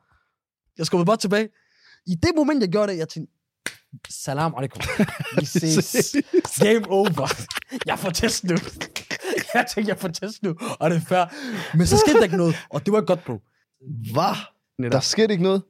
Jeg 0.79 0.87
skubber 0.87 1.05
bare 1.05 1.17
tilbage. 1.17 1.49
I 2.07 2.15
det 2.15 2.31
moment, 2.37 2.61
jeg 2.63 2.69
gjorde 2.69 2.93
det, 2.93 2.99
jeg 2.99 3.09
tænkte, 3.09 3.33
salam 4.09 4.55
alaikum. 4.57 4.83
Vi 5.41 5.45
ses. 5.61 6.17
Game 6.61 6.91
over. 6.91 7.33
Jeg 7.87 7.99
får 7.99 8.11
test 8.11 8.45
nu. 8.45 8.57
Jeg 9.55 9.67
tænkte, 9.75 9.89
jeg 9.91 9.99
får 9.99 10.09
test 10.09 10.43
nu, 10.43 10.55
og 10.81 10.91
det 10.91 10.97
er 10.97 11.01
fair. 11.01 11.25
Men 11.77 11.87
så 11.87 11.97
skete 11.97 12.17
der 12.17 12.25
ikke 12.25 12.37
noget, 12.37 12.57
og 12.71 12.87
det 12.87 12.93
var 12.93 13.01
godt, 13.01 13.25
bro. 13.25 13.39
Hvad? 14.13 14.37
Der 14.93 15.01
skete 15.01 15.33
ikke 15.33 15.43
noget. 15.43 15.63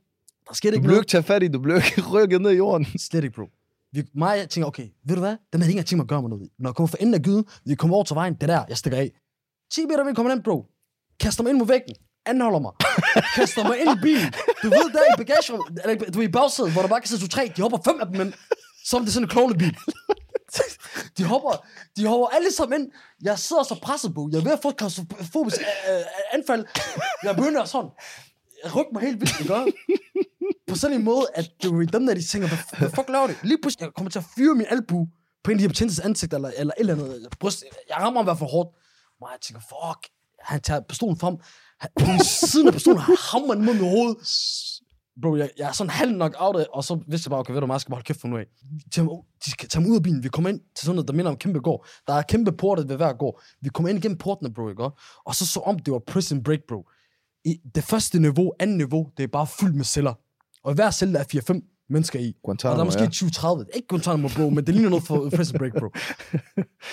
Der 0.48 0.54
skete 0.54 0.70
Du 0.70 0.74
ikke 0.74 0.82
blev 0.82 0.90
noget. 0.90 1.02
ikke 1.04 1.10
taget 1.10 1.24
fat 1.24 1.42
i, 1.42 1.48
du 1.48 1.58
blev 1.60 1.76
ikke 1.76 2.02
rykket 2.12 2.40
ned 2.40 2.50
i 2.50 2.54
jorden. 2.56 2.86
Slet 2.98 3.24
ikke, 3.24 3.34
bro. 3.36 3.44
Vi, 3.92 4.04
mig, 4.14 4.38
jeg 4.38 4.48
tænker, 4.50 4.68
okay, 4.68 4.88
ved 5.06 5.14
du 5.16 5.20
hvad? 5.20 5.36
Dem 5.52 5.60
havde 5.60 5.70
ikke 5.70 5.76
engang 5.78 5.86
tænkt 5.88 5.98
mig 5.98 6.04
at 6.04 6.08
gøre 6.08 6.22
mig 6.22 6.30
noget. 6.30 6.44
i. 6.46 6.48
Når 6.58 6.70
jeg 6.70 6.74
kommer 6.74 6.88
for 6.88 6.96
enden 6.96 7.14
af 7.14 7.22
gyden, 7.22 7.44
vi 7.64 7.74
kommer 7.74 7.94
over 7.96 8.04
til 8.04 8.14
vejen, 8.14 8.34
det 8.40 8.48
der, 8.48 8.64
jeg 8.68 8.76
stikker 8.76 8.98
af. 8.98 9.10
10 9.74 9.86
meter, 9.86 10.04
vi 10.04 10.14
kommer 10.14 10.32
ind, 10.32 10.42
bro. 10.42 10.66
Kaster 11.20 11.42
mig 11.42 11.50
ind 11.50 11.58
mod 11.58 11.66
væggen. 11.66 11.94
Anholder 12.26 12.58
mig. 12.58 12.72
Kaster 13.36 13.62
mig 13.68 13.76
ind 13.80 13.90
i 13.98 14.00
bilen. 14.02 14.32
Du 14.62 14.68
ved, 14.68 14.86
der 14.94 15.00
i 15.14 15.16
bagagerummet, 15.16 15.80
eller 15.84 16.10
du 16.10 16.18
er 16.20 16.24
i 16.24 16.28
bagsædet, 16.38 16.72
hvor 16.72 16.82
der 16.82 16.88
bare 16.88 17.00
kan 17.00 17.08
sidde 17.08 17.22
to 17.22 17.28
tre. 17.28 17.52
De 17.56 17.62
hopper 17.62 17.78
fem 17.84 18.00
af 18.00 18.06
dem 18.06 18.20
ind. 18.20 18.32
Som 18.84 19.00
det 19.02 19.08
er 19.08 19.12
sådan 19.12 19.24
en 19.24 19.28
klovnebil. 19.30 19.76
De 21.18 21.24
hopper, 21.24 21.64
de 21.96 22.06
hopper 22.06 22.26
alle 22.26 22.52
sammen 22.52 22.80
ind. 22.80 22.90
Jeg 23.22 23.38
sidder 23.38 23.62
så 23.62 23.74
presset 23.82 24.14
på. 24.14 24.28
Jeg 24.32 24.38
er 24.38 24.42
ved 24.42 24.52
at 24.52 24.62
få 24.62 24.68
et 24.68 24.76
klaustrofobisk 24.76 25.58
øh, 25.60 25.96
øh, 25.96 26.02
anfald. 26.32 26.64
Jeg 27.22 27.36
begynder 27.36 27.64
sådan. 27.64 27.90
Rykker 28.64 28.92
mig 28.92 29.02
helt 29.02 29.20
vildt, 29.20 29.40
ikke? 29.40 29.72
På 30.68 30.76
sådan 30.76 30.96
en 30.96 31.04
måde, 31.04 31.26
at 31.34 31.50
du 31.62 31.76
ved, 31.76 31.86
dem 31.86 32.06
der, 32.06 32.14
de 32.14 32.22
tænker, 32.22 32.48
hvad, 32.78 32.90
fuck 32.90 33.08
laver 33.08 33.26
det? 33.26 33.36
Lige 33.42 33.58
pludselig, 33.62 33.84
jeg 33.84 33.92
kommer 33.96 34.10
til 34.10 34.18
at 34.18 34.24
fyre 34.36 34.54
min 34.54 34.66
albu 34.70 35.06
på 35.44 35.50
en 35.50 35.54
af 35.54 35.58
de 35.58 35.62
her 35.62 35.68
betjentes 35.68 35.98
ansigt, 36.00 36.34
eller, 36.34 36.50
eller 36.58 36.74
et 36.76 36.80
eller 36.80 36.94
andet 36.94 37.28
bryst. 37.40 37.64
Jeg 37.88 37.96
rammer 37.96 38.20
ham 38.20 38.24
i 38.24 38.26
hvert 38.26 38.38
fald 38.38 38.50
hårdt. 38.50 38.68
Og 39.20 39.28
jeg 39.32 39.38
tænker, 39.42 39.60
fuck. 39.60 40.08
Han 40.40 40.60
tager 40.60 40.80
pistolen 40.80 41.16
frem. 41.16 41.36
Han, 41.80 41.90
på 41.98 42.24
siden 42.24 42.66
af 42.66 42.72
pistolen, 42.72 43.00
hammer 43.00 43.54
den 43.54 43.64
mod 43.64 43.74
mit 43.74 43.82
hoved. 43.82 44.14
Bro, 45.22 45.36
jeg, 45.36 45.50
jeg 45.58 45.68
er 45.68 45.72
sådan 45.72 45.90
halv 45.90 46.12
nok 46.16 46.34
out 46.38 46.56
af, 46.56 46.66
og 46.72 46.84
så 46.84 46.94
vidste 47.08 47.28
jeg 47.28 47.30
bare, 47.30 47.40
okay, 47.40 47.52
ved 47.52 47.60
du 47.60 47.66
hvad, 47.66 47.74
jeg 47.74 47.80
skal 47.80 47.90
bare 47.90 47.96
holde 47.96 48.06
kæft 48.06 48.20
for 48.20 48.28
nu 48.28 48.38
af. 48.38 48.46
De 49.44 49.50
skal 49.50 49.68
tage 49.68 49.82
mig 49.82 49.90
ud 49.90 49.96
af 49.96 50.02
bilen. 50.02 50.22
Vi 50.22 50.28
kommer 50.28 50.50
ind 50.50 50.60
til 50.76 50.86
sådan 50.86 50.96
noget, 50.96 51.08
der 51.08 51.14
minder 51.14 51.30
om 51.30 51.36
kæmpe 51.36 51.60
gård. 51.60 51.86
Der 52.06 52.12
er 52.12 52.22
kæmpe 52.22 52.52
porte 52.52 52.88
ved 52.88 52.96
hver 52.96 53.12
gård. 53.12 53.42
Vi 53.60 53.68
kommer 53.68 53.88
ind 53.88 53.98
igennem 53.98 54.18
portene, 54.18 54.54
bro, 54.54 54.68
ikke? 54.68 54.90
Og 55.26 55.34
så 55.34 55.46
så 55.46 55.60
om, 55.60 55.78
det 55.78 55.92
var 55.92 55.98
prison 56.06 56.42
break, 56.42 56.60
bro. 56.68 56.88
I 57.44 57.60
det 57.74 57.84
første 57.84 58.18
niveau, 58.18 58.52
andet 58.58 58.76
niveau, 58.76 59.08
det 59.16 59.22
er 59.22 59.28
bare 59.28 59.46
fyldt 59.46 59.74
med 59.74 59.84
celler. 59.84 60.14
Og 60.64 60.74
hver 60.74 60.90
celle, 60.90 61.14
der 61.14 61.20
er 61.20 61.52
4-5 61.52 61.86
mennesker 61.90 62.18
i. 62.18 62.22
Og 62.44 62.62
der 62.62 62.68
er 62.68 62.74
Guantanamo, 62.76 62.84
måske 62.84 63.00
ja. 63.00 63.08
20-30. 63.08 63.58
Det 63.58 63.68
er 63.70 63.76
Ikke 63.76 63.88
Guantanamo, 63.88 64.28
bro, 64.36 64.50
men 64.50 64.66
det 64.66 64.74
ligner 64.74 64.90
noget 64.90 65.04
for 65.04 65.28
Prison 65.36 65.58
Break, 65.58 65.72
bro. 65.72 65.88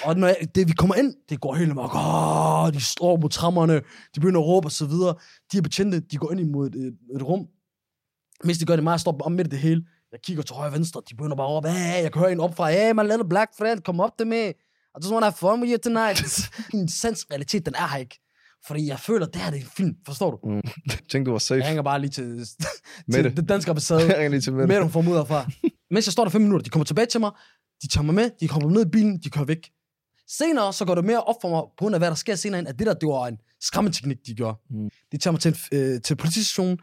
og 0.06 0.18
når 0.18 0.28
jeg, 0.28 0.38
det, 0.56 0.68
vi 0.68 0.74
kommer 0.74 0.96
ind, 0.96 1.14
det 1.30 1.42
går 1.42 1.56
helt 1.56 1.76
mørkt. 1.76 1.94
Åh, 1.96 2.74
de 2.74 2.82
står 2.82 3.18
mod 3.18 3.30
trammerne, 3.30 3.74
de 4.16 4.20
begynder 4.20 4.42
at 4.42 4.46
råbe 4.48 4.68
og 4.68 4.72
så 4.72 4.86
videre. 4.86 5.14
De 5.52 5.58
her 5.58 5.62
betjente, 5.62 6.00
de 6.00 6.18
går 6.18 6.32
ind 6.32 6.40
imod 6.40 6.68
et, 6.68 6.98
et, 7.16 7.24
rum. 7.24 7.48
Mens 8.44 8.58
de 8.58 8.66
gør 8.66 8.76
det 8.76 8.84
meget, 8.84 9.02
står 9.02 9.22
om 9.22 9.32
midt 9.32 9.48
i 9.48 9.50
det 9.50 9.60
hele. 9.60 9.84
Jeg 10.12 10.20
kigger 10.24 10.44
til 10.44 10.56
højre 10.56 10.70
og 10.70 10.74
venstre, 10.74 11.02
de 11.10 11.16
begynder 11.16 11.36
bare 11.36 11.48
at 11.48 11.52
råbe, 11.52 11.70
hey, 11.70 12.04
jeg 12.04 12.14
kan 12.14 12.20
høre 12.20 12.32
en 12.32 12.40
op 12.40 12.56
fra, 12.56 12.70
hey, 12.72 12.92
my 12.92 13.02
little 13.02 13.30
black 13.30 13.52
friend, 13.58 13.80
come 13.82 14.04
up 14.04 14.12
to 14.20 14.26
me. 14.26 14.44
I 14.98 15.00
just 15.02 15.12
want 15.14 15.24
to 15.24 15.30
have 15.30 15.34
fun 15.34 15.62
with 15.62 15.72
you 15.74 15.80
tonight. 15.84 16.20
Min 16.74 16.88
sans 16.88 17.26
realitet, 17.32 17.66
den 17.66 17.76
er 17.76 17.88
her 17.88 17.98
ikke. 17.98 18.20
Fordi 18.66 18.88
jeg 18.88 19.00
føler, 19.00 19.26
det 19.26 19.42
her 19.42 19.50
det 19.52 19.58
er 19.60 19.64
en 19.64 19.70
film, 19.78 19.96
forstår 20.06 20.32
du? 20.32 20.38
Mm. 20.50 20.62
Tænk, 21.10 21.26
du 21.26 21.32
var 21.32 21.38
safe. 21.38 21.60
Jeg 21.60 21.68
ringer 21.70 21.84
bare 21.84 22.02
lige 22.02 22.10
til, 22.10 22.24
Mette. 23.08 23.30
til 23.30 23.38
det 23.38 23.50
danske 23.50 23.70
ambassade 23.70 24.02
Jeg 24.08 24.16
ringer 24.16 24.30
lige 24.30 24.42
til 24.42 24.54
Mette. 24.54 24.68
med 24.68 24.82
dem 24.82 24.90
fra 24.90 25.02
mudder 25.02 25.26
fra. 25.26 25.52
Mens 25.92 26.08
jeg 26.08 26.14
står 26.14 26.24
der 26.24 26.32
fem 26.32 26.42
minutter, 26.42 26.64
de 26.64 26.70
kommer 26.70 26.86
tilbage 26.86 27.06
til 27.06 27.20
mig, 27.20 27.32
de 27.82 27.88
tager 27.88 28.04
mig 28.04 28.16
med, 28.16 28.30
de 28.40 28.48
kommer 28.48 28.70
ned 28.70 28.86
i 28.86 28.90
bilen, 28.90 29.20
de 29.24 29.30
kører 29.30 29.46
væk. 29.46 29.70
Senere, 30.30 30.74
så 30.74 30.86
går 30.86 30.96
det 30.96 31.06
mere 31.06 31.24
op 31.24 31.36
for 31.42 31.50
mig, 31.50 31.62
på 31.62 31.74
grund 31.78 31.96
af 31.96 32.02
hvad 32.02 32.10
der 32.10 32.16
sker 32.16 32.36
senere, 32.36 32.68
at 32.68 32.80
det 32.80 32.88
der, 32.88 32.94
det 32.94 33.10
var 33.10 33.28
en 33.28 33.38
skræmmeteknik, 33.62 34.18
de 34.26 34.34
gjorde. 34.36 34.58
Mm. 34.70 34.90
De 35.12 35.18
tager 35.18 35.32
mig 35.32 35.42
til, 35.42 35.58
en, 35.72 35.78
øh, 35.78 36.02
til 36.02 36.16
politistationen, 36.16 36.78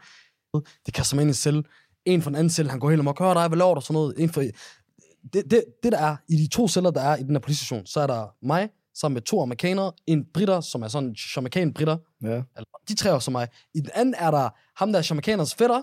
de 0.85 0.91
kaster 0.93 1.15
mig 1.15 1.21
ind 1.21 1.29
i 1.29 1.31
en 1.31 1.33
celle, 1.33 1.63
en 2.05 2.21
fra 2.21 2.29
en 2.29 2.35
anden 2.35 2.49
celle, 2.49 2.71
han 2.71 2.79
går 2.79 2.89
helt 2.89 2.99
amok, 2.99 3.19
hør 3.19 3.33
dig, 3.33 3.47
hvad 3.47 3.57
laver 3.57 3.75
du, 3.75 3.81
sådan 3.81 3.93
noget. 3.93 4.13
En 4.17 4.29
for, 4.29 4.41
det, 5.33 5.43
det, 5.51 5.63
det, 5.83 5.91
der 5.91 5.97
er, 5.97 6.15
i 6.29 6.35
de 6.35 6.47
to 6.47 6.67
celler, 6.67 6.91
der 6.91 7.01
er 7.01 7.17
i 7.17 7.23
den 7.23 7.31
her 7.31 7.39
politistation, 7.39 7.85
så 7.85 7.99
er 7.99 8.07
der 8.07 8.45
mig, 8.45 8.69
sammen 8.95 9.13
med 9.13 9.21
to 9.21 9.41
amerikanere, 9.41 9.91
en 10.07 10.25
britter, 10.33 10.61
som 10.61 10.81
er 10.83 10.87
sådan 10.87 11.09
en 11.09 11.15
jamaican 11.35 11.73
britter, 11.73 11.97
Ja. 12.23 12.27
eller, 12.29 12.65
de 12.87 12.95
tre 12.95 13.09
er 13.09 13.13
også 13.13 13.31
mig. 13.31 13.47
I 13.73 13.79
den 13.79 13.89
anden 13.93 14.13
er 14.17 14.31
der 14.31 14.49
ham, 14.79 14.91
der 14.91 14.99
er 14.99 15.07
jamaicaners 15.09 15.55
fætter, 15.55 15.81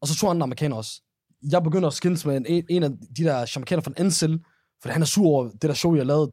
og 0.00 0.08
så 0.08 0.16
to 0.16 0.28
andre 0.28 0.42
amerikanere 0.44 0.78
også. 0.78 1.02
Jeg 1.50 1.62
begynder 1.62 1.88
at 1.88 1.94
skændes 1.94 2.26
med 2.26 2.36
en, 2.36 2.64
en 2.70 2.82
af 2.82 2.90
de 3.16 3.24
der 3.24 3.50
jamaicaner 3.54 3.82
fra 3.82 3.90
den 3.90 3.98
anden 3.98 4.44
for 4.82 4.88
han 4.88 5.02
er 5.02 5.06
sur 5.06 5.26
over 5.26 5.48
det 5.48 5.62
der 5.62 5.74
show, 5.74 5.94
jeg 5.94 6.06
lavede. 6.06 6.30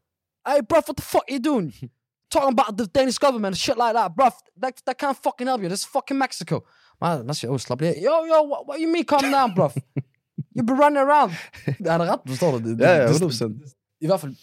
Hey, 0.48 0.60
bro, 0.70 0.76
what 0.88 0.96
the 0.98 1.06
fuck 1.14 1.24
you 1.32 1.40
doing? 1.52 1.74
Talking 2.34 2.60
about 2.60 2.78
the 2.78 2.88
Danish 3.00 3.20
government, 3.26 3.58
shit 3.58 3.76
like 3.84 3.94
that, 4.00 4.12
bro. 4.18 4.28
That, 4.64 4.74
that 4.88 4.96
can't 5.04 5.18
fucking 5.26 5.48
help 5.50 5.62
you. 5.64 5.68
This 5.70 5.80
is 5.80 5.88
fucking 5.96 6.20
Mexico. 6.26 6.56
Man, 7.02 7.26
man 7.26 7.36
siger, 7.36 7.52
oh, 7.52 7.60
slap 7.60 7.82
lige. 7.82 7.94
Yo, 8.08 8.14
yo, 8.32 8.38
what, 8.52 8.62
what 8.68 8.78
you 8.84 8.90
mean, 8.96 9.06
calm 9.06 9.26
down, 9.38 9.50
bro? 9.56 9.68
You 10.56 10.64
be 10.70 10.74
running 10.84 11.04
around. 11.08 11.32
Han 11.92 12.02
er 12.02 12.12
ret, 12.12 12.20
forstår 12.28 12.52
du 12.52 12.58
det? 12.70 12.80
Ja, 12.80 12.90
ja, 12.96 13.08
det- 13.08 13.22
100%. 13.22 13.98
I 14.02 14.06
hvert 14.06 14.20
fald, 14.20 14.36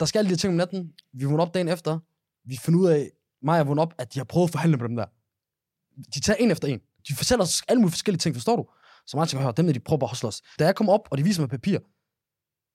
der 0.00 0.06
skal 0.06 0.18
alle 0.18 0.30
de 0.30 0.36
ting 0.36 0.50
om 0.50 0.56
natten. 0.56 0.92
Vi 1.12 1.24
vågner 1.24 1.42
op 1.42 1.54
dagen 1.54 1.68
efter. 1.68 1.98
Vi 2.44 2.56
finder 2.56 2.80
ud 2.80 2.86
af, 2.86 3.10
mig 3.42 3.60
og 3.60 3.66
vågner 3.66 3.82
op, 3.82 3.94
at 3.98 4.14
de 4.14 4.18
har 4.18 4.24
prøvet 4.24 4.48
at 4.48 4.52
forhandle 4.52 4.76
med 4.76 4.88
dem 4.88 4.96
der. 4.96 5.06
De 6.14 6.20
tager 6.20 6.36
en 6.36 6.50
efter 6.50 6.68
en. 6.68 6.80
De 7.08 7.14
fortæller 7.14 7.44
os 7.44 7.62
alle 7.68 7.80
mulige 7.80 7.92
forskellige 7.92 8.18
ting, 8.18 8.34
forstår 8.34 8.56
du? 8.56 8.66
Så 9.06 9.16
mig 9.16 9.28
tænker, 9.28 9.44
hør, 9.44 9.52
dem 9.52 9.66
der, 9.66 9.72
de 9.72 9.80
prøver 9.80 9.98
bare 9.98 10.06
at 10.06 10.10
hustle 10.10 10.28
os. 10.28 10.42
Da 10.58 10.64
jeg 10.64 10.74
kommer 10.74 10.92
op, 10.92 11.08
og 11.10 11.18
de 11.18 11.22
viser 11.22 11.42
mig 11.42 11.48
papir, 11.50 11.78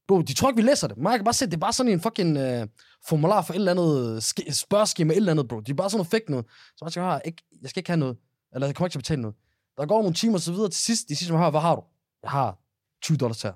Bro, 0.07 0.21
de 0.21 0.33
tror 0.33 0.49
ikke, 0.49 0.61
vi 0.63 0.67
læser 0.69 0.87
det. 0.87 0.97
Mig 0.97 1.17
kan 1.17 1.23
bare 1.25 1.33
se, 1.33 1.45
det 1.45 1.53
er 1.53 1.57
bare 1.57 1.73
sådan 1.73 1.91
en 1.91 2.01
fucking 2.01 2.37
øh, 2.37 2.67
formular 3.07 3.41
for 3.41 3.53
et 3.53 3.57
eller 3.57 3.71
andet 3.71 4.21
sk- 4.23 4.51
spørgeskema, 4.53 5.13
et 5.13 5.17
eller 5.17 5.31
andet, 5.31 5.47
bro. 5.47 5.59
De 5.59 5.71
er 5.71 5.75
bare 5.75 5.89
sådan 5.89 5.97
noget 5.97 6.11
fake 6.11 6.31
noget. 6.31 6.45
Så 6.77 6.85
jeg 6.85 6.91
tænker, 6.93 7.09
hør, 7.11 7.19
ikke, 7.19 7.43
jeg 7.61 7.69
skal 7.69 7.79
ikke 7.79 7.89
have 7.89 7.97
noget. 7.97 8.17
Eller 8.53 8.67
jeg 8.67 8.75
kommer 8.75 8.87
ikke 8.87 8.93
til 8.93 8.99
at 8.99 9.03
betale 9.03 9.21
noget. 9.21 9.35
Der 9.77 9.85
går 9.85 10.01
nogle 10.01 10.13
timer 10.15 10.33
og 10.33 10.41
så 10.41 10.51
videre 10.51 10.69
til 10.69 10.81
sidst. 10.81 11.09
De 11.09 11.15
siger 11.15 11.37
hør, 11.37 11.49
hvad 11.49 11.61
har 11.61 11.75
du? 11.75 11.83
Jeg 12.23 12.31
har 12.31 12.59
20 13.01 13.17
dollars 13.17 13.41
her. 13.41 13.53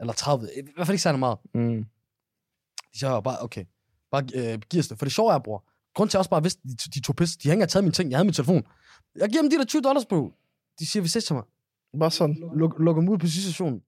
Eller 0.00 0.12
30. 0.12 0.48
I 0.56 0.60
hvert 0.74 0.86
fald 0.86 0.94
ikke 0.94 1.02
særlig 1.02 1.18
meget. 1.18 1.38
Mm. 1.54 1.84
De 2.94 2.98
siger 2.98 3.20
bare, 3.20 3.42
okay, 3.42 3.64
bare 4.10 4.24
øh, 4.34 4.58
giv 4.60 4.78
os 4.80 4.88
det. 4.88 4.98
For 4.98 5.04
det 5.06 5.12
sjove 5.14 5.32
er, 5.32 5.38
bror, 5.38 5.64
grund 5.94 6.10
til, 6.10 6.12
at 6.12 6.14
jeg 6.14 6.20
også 6.20 6.30
bare 6.30 6.42
vidste, 6.42 6.62
de, 6.68 6.74
de 6.94 7.00
tog 7.00 7.16
pis, 7.16 7.36
de 7.36 7.48
har 7.48 7.52
ikke 7.52 7.56
engang 7.58 7.70
taget 7.70 7.84
mine 7.84 7.92
ting, 7.92 8.10
jeg 8.10 8.18
havde 8.18 8.24
min 8.24 8.34
telefon. 8.34 8.62
Jeg 9.16 9.28
giver 9.28 9.42
dem 9.42 9.50
de 9.50 9.56
der 9.58 9.64
20 9.64 9.82
dollars, 9.82 10.06
bro. 10.06 10.32
De 10.78 10.86
siger, 10.86 11.02
vi 11.02 11.08
ses 11.08 11.24
til 11.24 11.34
mig. 11.34 11.44
Bare 12.00 12.10
sådan. 12.10 12.42
Luk, 12.54 12.74
luk 12.78 12.96
dem 12.96 13.08
ud 13.08 13.18
på 13.18 13.26
stationen. 13.26 13.82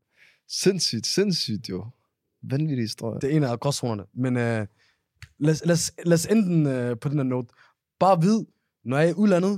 Sindssygt, 0.48 1.06
sindssygt 1.06 1.68
jo. 1.68 1.86
Vanvittig 2.42 2.84
historie. 2.84 3.20
Det 3.20 3.32
er 3.32 3.36
en 3.36 3.44
af 3.44 3.60
gråzonerne. 3.60 4.04
Men 4.14 4.36
øh, 4.36 4.66
lad, 5.38 5.52
os- 5.54 5.62
lad, 5.64 6.04
lad 6.06 6.14
os 6.14 6.26
ende 6.26 6.42
den 6.42 6.66
øh, 6.66 6.98
på 6.98 7.08
den 7.08 7.16
her 7.18 7.24
note. 7.24 7.48
Bare 7.98 8.20
vid, 8.20 8.44
når 8.84 8.98
jeg 8.98 9.06
er 9.06 9.10
i 9.10 9.14
udlandet, 9.14 9.50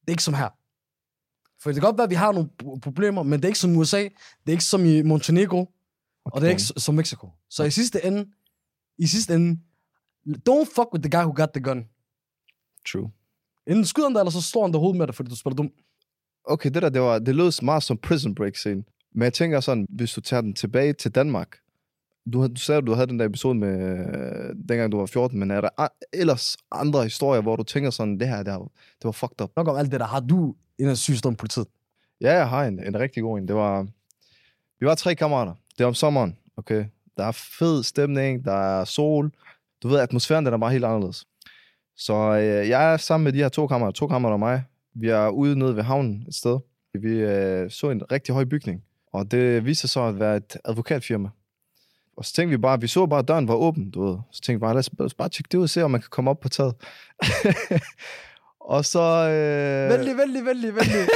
det 0.00 0.08
er 0.08 0.12
ikke 0.12 0.22
som 0.22 0.34
her. 0.34 0.48
For 1.62 1.70
det 1.70 1.74
kan 1.80 1.86
godt 1.88 1.96
være, 1.98 2.04
at 2.04 2.10
vi 2.10 2.14
har 2.14 2.32
nogle 2.32 2.48
pro- 2.62 2.78
problemer, 2.82 3.22
men 3.22 3.32
det 3.32 3.44
er 3.44 3.48
ikke 3.48 3.58
som 3.58 3.76
USA, 3.76 4.02
det 4.02 4.10
er 4.46 4.50
ikke 4.50 4.64
som 4.64 4.84
i 4.84 5.02
Montenegro, 5.02 5.70
og 6.24 6.40
det 6.40 6.46
er 6.46 6.50
ikke 6.50 6.62
som 6.62 6.94
Mexico. 6.94 7.30
Så 7.50 7.64
i 7.64 7.70
sidste 7.70 8.04
ende, 8.04 8.26
i 8.98 9.06
sidste 9.06 9.34
ende, 9.34 9.60
don't 10.48 10.74
fuck 10.74 10.92
with 10.94 11.02
the 11.02 11.10
guy 11.18 11.24
who 11.24 11.32
got 11.36 11.48
the 11.54 11.62
gun. 11.62 11.84
True. 12.88 13.10
Enten 13.66 13.84
skyder 13.84 14.06
han 14.08 14.14
dig, 14.14 14.20
eller 14.20 14.30
så 14.30 14.42
slår 14.42 14.62
han 14.62 14.72
dig 14.72 14.80
hovedet 14.80 14.98
med 14.98 15.06
det, 15.06 15.14
fordi 15.14 15.30
du 15.30 15.36
spiller 15.36 15.56
dum. 15.56 15.70
Okay, 16.44 16.70
det 16.70 16.82
der, 16.82 16.88
det, 16.88 17.00
var, 17.00 17.18
det 17.18 17.34
lød 17.34 17.62
meget 17.64 17.82
som 17.82 17.96
Prison 17.98 18.34
Break 18.34 18.56
scene. 18.56 18.84
Men 19.14 19.22
jeg 19.22 19.32
tænker 19.32 19.60
sådan, 19.60 19.86
hvis 19.88 20.12
du 20.12 20.20
tager 20.20 20.40
den 20.40 20.54
tilbage 20.54 20.92
til 20.92 21.10
Danmark, 21.14 21.56
du, 22.32 22.46
du 22.46 22.60
sagde, 22.60 22.78
at 22.78 22.86
du 22.86 22.92
havde 22.94 23.06
den 23.06 23.18
der 23.18 23.24
episode 23.24 23.54
med, 23.54 23.98
øh, 23.98 24.54
dengang 24.68 24.92
du 24.92 24.98
var 24.98 25.06
14, 25.06 25.38
men 25.38 25.50
er 25.50 25.60
der 25.60 25.68
a- 25.78 25.88
ellers 26.12 26.56
andre 26.72 27.02
historier, 27.02 27.42
hvor 27.42 27.56
du 27.56 27.62
tænker 27.62 27.90
sådan, 27.90 28.20
det 28.20 28.28
her, 28.28 28.42
det, 28.42 28.52
her, 28.52 28.58
det 28.58 29.04
var 29.04 29.12
fucked 29.12 29.40
up? 29.40 29.50
Nok 29.56 29.68
om 29.68 29.76
alt 29.76 29.92
det 29.92 30.00
der. 30.00 30.06
Har 30.06 30.20
du 30.20 30.54
en 30.78 30.88
af 30.88 30.96
sygt 30.96 31.26
om 31.26 31.34
politiet? 31.36 31.66
Ja, 32.20 32.32
jeg 32.32 32.48
har 32.48 32.64
en, 32.64 32.86
en 32.86 32.98
rigtig 33.00 33.22
god 33.22 33.38
en. 33.38 33.48
Det 33.48 33.56
var, 33.56 33.86
vi 34.80 34.86
var 34.86 34.94
tre 34.94 35.14
kammerater. 35.14 35.54
Det 35.78 35.84
er 35.84 35.88
om 35.88 35.94
sommeren, 35.94 36.38
okay? 36.56 36.84
Der 37.16 37.24
er 37.24 37.32
fed 37.32 37.82
stemning, 37.82 38.44
der 38.44 38.80
er 38.80 38.84
sol. 38.84 39.32
Du 39.82 39.88
ved, 39.88 39.98
atmosfæren 39.98 40.46
den 40.46 40.54
er 40.54 40.58
bare 40.58 40.72
helt 40.72 40.84
anderledes. 40.84 41.24
Så 41.96 42.14
øh, 42.14 42.68
jeg 42.68 42.92
er 42.92 42.96
sammen 42.96 43.24
med 43.24 43.32
de 43.32 43.38
her 43.38 43.48
to 43.48 43.66
kammerater, 43.66 43.92
to 43.92 44.06
kammerater 44.06 44.32
og 44.32 44.40
mig. 44.40 44.64
Vi 44.94 45.08
er 45.08 45.28
ude 45.28 45.58
nede 45.58 45.76
ved 45.76 45.82
havnen 45.82 46.24
et 46.28 46.34
sted. 46.34 46.58
Vi 47.00 47.12
øh, 47.12 47.70
så 47.70 47.90
en 47.90 48.12
rigtig 48.12 48.34
høj 48.34 48.44
bygning, 48.44 48.82
og 49.12 49.30
det 49.30 49.64
viste 49.64 49.80
sig 49.80 49.90
så 49.90 50.00
at 50.00 50.20
være 50.20 50.36
et 50.36 50.56
advokatfirma. 50.64 51.28
Og 52.16 52.24
så 52.24 52.32
tænkte 52.32 52.50
vi 52.50 52.56
bare, 52.56 52.80
vi 52.80 52.86
så 52.86 53.06
bare, 53.06 53.18
at 53.18 53.28
døren 53.28 53.48
var 53.48 53.54
åben, 53.54 53.90
du 53.90 54.04
ved. 54.04 54.18
Så 54.30 54.40
tænkte 54.40 54.58
vi 54.58 54.60
bare, 54.60 54.74
lad 54.74 54.78
os, 54.78 54.90
lad 54.98 55.06
os 55.06 55.14
bare 55.14 55.28
tjekke 55.28 55.48
det 55.52 55.58
ud 55.58 55.62
og 55.62 55.70
se, 55.70 55.82
om 55.82 55.90
man 55.90 56.00
kan 56.00 56.10
komme 56.10 56.30
op 56.30 56.40
på 56.40 56.48
taget. 56.48 56.74
og 58.74 58.84
så... 58.84 59.00
Øh... 59.00 59.98
Venlig, 59.98 60.16
venlig, 60.16 60.44
venlig, 60.44 60.74
venlig. 60.74 61.08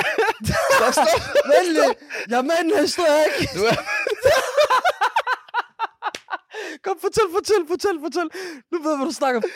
Stop, 0.77 0.93
stop. 0.99 1.97
Jeg 2.29 2.39
er 2.39 2.43
med 2.43 2.55
i 2.61 2.63
den 2.63 2.73
her 2.75 2.83
historie, 2.83 3.25
ikke? 3.41 3.53
Kom, 6.87 6.97
fortæl, 7.01 7.25
fortæl, 7.37 7.63
fortæl, 7.69 7.97
fortæl. 8.05 8.29
Nu 8.73 8.83
ved 8.83 8.91
jeg, 8.91 8.99
hvad 8.99 9.07
du 9.07 9.13
snakker 9.13 9.41
om. 9.41 9.49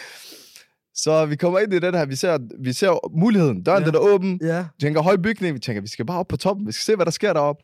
Så 0.94 1.26
vi 1.26 1.36
kommer 1.36 1.58
ind 1.58 1.72
i 1.74 1.78
den 1.78 1.94
her, 1.94 2.06
vi 2.06 2.14
ser, 2.16 2.38
vi 2.62 2.72
ser 2.72 3.18
muligheden. 3.18 3.62
Døren 3.62 3.82
Ja. 3.82 3.86
den 3.86 3.94
er 3.94 3.98
åben. 3.98 4.38
Ja. 4.42 4.60
Vi 4.62 4.80
tænker 4.80 5.02
høj 5.02 5.16
bygning. 5.16 5.54
Vi 5.54 5.58
tænker, 5.60 5.80
vi 5.82 5.88
skal 5.88 6.06
bare 6.06 6.18
op 6.18 6.28
på 6.28 6.36
toppen. 6.36 6.66
Vi 6.66 6.72
skal 6.72 6.82
se, 6.82 6.96
hvad 6.96 7.04
der 7.06 7.10
sker 7.12 7.32
deroppe. 7.32 7.62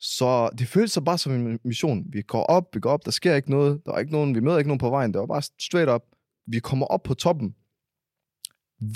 Så 0.00 0.50
det 0.58 0.68
føles 0.68 0.92
så 0.92 1.00
bare 1.00 1.18
som 1.18 1.32
en 1.32 1.58
mission. 1.64 2.04
Vi 2.12 2.22
går 2.22 2.42
op, 2.44 2.64
vi 2.74 2.80
går 2.80 2.90
op, 2.90 3.04
der 3.04 3.10
sker 3.10 3.34
ikke 3.34 3.50
noget. 3.50 3.80
Der 3.86 3.92
er 3.92 3.98
ikke 3.98 4.12
nogen, 4.12 4.34
vi 4.34 4.40
møder 4.40 4.58
ikke 4.58 4.68
nogen 4.68 4.78
på 4.78 4.90
vejen. 4.90 5.12
Det 5.12 5.20
var 5.20 5.26
bare 5.26 5.42
straight 5.60 5.90
up. 5.90 6.02
Vi 6.46 6.58
kommer 6.60 6.86
op 6.86 7.02
på 7.02 7.14
toppen. 7.14 7.54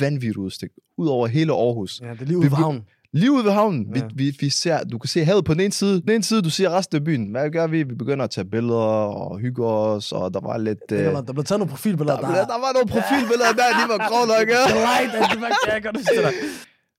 Vanvittigt 0.00 0.36
udsigt. 0.36 0.72
Ud 0.98 1.08
over 1.08 1.26
hele 1.26 1.52
Aarhus. 1.52 2.00
Ja, 2.00 2.12
det 2.12 2.20
er 2.20 2.24
lige 2.24 2.36
ved 2.38 2.48
vi- 2.48 2.54
havnen. 2.54 2.82
Lige 3.16 3.32
ude 3.32 3.44
ved 3.44 3.52
havnen. 3.52 3.86
Ja. 3.96 4.02
Vi, 4.04 4.24
vi, 4.24 4.36
vi 4.40 4.50
ser, 4.50 4.84
du 4.84 4.98
kan 4.98 5.08
se 5.08 5.24
havet 5.24 5.44
på 5.44 5.52
den 5.54 5.60
ene 5.60 5.72
side. 5.72 6.02
Den 6.02 6.10
ene 6.10 6.24
side, 6.24 6.42
du 6.42 6.50
ser 6.50 6.70
resten 6.70 6.96
af 6.96 7.04
byen. 7.04 7.30
Hvad 7.30 7.50
gør 7.50 7.66
vi? 7.66 7.82
Vi 7.82 7.94
begynder 7.94 8.24
at 8.24 8.30
tage 8.30 8.44
billeder 8.44 8.78
og 9.24 9.38
hygge 9.38 9.64
os. 9.66 10.12
Og 10.12 10.34
der 10.34 10.40
var 10.40 10.58
lidt... 10.58 10.78
Øh, 10.92 10.98
der 10.98 11.32
blev 11.32 11.44
taget 11.44 11.58
nogle 11.58 11.70
profilbilleder. 11.70 12.20
der, 12.20 12.28
der, 12.28 12.46
der 12.46 12.60
var 12.64 12.72
nogle 12.72 12.88
profilbilleder 12.88 13.52
der, 13.52 13.68
de 13.78 13.84
var 13.88 13.98
grå 14.08 14.26
nok. 14.26 14.48
Ja. 14.48 16.30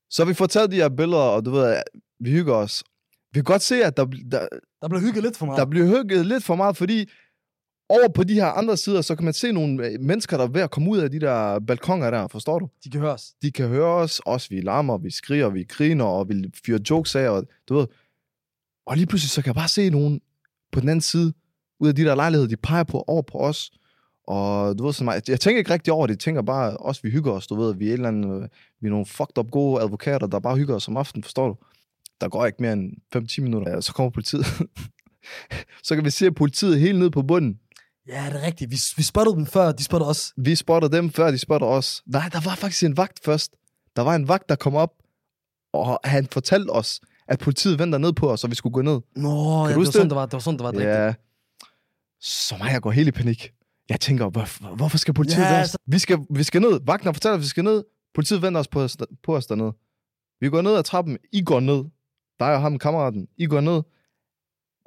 Så 0.15 0.25
vi 0.25 0.33
får 0.33 0.45
taget 0.45 0.71
de 0.71 0.75
her 0.75 0.89
billeder, 0.89 1.21
og 1.21 1.45
du 1.45 1.51
ved, 1.51 1.75
vi 2.19 2.31
hygger 2.31 2.53
os. 2.53 2.83
Vi 3.33 3.37
kan 3.37 3.43
godt 3.43 3.61
se, 3.61 3.83
at 3.85 3.97
der, 3.97 4.05
der, 4.31 4.47
Der 4.81 4.87
blev 4.89 5.01
hygget 5.01 5.23
lidt 5.23 5.37
for 5.37 5.45
meget. 5.45 5.59
der 5.59 5.65
bliver 5.65 5.87
hygget 5.87 6.25
lidt 6.25 6.43
for 6.43 6.55
meget, 6.55 6.77
fordi 6.77 7.09
over 7.89 8.07
på 8.07 8.23
de 8.23 8.33
her 8.33 8.45
andre 8.45 8.77
sider, 8.77 9.01
så 9.01 9.15
kan 9.15 9.25
man 9.25 9.33
se 9.33 9.51
nogle 9.51 9.87
øh, 9.87 9.99
mennesker, 10.01 10.37
der 10.37 10.43
er 10.43 10.47
ved 10.49 10.61
at 10.61 10.71
komme 10.71 10.89
ud 10.89 10.97
af 10.97 11.11
de 11.11 11.19
der 11.19 11.59
balkonger 11.59 12.11
der, 12.11 12.27
forstår 12.27 12.59
du? 12.59 12.69
De 12.83 12.89
kan 12.89 12.99
høre 12.99 13.13
os. 13.13 13.33
De 13.41 13.51
kan 13.51 13.67
høre 13.67 13.93
os, 13.93 14.19
også 14.19 14.49
vi 14.49 14.61
larmer, 14.61 14.97
vi 14.97 15.11
skriger, 15.11 15.49
vi 15.49 15.63
griner, 15.63 16.05
og 16.05 16.29
vi 16.29 16.51
fyrer 16.65 16.79
jokes 16.89 17.15
af, 17.15 17.29
og 17.29 17.43
du 17.69 17.75
ved. 17.75 17.87
Og 18.85 18.97
lige 18.97 19.05
pludselig, 19.05 19.29
så 19.29 19.41
kan 19.41 19.47
jeg 19.47 19.55
bare 19.55 19.67
se 19.67 19.89
nogen 19.89 20.21
på 20.71 20.79
den 20.79 20.89
anden 20.89 21.01
side, 21.01 21.33
ud 21.79 21.87
af 21.87 21.95
de 21.95 22.03
der 22.03 22.15
lejligheder, 22.15 22.49
de 22.49 22.57
peger 22.57 22.83
på 22.83 23.03
over 23.07 23.21
på 23.21 23.37
os. 23.37 23.71
Og 24.27 24.77
du 24.77 24.85
ved, 24.85 24.93
sådan, 24.93 25.21
jeg, 25.27 25.39
tænker 25.39 25.57
ikke 25.57 25.73
rigtig 25.73 25.93
over 25.93 26.07
det, 26.07 26.13
jeg 26.13 26.19
tænker 26.19 26.41
bare, 26.41 26.77
også 26.77 27.01
vi 27.01 27.09
hygger 27.09 27.31
os, 27.31 27.47
du 27.47 27.55
ved, 27.55 27.75
vi 27.75 27.85
er, 27.85 27.89
et 27.89 27.93
eller 27.93 28.07
andet, 28.07 28.43
øh, 28.43 28.49
vi 28.81 28.87
er 28.87 28.91
nogle 28.91 29.05
fucked 29.05 29.37
up 29.37 29.51
gode 29.51 29.81
advokater, 29.81 30.27
der 30.27 30.39
bare 30.39 30.57
hygger 30.57 30.75
os 30.75 30.87
om 30.87 30.97
aftenen, 30.97 31.23
forstår 31.23 31.47
du? 31.47 31.55
Der 32.21 32.29
går 32.29 32.45
ikke 32.45 32.61
mere 32.61 32.73
end 32.73 32.91
5-10 33.15 33.41
minutter, 33.41 33.81
så 33.81 33.93
kommer 33.93 34.09
politiet. 34.09 34.45
så 35.83 35.95
kan 35.95 36.05
vi 36.05 36.09
se 36.09 36.31
politiet 36.31 36.79
helt 36.79 36.99
ned 36.99 37.09
på 37.09 37.21
bunden. 37.21 37.59
Ja, 38.07 38.25
det 38.25 38.35
er 38.35 38.45
rigtigt. 38.45 38.71
Vi, 38.71 38.77
vi 38.97 39.03
spottede 39.03 39.35
dem 39.35 39.45
før, 39.45 39.71
de 39.71 39.83
spottede 39.83 40.09
os. 40.09 40.33
Vi 40.37 40.55
spotter 40.55 40.87
dem, 40.87 41.11
før 41.11 41.31
de 41.31 41.37
spotter 41.37 41.67
os. 41.67 42.03
Nej, 42.05 42.29
der 42.31 42.39
var 42.39 42.55
faktisk 42.55 42.83
en 42.83 42.97
vagt 42.97 43.19
først. 43.23 43.51
Der 43.95 44.01
var 44.01 44.15
en 44.15 44.27
vagt, 44.27 44.49
der 44.49 44.55
kom 44.55 44.75
op, 44.75 44.93
og 45.73 45.99
han 46.03 46.27
fortalte 46.27 46.69
os, 46.69 47.01
at 47.27 47.39
politiet 47.39 47.79
venter 47.79 47.97
ned 47.97 48.13
på 48.13 48.31
os, 48.31 48.43
og 48.43 48.49
vi 48.49 48.55
skulle 48.55 48.73
gå 48.73 48.81
ned. 48.81 48.99
Nå, 49.15 49.29
ja, 49.67 49.73
du 49.73 49.79
det 49.79 49.85
var 49.85 49.91
sådan, 49.91 50.09
det? 50.09 50.15
var. 50.15 50.25
Det 50.25 50.33
var 50.33 50.39
sådan, 50.39 50.57
det 50.57 50.63
var. 50.63 50.71
Det 50.71 50.81
er 50.81 51.05
rigtigt. 51.05 51.05
Ja. 51.05 51.13
Så 52.21 52.57
mig, 52.57 52.71
jeg 52.71 52.81
går 52.81 52.91
helt 52.91 53.07
i 53.07 53.11
panik. 53.11 53.51
Jeg 53.89 53.99
tænker, 53.99 54.29
hvor, 54.29 54.75
hvorfor 54.75 54.97
skal 54.97 55.13
politiet 55.13 55.43
Ja, 55.43 55.53
ja, 55.53 55.59
altså- 55.59 55.77
vi, 55.87 55.99
skal, 55.99 56.19
vi 56.29 56.43
skal 56.43 56.61
ned. 56.61 56.79
Vagten 56.85 57.09
os, 57.09 57.25
at 57.25 57.39
vi 57.39 57.45
skal 57.45 57.63
ned. 57.63 57.83
Politiet 58.15 58.41
venter 58.41 58.59
os 58.59 58.67
på, 58.67 58.81
os 58.81 58.97
på 59.23 59.35
os 59.35 59.45
dernede. 59.45 59.73
Vi 60.41 60.49
går 60.49 60.61
ned 60.61 60.75
ad 60.75 60.83
trappen. 60.83 61.17
I 61.31 61.43
går 61.43 61.59
ned. 61.59 61.83
Dig 62.39 62.53
og 62.55 62.61
ham, 62.61 62.79
kammeraten. 62.79 63.27
I 63.37 63.45
går 63.45 63.61
ned. 63.61 63.81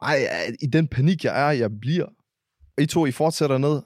Ej, 0.02 0.28
i 0.62 0.66
den 0.66 0.88
panik, 0.88 1.24
jeg 1.24 1.48
er, 1.48 1.50
jeg 1.50 1.70
bliver. 1.80 2.06
I 2.80 2.86
to, 2.86 3.06
I 3.06 3.12
fortsætter 3.12 3.58
ned. 3.58 3.82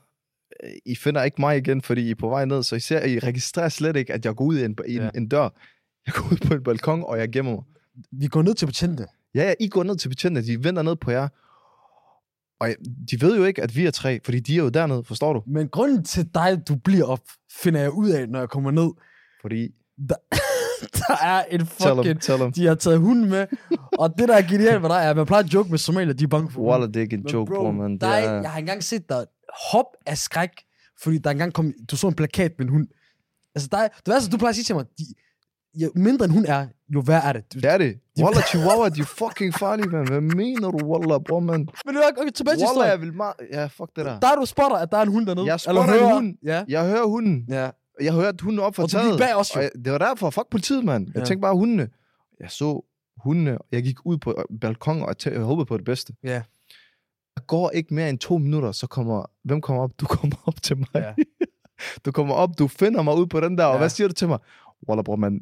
I 0.86 0.94
finder 0.96 1.22
ikke 1.22 1.40
mig 1.40 1.56
igen, 1.56 1.82
fordi 1.82 2.02
I 2.02 2.10
er 2.10 2.14
på 2.14 2.28
vej 2.28 2.44
ned, 2.44 2.62
så 2.62 2.76
I 2.76 2.80
ser, 2.80 3.04
I 3.04 3.18
registrerer 3.18 3.68
slet 3.68 3.96
ikke, 3.96 4.12
at 4.12 4.24
jeg 4.24 4.34
går 4.34 4.44
ud 4.44 4.58
i 4.58 4.64
en, 4.64 4.76
i 4.88 4.96
en, 4.96 5.02
Ja. 5.02 5.10
en 5.14 5.28
dør. 5.28 5.48
Jeg 6.06 6.14
går 6.14 6.28
ud 6.32 6.46
på 6.48 6.54
en 6.54 6.62
balkon, 6.62 7.04
og 7.04 7.18
jeg 7.18 7.32
gemmer 7.32 7.52
mig. 7.52 7.62
Vi 8.12 8.26
går 8.26 8.42
ned 8.42 8.54
til 8.54 8.66
betjente. 8.66 9.06
Ja, 9.34 9.42
ja, 9.42 9.54
I 9.60 9.68
går 9.68 9.82
ned 9.82 9.96
til 9.96 10.08
betjentene, 10.08 10.46
de 10.46 10.64
venter 10.64 10.82
ned 10.82 10.96
på 10.96 11.10
jer. 11.10 11.28
Og 12.60 12.68
de 13.10 13.20
ved 13.20 13.36
jo 13.36 13.44
ikke, 13.44 13.62
at 13.62 13.76
vi 13.76 13.86
er 13.86 13.90
tre, 13.90 14.20
fordi 14.24 14.40
de 14.40 14.54
er 14.54 14.58
jo 14.58 14.68
dernede, 14.68 15.04
forstår 15.04 15.32
du? 15.32 15.42
Men 15.46 15.68
grunden 15.68 16.04
til 16.04 16.28
dig, 16.34 16.62
du 16.68 16.76
bliver 16.76 17.04
op, 17.04 17.20
finder 17.52 17.80
jeg 17.80 17.90
ud 17.90 18.10
af, 18.10 18.28
når 18.28 18.38
jeg 18.38 18.48
kommer 18.48 18.70
ned. 18.70 18.90
Fordi, 19.40 19.68
Der, 20.08 20.14
der 20.98 21.16
er 21.22 21.44
en 21.44 21.58
tell 21.58 21.66
fucking... 21.68 22.04
them, 22.04 22.18
tell 22.18 22.38
them. 22.38 22.52
De 22.52 22.66
har 22.66 22.74
taget 22.74 22.98
hunden 22.98 23.30
med, 23.30 23.46
Og 23.98 24.18
det, 24.18 24.28
der 24.28 24.34
er 24.36 24.42
genialt 24.42 24.80
med 24.82 24.88
dig, 24.90 24.96
er, 24.96 25.10
at 25.10 25.16
man 25.16 25.26
plejer 25.26 25.42
at 25.44 25.54
joke 25.54 25.70
med 25.70 25.78
somalier, 25.78 26.14
de 26.14 26.24
er 26.24 26.28
bange 26.28 26.50
for. 26.50 26.60
Wallah, 26.60 26.88
det 26.88 26.96
er 26.96 27.00
ikke 27.00 27.14
en 27.16 27.22
Men 27.22 27.32
joke, 27.32 27.52
bro, 27.52 27.62
bro, 27.62 27.70
man. 27.70 27.98
der 27.98 28.06
er, 28.06 28.40
jeg 28.40 28.50
har 28.50 28.58
engang 28.58 28.84
set 28.84 29.08
dig 29.08 29.26
hop 29.72 29.86
af 30.06 30.18
skræk, 30.18 30.50
fordi 31.02 31.18
der 31.18 31.30
engang 31.30 31.52
kom, 31.52 31.72
du 31.90 31.96
så 31.96 32.08
en 32.08 32.14
plakat 32.14 32.52
med 32.58 32.66
en 32.66 32.72
hund. 32.72 32.86
Altså, 33.54 33.68
der 33.72 33.78
er, 33.78 33.88
du, 33.88 33.94
ved, 34.06 34.14
altså, 34.14 34.30
du 34.30 34.36
plejer 34.36 34.48
at 34.50 34.54
sige 34.54 34.64
til 34.64 34.74
mig, 34.74 34.84
de, 34.98 35.04
jo 35.74 35.90
mindre 35.94 36.24
en 36.24 36.30
hund 36.30 36.44
er, 36.48 36.66
jo 36.94 37.00
værre 37.06 37.24
er 37.24 37.32
det. 37.32 37.54
Du, 37.54 37.58
det 37.60 37.70
er 37.70 37.78
det. 37.78 37.98
Wallah, 38.20 38.42
Chihuahua, 38.44 38.88
de 38.88 39.00
er 39.00 39.04
fucking 39.04 39.54
farlige, 39.54 39.88
man. 39.88 40.08
Hvad 40.08 40.20
mener 40.20 40.70
du, 40.70 40.86
Wallah, 40.86 41.20
bror, 41.28 41.40
man? 41.40 41.68
men 41.86 41.94
det 41.94 42.02
er 42.04 42.08
okay, 42.22 42.30
tilbage 42.30 42.56
til 42.56 42.66
historien. 42.66 42.90
jeg 42.90 43.00
vil 43.00 43.14
meget... 43.14 43.34
Ja, 43.52 43.66
fuck 43.66 43.90
det 43.96 44.04
der. 44.04 44.20
Der 44.20 44.28
er 44.28 44.34
du 44.36 44.44
spotter, 44.46 44.76
at 44.76 44.90
der 44.92 44.98
er 44.98 45.02
en 45.02 45.08
hund 45.08 45.26
dernede. 45.26 45.46
Jeg 45.46 45.58
Eller 45.68 45.80
spotter 45.82 45.94
en 45.94 46.00
hører- 46.00 46.14
hund. 46.14 46.34
Ja. 46.44 46.64
Jeg 46.68 46.86
hører 46.88 47.06
hunden. 47.06 47.44
ja. 47.48 47.70
Jeg 48.00 48.12
hører, 48.12 48.28
at 48.28 48.40
hunden 48.40 48.58
er 48.58 48.62
op 48.62 48.74
for 48.76 48.82
Og 48.82 48.88
du 48.88 48.96
taget. 48.96 49.18
bag 49.18 49.34
os 49.34 49.54
jo. 49.54 49.58
Og 49.58 49.62
jeg, 49.64 49.70
det 49.84 49.92
var 49.92 49.98
derfor, 49.98 50.30
fuck 50.30 50.50
politiet, 50.50 50.84
mand. 50.84 51.06
Jeg 51.06 51.16
Ja. 51.20 51.24
tænkte 51.24 51.40
bare 51.40 51.54
hundene. 51.56 51.88
Jeg 52.40 52.50
så 52.50 52.84
hundene, 53.24 53.58
og 53.58 53.66
jeg 53.72 53.82
gik 53.82 53.96
ud 54.06 54.18
på 54.18 54.34
balkon, 54.60 55.02
og 55.02 55.08
jeg, 55.08 55.16
tæ- 55.32 55.34
jeg 55.36 55.44
håbede 55.44 55.66
på 55.66 55.76
det 55.76 55.84
bedste. 55.84 56.12
Ja. 56.24 56.42
Der 57.36 57.42
går 57.46 57.70
ikke 57.70 57.94
mere 57.94 58.08
end 58.10 58.18
to 58.18 58.38
minutter, 58.38 58.72
så 58.72 58.86
kommer... 58.86 59.30
Hvem 59.44 59.60
kommer 59.60 59.82
op? 59.82 59.90
Du 60.00 60.06
kommer 60.06 60.36
op 60.46 60.62
til 60.62 60.76
mig. 60.78 60.86
Ja. 60.94 61.12
Du 62.04 62.12
kommer 62.12 62.34
op, 62.34 62.50
du 62.58 62.68
finder 62.68 63.02
mig 63.02 63.14
ud 63.16 63.26
på 63.26 63.40
den 63.40 63.58
der, 63.58 63.64
og 63.64 63.72
Ja. 63.72 63.78
hvad 63.78 63.88
siger 63.88 64.08
du 64.08 64.14
til 64.14 64.28
mig? 64.28 64.38
Wallah, 64.88 65.04
bror, 65.04 65.16
man, 65.16 65.40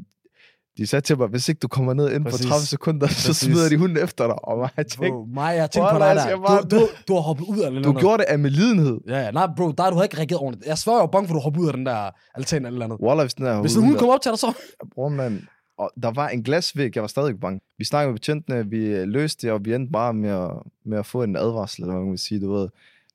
de 0.76 0.86
sagde 0.86 1.04
til 1.06 1.18
mig, 1.18 1.26
hvis 1.28 1.48
ikke 1.48 1.58
du 1.58 1.68
kommer 1.68 1.94
ned 1.94 2.06
inden 2.08 2.24
for 2.24 2.30
Præcis. 2.30 2.46
30 2.46 2.66
sekunder, 2.66 3.06
så 3.06 3.28
Præcis. 3.28 3.36
smider 3.36 3.68
de 3.68 3.76
hunden 3.76 3.96
efter 4.04 4.26
dig. 4.26 4.44
Og 4.48 4.70
jeg 4.76 4.86
tænkte, 4.86 5.08
Bro, 5.10 5.24
mig, 5.34 5.56
jeg 5.56 5.70
tænkte 5.70 5.92
på 5.92 5.98
dig 5.98 6.04
jeg 6.06 6.16
der. 6.16 6.40
bare- 6.46 6.62
Du, 6.62 6.76
du, 6.80 6.86
du 7.08 7.14
har 7.14 7.20
hoppet 7.20 7.44
ud 7.44 7.58
af 7.58 7.70
den 7.70 7.82
du 7.82 7.92
gjorde 7.92 8.18
det 8.18 8.24
af 8.24 8.38
med 8.38 8.50
lidenhed. 8.50 9.00
Ja, 9.08 9.18
ja. 9.18 9.30
Nej, 9.30 9.48
bro, 9.56 9.72
der 9.72 9.82
har 9.82 9.90
du 9.90 9.96
havde 9.96 10.04
ikke 10.06 10.16
reageret 10.18 10.40
ordentligt. 10.40 10.68
Jeg 10.68 10.78
svær, 10.78 10.92
jeg 10.92 11.00
var 11.00 11.06
bange 11.06 11.28
for, 11.28 11.34
at 11.34 11.38
du 11.38 11.42
hoppede 11.42 11.62
ud 11.62 11.68
af 11.68 11.74
den 11.74 11.86
der 11.86 12.10
altan 12.34 12.66
eller 12.66 12.84
andet. 12.84 12.98
Wallah, 13.02 13.24
hvis 13.24 13.34
den 13.34 13.46
er 13.46 13.60
Hvis 13.60 13.76
en 13.76 13.84
hund 13.84 13.96
kom 13.98 14.08
op 14.08 14.20
til 14.20 14.30
dig, 14.30 14.38
så... 14.38 14.52
Bror, 14.94 15.08
man. 15.08 15.48
Og 15.78 15.92
der 16.02 16.10
var 16.10 16.28
en 16.28 16.42
glasvæg, 16.42 16.94
jeg 16.94 17.02
var 17.02 17.08
stadig 17.08 17.40
bange. 17.40 17.60
Vi 17.78 17.84
snakkede 17.84 18.12
med 18.12 18.18
betjentene, 18.20 18.70
vi 18.70 18.84
øh, 18.84 19.08
løste 19.08 19.46
det, 19.46 19.52
og 19.52 19.64
vi 19.64 19.74
endte 19.74 19.92
bare 19.92 20.14
med 20.14 20.30
at, 20.30 20.50
med 20.84 20.98
at 20.98 21.06
få 21.06 21.22
en 21.22 21.36
advarsel, 21.36 21.82
eller 21.82 21.94
hvad 21.94 22.02
man 22.02 22.10
vil 22.10 22.18
sige, 22.18 22.40
du 22.40 22.52
ved. 22.52 22.68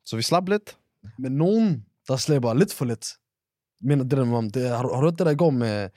Så 0.06 0.16
vi 0.16 0.22
slap 0.22 0.50
lidt. 0.50 0.78
Men 1.20 1.32
nogen, 1.32 1.86
der 2.08 2.16
slæber 2.16 2.54
lidt 2.54 2.74
for 2.74 2.86
lidt, 2.86 3.08
minder 3.82 4.04
det 4.04 4.18
der 4.18 4.26
med 4.26 4.38
om. 4.38 4.50
Det, 4.50 4.70
har, 4.70 4.76
har 4.76 4.84
du 4.84 5.02
hørt 5.02 5.20
det 5.20 5.26
der 5.26 5.32
i 5.32 5.36
går 5.36 5.50
med 5.50 5.90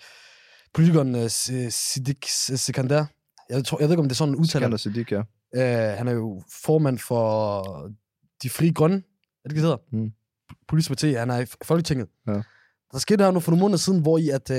politikeren 0.75 1.15
uh, 1.15 1.27
Siddiq 1.71 2.27
Sikander? 2.57 3.07
Jeg, 3.51 3.65
tror, 3.65 3.79
jeg 3.81 3.89
ved 3.89 3.95
ikke, 3.95 4.01
om 4.01 4.09
det 4.09 4.15
er 4.15 4.17
sådan 4.17 4.35
en 4.35 4.41
udtaler. 4.41 4.63
Skander 4.63 4.77
Siddiq, 4.77 5.13
ja. 5.13 5.21
Uh, 5.57 5.99
han 5.99 6.09
er 6.09 6.13
jo 6.13 6.43
formand 6.65 6.99
for 6.99 7.63
de 8.43 8.51
frie 8.51 8.73
grønne, 8.73 8.97
er 9.45 9.49
det 9.49 9.51
det 9.51 9.61
hedder? 9.61 9.77
Mm. 9.93 10.13
Politisk 10.69 10.91
parti, 10.91 11.13
han 11.13 11.31
er 11.31 11.39
i 11.39 11.47
Folketinget. 11.65 12.09
Ja. 12.27 12.43
Der 12.93 12.99
skete 12.99 13.25
her 13.25 13.31
nu 13.31 13.41
for 13.41 13.51
nogle 13.51 13.61
måneder 13.61 13.79
siden, 13.79 14.01
hvor 14.03 14.19
i 14.19 14.29
at, 14.29 14.51
uh, 14.51 14.57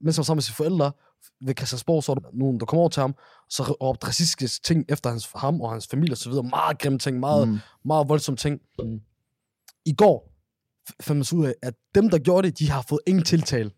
mens 0.00 0.16
han 0.16 0.20
var 0.20 0.22
sammen 0.22 0.36
med 0.36 0.42
sine 0.42 0.54
forældre 0.54 0.92
ved 1.40 1.54
Christiansborg, 1.58 2.04
så 2.04 2.14
var 2.14 2.20
der 2.20 2.28
nogen, 2.32 2.60
der 2.60 2.66
kom 2.66 2.78
over 2.78 2.88
til 2.88 3.00
ham, 3.00 3.14
så 3.48 3.62
råbte 3.62 4.06
racistiske 4.06 4.60
ting 4.64 4.84
efter 4.88 5.10
hans, 5.10 5.28
ham 5.36 5.60
og 5.60 5.70
hans 5.70 5.86
familie 5.86 6.12
osv. 6.12 6.32
Meget 6.32 6.78
grimme 6.78 6.98
ting, 6.98 7.20
meget, 7.20 7.48
Mm. 7.48 7.58
meget 7.84 8.08
voldsomme 8.08 8.36
ting. 8.36 8.60
Mm. 8.78 9.00
I 9.84 9.92
går 9.94 10.32
fandt 11.02 11.32
man 11.32 11.40
ud 11.40 11.46
af, 11.46 11.54
at 11.62 11.74
dem, 11.94 12.08
der 12.10 12.18
gjorde 12.18 12.48
det, 12.48 12.58
de 12.58 12.70
har 12.70 12.82
fået 12.82 13.00
ingen 13.06 13.24
tiltale. 13.24 13.70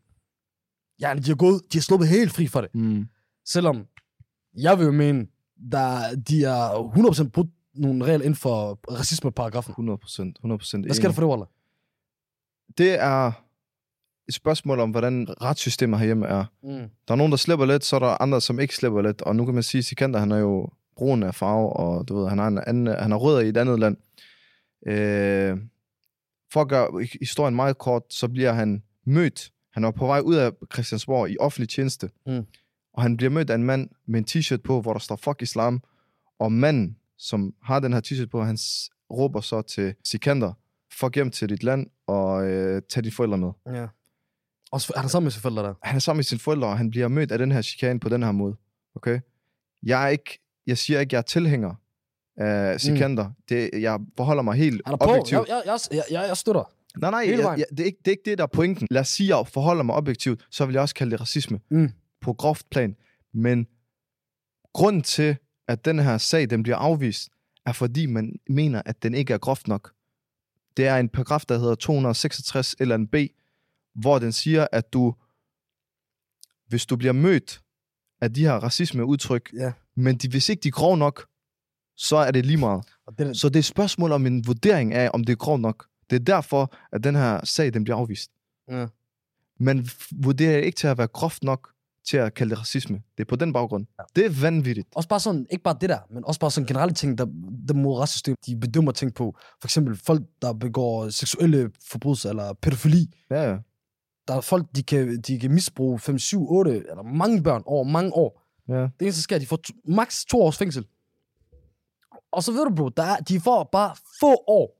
Ja, 1.01 1.15
de 1.15 1.29
har, 1.29 1.35
gået, 1.37 1.63
de 1.73 1.79
har 1.79 1.83
sluppet 1.83 2.09
helt 2.09 2.33
fri 2.33 2.47
for 2.47 2.61
det. 2.61 2.75
Mm. 2.75 3.09
Selvom 3.47 3.87
jeg 4.55 4.79
vil 4.79 4.85
jo 4.85 4.93
mene, 4.93 5.27
der, 5.73 6.15
de 6.29 6.45
er 6.45 6.69
100% 7.25 7.29
brudt 7.31 7.49
nogle 7.75 8.05
regler 8.05 8.25
inden 8.25 8.35
for 8.37 8.81
racismeparagrafen. 8.99 9.71
100 9.71 9.99
procent. 9.99 10.37
100 10.39 10.59
procent. 10.59 10.85
Hvad 10.87 10.95
sker 10.95 11.09
der 11.09 11.15
for 11.15 11.23
det, 11.23 11.29
Waller? 11.31 11.47
Det 12.79 13.01
er 13.01 13.33
et 14.29 14.35
spørgsmål 14.35 14.81
om, 14.81 14.91
hvordan 14.91 15.29
retssystemet 15.43 15.99
herhjemme 15.99 16.27
er. 16.27 16.45
Mm. 16.63 16.91
Der 17.09 17.15
er 17.15 17.15
nogen, 17.15 17.33
der 17.33 17.37
slipper 17.37 17.67
lidt, 17.67 17.85
så 17.85 17.97
er 17.97 18.01
der 18.01 18.23
andre, 18.23 18.41
som 18.41 18.61
ikke 18.61 18.77
slipper 18.77 19.03
lidt. 19.03 19.23
Og 19.23 19.37
nu 19.37 19.45
kan 19.45 19.55
man 19.55 19.63
sige, 19.63 19.79
at 19.79 19.85
Sikander, 19.85 20.19
han 20.19 20.33
er 20.33 20.39
jo 20.39 20.69
brun 20.97 21.23
af 21.23 21.35
farve, 21.35 21.73
og 21.73 22.09
du 22.09 22.19
ved, 22.19 22.29
han 22.29 22.39
har, 22.39 22.49
en 22.49 22.61
anden, 22.67 22.87
han 22.87 23.11
har 23.11 23.19
rødder 23.19 23.41
i 23.41 23.49
et 23.49 23.57
andet 23.57 23.81
land. 23.81 23.97
Øh, 24.87 25.59
for 26.53 26.61
at 26.61 26.69
gøre 26.69 27.07
historien 27.21 27.55
meget 27.55 27.79
kort, 27.79 28.03
så 28.11 28.29
bliver 28.29 28.53
han 28.53 28.83
mødt. 29.07 29.53
Han 29.73 29.85
er 29.85 29.91
på 29.91 30.07
vej 30.07 30.21
ud 30.21 30.35
af 30.35 30.53
Christiansborg 30.73 31.31
i 31.31 31.37
offentlig 31.41 31.69
tjeneste. 31.69 32.11
Mm. 32.27 32.47
Og 32.95 33.03
han 33.03 33.17
bliver 33.17 33.31
mødt 33.31 33.51
af 33.51 33.55
en 33.55 33.65
mand 33.65 33.89
med 34.07 34.19
en 34.19 34.27
t-shirt 34.31 34.63
på, 34.65 34.81
hvor 34.81 34.93
der 34.93 35.01
står 35.01 35.17
fuck 35.17 35.43
islam. 35.43 35.83
Og 36.39 36.53
manden, 36.53 36.97
som 37.19 37.55
har 37.63 37.81
den 37.81 37.93
her 37.93 38.01
t-shirt 38.01 38.29
på, 38.29 38.43
han 38.43 38.59
råber 39.11 39.41
så 39.41 39.63
til 39.63 39.95
Sikander, 40.05 40.53
fuck 40.93 41.15
hjem 41.15 41.31
til 41.31 41.49
dit 41.49 41.63
land, 41.63 41.87
og 42.07 42.51
øh, 42.51 42.83
tag 42.89 43.05
dine 43.05 43.13
forældre 43.13 43.39
med. 43.39 43.51
Ja. 43.67 43.87
Og 44.73 44.81
så, 44.81 44.93
han 44.97 45.05
er 45.05 45.09
sammen 45.09 45.25
med 45.25 45.31
sine 45.31 45.41
forældre 45.43 45.63
der. 45.63 45.75
han 45.83 45.97
er 45.97 46.01
sammen 46.01 46.19
med 46.19 46.25
sine 46.25 46.39
forældre, 46.39 46.69
og 46.69 46.79
han 46.79 46.91
bliver 46.91 47.09
mødt 47.09 47.33
af 47.33 47.39
den 47.39 47.53
her 47.53 47.63
chikane 47.63 48.01
på 48.01 48.09
den 48.09 48.23
her 48.23 48.33
måde. 48.33 48.57
Okay? 48.97 49.21
Jeg 49.83 50.05
er 50.05 50.09
ikke, 50.09 50.39
jeg 50.67 50.79
siger 50.79 51.01
ikke, 51.01 51.15
jeg 51.15 51.19
er 51.19 51.23
tilhænger 51.23 51.75
af 52.37 52.81
Sikander. 52.81 53.29
Mm. 53.29 53.35
Det, 53.49 53.71
jeg 53.73 54.01
forholder 54.17 54.43
mig 54.43 54.55
helt 54.55 54.83
Han 54.87 54.95
er 54.95 54.97
på. 54.99 55.05
objektivt. 55.05 55.49
Jeg, 55.49 55.63
jeg, 55.67 55.79
jeg, 55.93 56.05
jeg, 56.11 56.25
jeg 56.29 56.37
støtter. 56.37 56.73
Nej, 56.99 57.11
nej, 57.11 57.21
jeg, 57.31 57.39
jeg, 57.59 57.67
det, 57.71 57.81
er 57.81 57.85
ikke, 57.85 57.99
det 57.99 58.07
er 58.07 58.11
ikke 58.11 58.23
det, 58.25 58.39
der 58.39 58.45
er 58.45 58.49
pointen. 58.49 58.89
Lad 58.91 59.01
os 59.01 59.09
sige, 59.09 59.35
at 59.35 59.39
jeg 59.39 59.47
forholder 59.47 59.83
mig 59.83 59.95
objektivt, 59.95 60.47
så 60.51 60.67
vil 60.67 60.73
jeg 60.73 60.83
også 60.83 60.95
kalde 60.95 61.11
det 61.11 61.21
racisme. 61.21 61.61
Mm. 61.71 61.91
På 62.21 62.33
groft 62.33 62.71
plan. 62.71 62.97
Men 63.35 63.67
grund 64.75 65.03
til, 65.03 65.37
at 65.69 65.85
den 65.85 65.99
her 65.99 66.19
sag, 66.19 66.51
den 66.51 66.63
bliver 66.63 66.77
afvist, 66.77 67.29
er 67.67 67.73
fordi 67.73 68.07
man 68.07 68.37
mener, 68.49 68.83
at 68.87 69.03
den 69.03 69.15
ikke 69.15 69.35
er 69.35 69.39
groft 69.39 69.69
nok. 69.69 69.93
Det 70.77 70.87
er 70.87 70.97
en 70.97 71.09
paragraf, 71.09 71.41
der 71.49 71.59
hedder 71.59 71.75
266 71.75 72.77
eller 72.81 72.95
en 72.95 73.07
B, 73.07 73.15
hvor 73.95 74.19
den 74.19 74.33
siger, 74.33 74.67
at 74.73 74.93
du, 74.93 75.15
hvis 76.69 76.87
du 76.87 76.97
bliver 76.97 77.13
mødt 77.13 77.61
af 78.21 78.33
de 78.35 78.41
her 78.45 78.53
racismeudtryk, 78.53 79.51
Ja. 79.59 79.73
men 79.97 80.17
de, 80.17 80.29
hvis 80.29 80.49
ikke 80.49 80.61
de 80.63 80.69
er 80.69 80.73
grov 80.73 80.97
nok, 80.97 81.27
så 81.97 82.17
er 82.17 82.31
det 82.31 82.47
lige 82.47 82.57
meget. 82.57 82.85
Og 83.07 83.19
det, 83.19 83.37
Så 83.37 83.49
det 83.49 83.57
er 83.57 83.61
et 83.61 83.65
spørgsmål 83.65 84.13
om 84.13 84.27
en 84.27 84.47
vurdering 84.47 84.95
af, 84.95 85.11
om 85.15 85.25
det 85.25 85.33
er 85.33 85.37
grov 85.37 85.59
nok. 85.59 85.87
Det 86.11 86.17
er 86.17 86.25
derfor, 86.25 86.75
at 86.93 87.05
den 87.05 87.15
her 87.15 87.45
sag, 87.45 87.75
den 87.75 87.85
bliver 87.85 87.97
afvist. 87.97 88.31
ja. 88.71 88.87
Man 89.63 89.79
f- 89.81 90.09
vurderer 90.23 90.59
ikke 90.59 90.77
til 90.77 90.87
at 90.87 90.99
være 90.99 91.07
groft 91.07 91.43
nok 91.45 91.69
til 92.09 92.17
at 92.17 92.35
kalde 92.35 92.51
det 92.51 92.59
racisme. 92.61 92.97
Det 93.19 93.25
er 93.25 93.29
på 93.29 93.37
den 93.37 93.53
baggrund. 93.53 93.87
Ja. 93.99 94.05
Det 94.17 94.27
er 94.27 94.41
vanvittigt. 94.41 94.89
Også 94.95 95.09
bare 95.09 95.21
sådan, 95.21 95.47
ikke 95.51 95.63
bare 95.65 95.77
det 95.81 95.89
der, 95.89 95.99
men 96.11 96.25
også 96.25 96.41
bare 96.41 96.51
sådan 96.51 96.67
generelle 96.67 96.95
ting, 96.95 97.19
der, 97.19 97.25
der 97.69 97.75
mod 97.75 97.99
retssystem, 97.99 98.37
de 98.47 98.57
bedømmer 98.57 98.93
ting 98.93 99.15
på. 99.15 99.37
For 99.61 99.67
eksempel 99.67 99.97
folk, 99.97 100.23
der 100.43 100.53
begår 100.53 101.09
seksuelle 101.09 101.71
forbrydelser 101.91 102.31
eller 102.31 102.53
pædofili. 102.53 103.15
Ja, 103.31 103.51
ja. 103.51 103.59
Der 104.31 104.37
er 104.37 104.41
folk, 104.41 104.67
de 104.77 104.83
kan, 104.83 105.21
de 105.21 105.39
kan 105.39 105.51
misbruge 105.51 105.99
5, 105.99 106.19
7, 106.19 106.51
8 106.53 106.71
eller 106.91 107.03
mange 107.03 107.43
børn 107.43 107.63
over 107.67 107.85
mange 107.85 108.15
år. 108.15 108.43
ja. 108.69 108.75
Det 108.75 108.93
eneste, 109.03 109.19
der 109.19 109.23
sker, 109.23 109.37
er, 109.37 109.41
de 109.41 109.47
får 109.47 109.57
to, 109.57 109.73
maks 109.85 110.25
to 110.25 110.43
års 110.43 110.57
fængsel. 110.59 110.87
Og 112.33 112.43
så 112.43 112.53
ved 112.53 112.65
du, 112.65 112.75
bro, 112.75 112.89
der 112.89 113.03
er, 113.03 113.17
de 113.17 113.41
får 113.41 113.69
bare 113.73 113.95
få 114.21 114.45
år, 114.47 114.77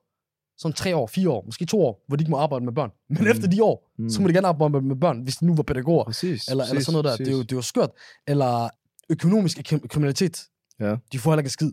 som 0.59 0.73
tre 0.73 0.97
år, 0.97 1.07
fire 1.07 1.31
år, 1.31 1.43
måske 1.47 1.65
to 1.67 1.83
år, 1.83 2.05
hvor 2.09 2.17
de 2.17 2.23
ikke 2.23 2.31
må 2.31 2.37
arbejde 2.37 2.65
med 2.65 2.73
børn. 2.73 2.91
Men 3.09 3.19
Mm. 3.21 3.27
efter 3.27 3.49
de 3.49 3.65
år, 3.65 3.91
Mm. 3.99 4.11
så 4.11 4.23
må 4.23 4.29
de 4.29 4.33
gerne 4.33 4.49
arbejde 4.49 4.73
med, 4.73 4.81
med 4.81 4.97
børn, 4.97 5.21
hvis 5.23 5.37
de 5.37 5.47
nu 5.47 5.55
var 5.55 5.63
pædagoger. 5.63 6.05
Præcis. 6.05 6.49
Eller, 6.49 6.65
eller 6.65 6.75
præcis, 6.75 6.87
sådan 6.87 7.03
noget 7.03 7.19
der. 7.19 7.25
Det 7.25 7.29
er, 7.29 7.31
jo, 7.33 7.37
præcis. 7.37 7.47
det 7.47 7.53
er 7.53 7.57
jo 7.57 7.63
skørt. 7.63 7.91
Eller 8.27 8.69
økonomisk 9.11 9.59
krim- 9.69 9.89
kriminalitet. 9.89 10.49
Ja. 10.81 10.97
De 11.13 11.19
får 11.19 11.31
heller 11.31 11.41
ikke 11.41 11.51
skid. 11.51 11.73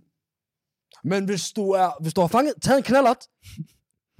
Men 1.03 1.25
hvis 1.25 1.51
du, 1.51 1.69
er, 1.71 2.01
hvis 2.01 2.13
du 2.13 2.21
har 2.21 2.27
fanget, 2.27 2.53
taget 2.61 2.77
en 2.77 2.83
knallert, 2.83 3.17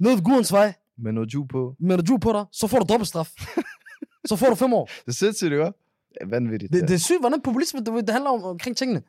ned 0.00 0.14
ved 0.14 0.24
Gudens 0.24 0.52
vej, 0.52 0.74
Med 0.98 1.12
noget 1.12 1.34
ju 1.34 1.46
på. 1.46 1.76
med 1.80 1.96
noget 1.96 2.20
på 2.20 2.32
dig, 2.32 2.44
så 2.52 2.66
får 2.66 2.78
du 2.78 2.86
dobbeltstraf. 2.88 3.30
så 4.28 4.36
får 4.36 4.46
du 4.48 4.54
fem 4.54 4.72
år. 4.72 4.86
Det 4.86 5.08
er 5.08 5.12
sindssygt, 5.12 5.52
ikke? 5.52 5.64
Det 5.64 5.72
er 6.20 6.26
vanvittigt. 6.26 6.72
Det, 6.72 6.82
det 6.88 6.94
er 6.94 6.98
sygt, 6.98 7.20
hvordan 7.20 7.40
populisme, 7.40 7.80
det, 7.80 7.86
det 7.86 8.10
handler 8.10 8.30
om 8.30 8.44
omkring 8.44 8.76
tingene. 8.76 9.02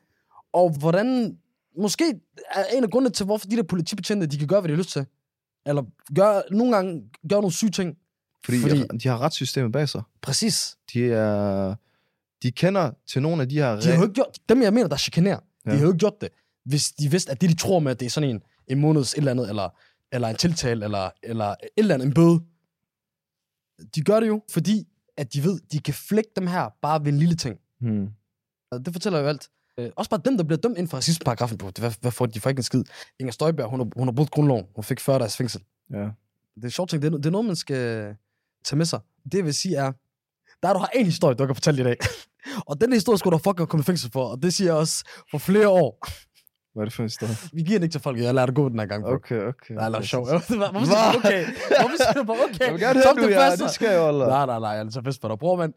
Og 0.52 0.70
hvordan, 0.78 1.36
måske 1.78 2.20
er 2.54 2.64
en 2.76 2.84
af 2.84 2.90
grundene 2.90 3.10
til, 3.10 3.26
hvorfor 3.26 3.46
de 3.46 3.56
der 3.56 3.62
politibetjente, 3.62 4.26
de 4.26 4.38
kan 4.38 4.46
gøre, 4.48 4.60
hvad 4.60 4.68
de 4.68 4.74
har 4.74 4.78
lyst 4.78 4.90
til. 4.92 5.06
Eller 5.66 5.82
gør, 6.16 6.42
nogle 6.50 6.74
gange 6.76 7.02
gør 7.28 7.36
nogle 7.36 7.52
syge 7.52 7.70
ting. 7.70 7.96
fordi, 8.44 8.60
fordi- 8.60 8.98
de 9.02 9.08
har 9.08 9.18
retssystemet 9.20 9.72
bag 9.72 9.88
sig. 9.88 10.02
Præcis. 10.22 10.76
De 10.92 11.12
er... 11.12 11.74
De 12.42 12.52
kender 12.52 12.90
til 13.06 13.22
nogle 13.22 13.42
af 13.42 13.48
de 13.48 13.54
her... 13.54 13.80
De 13.80 13.86
har 13.86 14.02
ikke 14.02 14.14
gjort, 14.14 14.38
dem 14.48 14.62
jeg 14.62 14.72
mener, 14.74 14.88
der 14.88 14.96
chikanerer. 14.96 15.38
Ja. 15.66 15.70
de 15.70 15.76
har 15.76 15.82
jo 15.82 15.88
ikke 15.88 15.98
gjort 15.98 16.20
det, 16.20 16.28
hvis 16.64 16.90
de 16.92 17.10
vidste, 17.10 17.32
at 17.32 17.40
det, 17.40 17.50
de 17.50 17.54
tror 17.56 17.78
med, 17.78 17.90
at 17.90 18.00
det 18.00 18.06
er 18.06 18.10
sådan 18.10 18.30
en, 18.30 18.42
en 18.68 18.78
måneds 18.80 19.12
et 19.12 19.18
eller 19.18 19.30
andet, 19.30 19.48
eller, 19.48 19.68
eller 20.12 20.28
en 20.28 20.36
tiltale, 20.36 20.84
eller, 20.84 21.10
eller 21.22 21.46
et 21.46 21.68
eller 21.76 21.94
andet, 21.94 22.06
en 22.06 22.14
bøde. 22.14 22.40
De 23.94 24.02
gør 24.02 24.20
det 24.20 24.28
jo, 24.28 24.42
fordi 24.50 24.88
at 25.16 25.34
de 25.34 25.44
ved, 25.44 25.60
de 25.72 25.80
kan 25.80 25.94
flække 25.94 26.30
dem 26.36 26.46
her 26.46 26.68
bare 26.82 27.04
ved 27.04 27.12
en 27.12 27.18
lille 27.18 27.36
ting. 27.36 27.58
Hmm. 27.80 28.08
Og 28.70 28.86
Det 28.86 28.94
fortæller 28.94 29.18
jo 29.18 29.26
alt. 29.26 29.48
Øh, 29.78 29.90
også 29.96 30.10
bare 30.10 30.20
dem, 30.24 30.36
der 30.36 30.44
bliver 30.44 30.58
dømt 30.60 30.78
inden 30.78 30.88
for 30.88 30.96
racismeparagrafen 30.96 31.58
på, 31.58 31.70
hvad, 31.78 31.92
hvad 32.00 32.10
får 32.10 32.26
de? 32.26 32.40
Får 32.40 32.50
ikke 32.50 32.60
en 32.60 32.62
skid. 32.62 32.84
Inger 33.20 33.32
Støjberg, 33.32 33.70
hun 33.70 33.80
har, 33.80 33.88
hun 33.96 34.08
har 34.08 34.12
brudt 34.12 34.30
grundloven. 34.30 34.66
Hun 34.74 34.84
fik 34.84 35.00
40 35.00 35.18
dages 35.18 35.36
fængsel. 35.36 35.62
Ja. 35.92 36.08
Det 36.54 36.64
er 36.64 36.68
sjovt 36.68 36.90
ting. 36.90 37.02
Det 37.02 37.14
er, 37.14 37.16
det 37.16 37.26
er 37.26 37.30
noget, 37.30 37.46
man 37.46 37.56
skal 37.56 38.16
tage 38.64 38.76
med 38.76 38.86
sig. 38.86 39.00
Det 39.24 39.34
jeg 39.34 39.44
vil 39.44 39.54
sige 39.54 39.76
er, 39.76 39.92
der 40.62 40.68
er 40.68 40.72
du 40.72 40.78
har 40.78 40.90
en 40.94 41.04
historie, 41.04 41.34
du 41.34 41.46
kan 41.46 41.54
fortælle 41.54 41.80
i 41.80 41.84
dag. 41.84 41.96
og 42.68 42.80
den 42.80 42.92
historie 42.92 43.18
skulle 43.18 43.38
du 43.38 43.42
fucking 43.42 43.68
komme 43.68 43.82
i 43.82 43.84
fængsel 43.84 44.10
for. 44.12 44.24
Og 44.24 44.42
det 44.42 44.54
siger 44.54 44.68
jeg 44.68 44.78
også 44.78 45.04
for 45.30 45.38
flere 45.38 45.68
år. 45.68 46.08
Hvad 46.74 46.82
er 46.82 46.84
det 46.84 46.92
for 46.94 47.02
en 47.02 47.08
historie? 47.08 47.34
Vi 47.52 47.62
giver 47.62 47.78
den 47.78 47.82
ikke 47.84 47.92
til 47.92 48.00
folk. 48.00 48.18
Jeg 48.18 48.34
lader 48.34 48.46
det 48.46 48.54
gå 48.54 48.68
den 48.68 48.78
her 48.78 48.86
gang. 48.86 49.02
Bro. 49.04 49.10
Okay, 49.12 49.40
okay. 49.42 49.74
Nej, 49.74 49.86
er 49.86 49.90
okay. 49.94 50.02
sjovt. 50.02 50.28
Hvorfor 50.30 50.84
siger 50.84 51.12
du 51.12 51.18
okay? 51.18 51.44
Hvorfor 51.80 51.96
siger 51.96 52.12
du 52.12 52.24
bare 52.24 52.36
okay? 52.44 52.60
Jeg 52.66 52.72
vil 52.72 52.80
gerne 52.80 53.00
høre, 53.02 53.28
du 53.28 53.32
ja, 53.40 53.56
det 53.56 53.70
skal 53.70 53.88
jeg 53.88 53.96
jo, 53.96 54.08
Allah. 54.08 54.28
Nej, 54.28 54.46
nej, 54.46 54.58
nej. 54.58 54.70
Jeg 54.70 54.86
er 54.86 54.90
så 54.90 55.02
fest 55.04 55.20
for 55.20 55.28
dig. 55.28 55.38
Bror, 55.38 55.56
mand. 55.56 55.72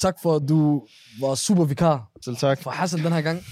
Tak 0.00 0.16
for, 0.22 0.36
at 0.36 0.42
du 0.48 0.86
var 1.20 1.34
super 1.34 1.64
vikar 1.64 2.10
Selv 2.24 2.36
tak. 2.36 2.62
for 2.62 2.70
Hassan 2.70 3.00
den 3.04 3.12
her 3.12 3.20
gang. 3.22 3.42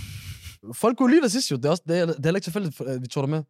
folk 0.74 0.98
kunne 0.98 1.11
lide 1.11 1.22
dig 1.22 1.30
sidst 1.30 1.50
jo. 1.50 1.56
Det 1.56 1.64
er, 1.64 1.70
også, 1.70 1.82
det 1.88 1.98
er, 1.98 2.06
det 2.06 2.26
er 2.26 2.34
ikke 2.34 2.40
tilfældigt, 2.44 2.80
at 2.80 3.02
vi 3.02 3.06
tog 3.06 3.22
dig 3.22 3.30
med. 3.30 3.42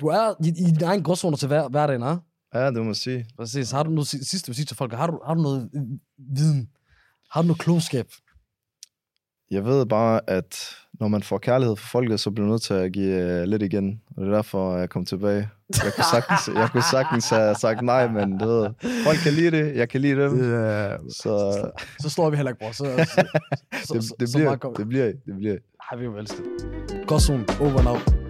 Du 0.00 0.06
er 0.06 0.34
i, 0.44 0.48
i 0.48 0.70
din 0.70 0.82
egen 0.82 1.02
gråzone 1.02 1.36
til 1.36 1.48
hver, 1.48 1.68
hverdagen, 1.68 2.02
ja? 2.02 2.16
Ja, 2.54 2.66
det 2.66 2.74
må 2.76 2.82
man 2.82 2.94
sige. 2.94 3.26
Præcis. 3.36 3.70
Har 3.70 3.82
du 3.82 3.90
noget 3.90 4.06
si- 4.08 4.24
sidste, 4.24 4.46
du 4.46 4.50
vil 4.50 4.56
sige 4.56 4.66
til 4.66 4.76
folk? 4.76 4.92
Har 4.92 5.06
du, 5.06 5.20
har 5.26 5.34
du 5.34 5.42
noget 5.42 5.70
viden? 6.34 6.68
Har 7.30 7.42
du 7.42 7.46
noget 7.46 7.60
klogskab? 7.60 8.06
Jeg 9.50 9.64
ved 9.64 9.86
bare, 9.86 10.20
at 10.26 10.56
når 11.00 11.08
man 11.08 11.22
får 11.22 11.38
kærlighed 11.38 11.76
for 11.76 11.86
folket, 11.86 12.20
så 12.20 12.30
bliver 12.30 12.46
man 12.46 12.50
nødt 12.52 12.62
til 12.62 12.74
at 12.74 12.92
give 12.92 13.40
uh, 13.42 13.48
lidt 13.48 13.62
igen. 13.62 14.00
Og 14.16 14.22
det 14.24 14.30
er 14.30 14.34
derfor, 14.34 14.76
jeg 14.76 14.88
kom 14.90 15.04
tilbage. 15.04 15.48
Jeg 15.84 15.92
kunne 15.96 16.04
sagtens, 16.12 16.56
jeg 16.58 16.68
kunne 16.72 16.82
sagtens 16.90 17.30
have 17.30 17.54
sagt 17.54 17.82
nej, 17.82 18.08
men 18.08 18.38
du 18.38 18.46
ved, 18.46 18.68
folk 19.04 19.18
kan 19.22 19.32
lide 19.32 19.50
det, 19.50 19.76
jeg 19.76 19.88
kan 19.88 20.00
lide 20.00 20.22
dem. 20.22 20.40
Yeah. 20.40 20.98
Så 21.08 21.64
Så 22.00 22.08
slår 22.10 22.30
vi 22.30 22.36
heller 22.36 22.50
ikke, 22.52 22.58
bror. 22.60 22.72
Så, 22.72 22.84
så, 22.84 23.26
så, 23.84 23.94
det, 23.94 24.04
så, 24.04 24.14
det, 24.20 24.28
så 24.28 24.38
bliver, 24.38 24.44
meget 24.48 24.60
kommer- 24.60 24.76
det 24.76 24.88
bliver, 24.88 25.04
det 25.26 25.36
bliver. 25.38 25.56
Ej, 25.92 25.98
vi 25.98 26.04
jo 26.04 26.16
elsket. 26.16 26.44
Gråzone, 27.06 27.44
over 27.60 27.78
and 27.78 27.88
out. 27.88 28.23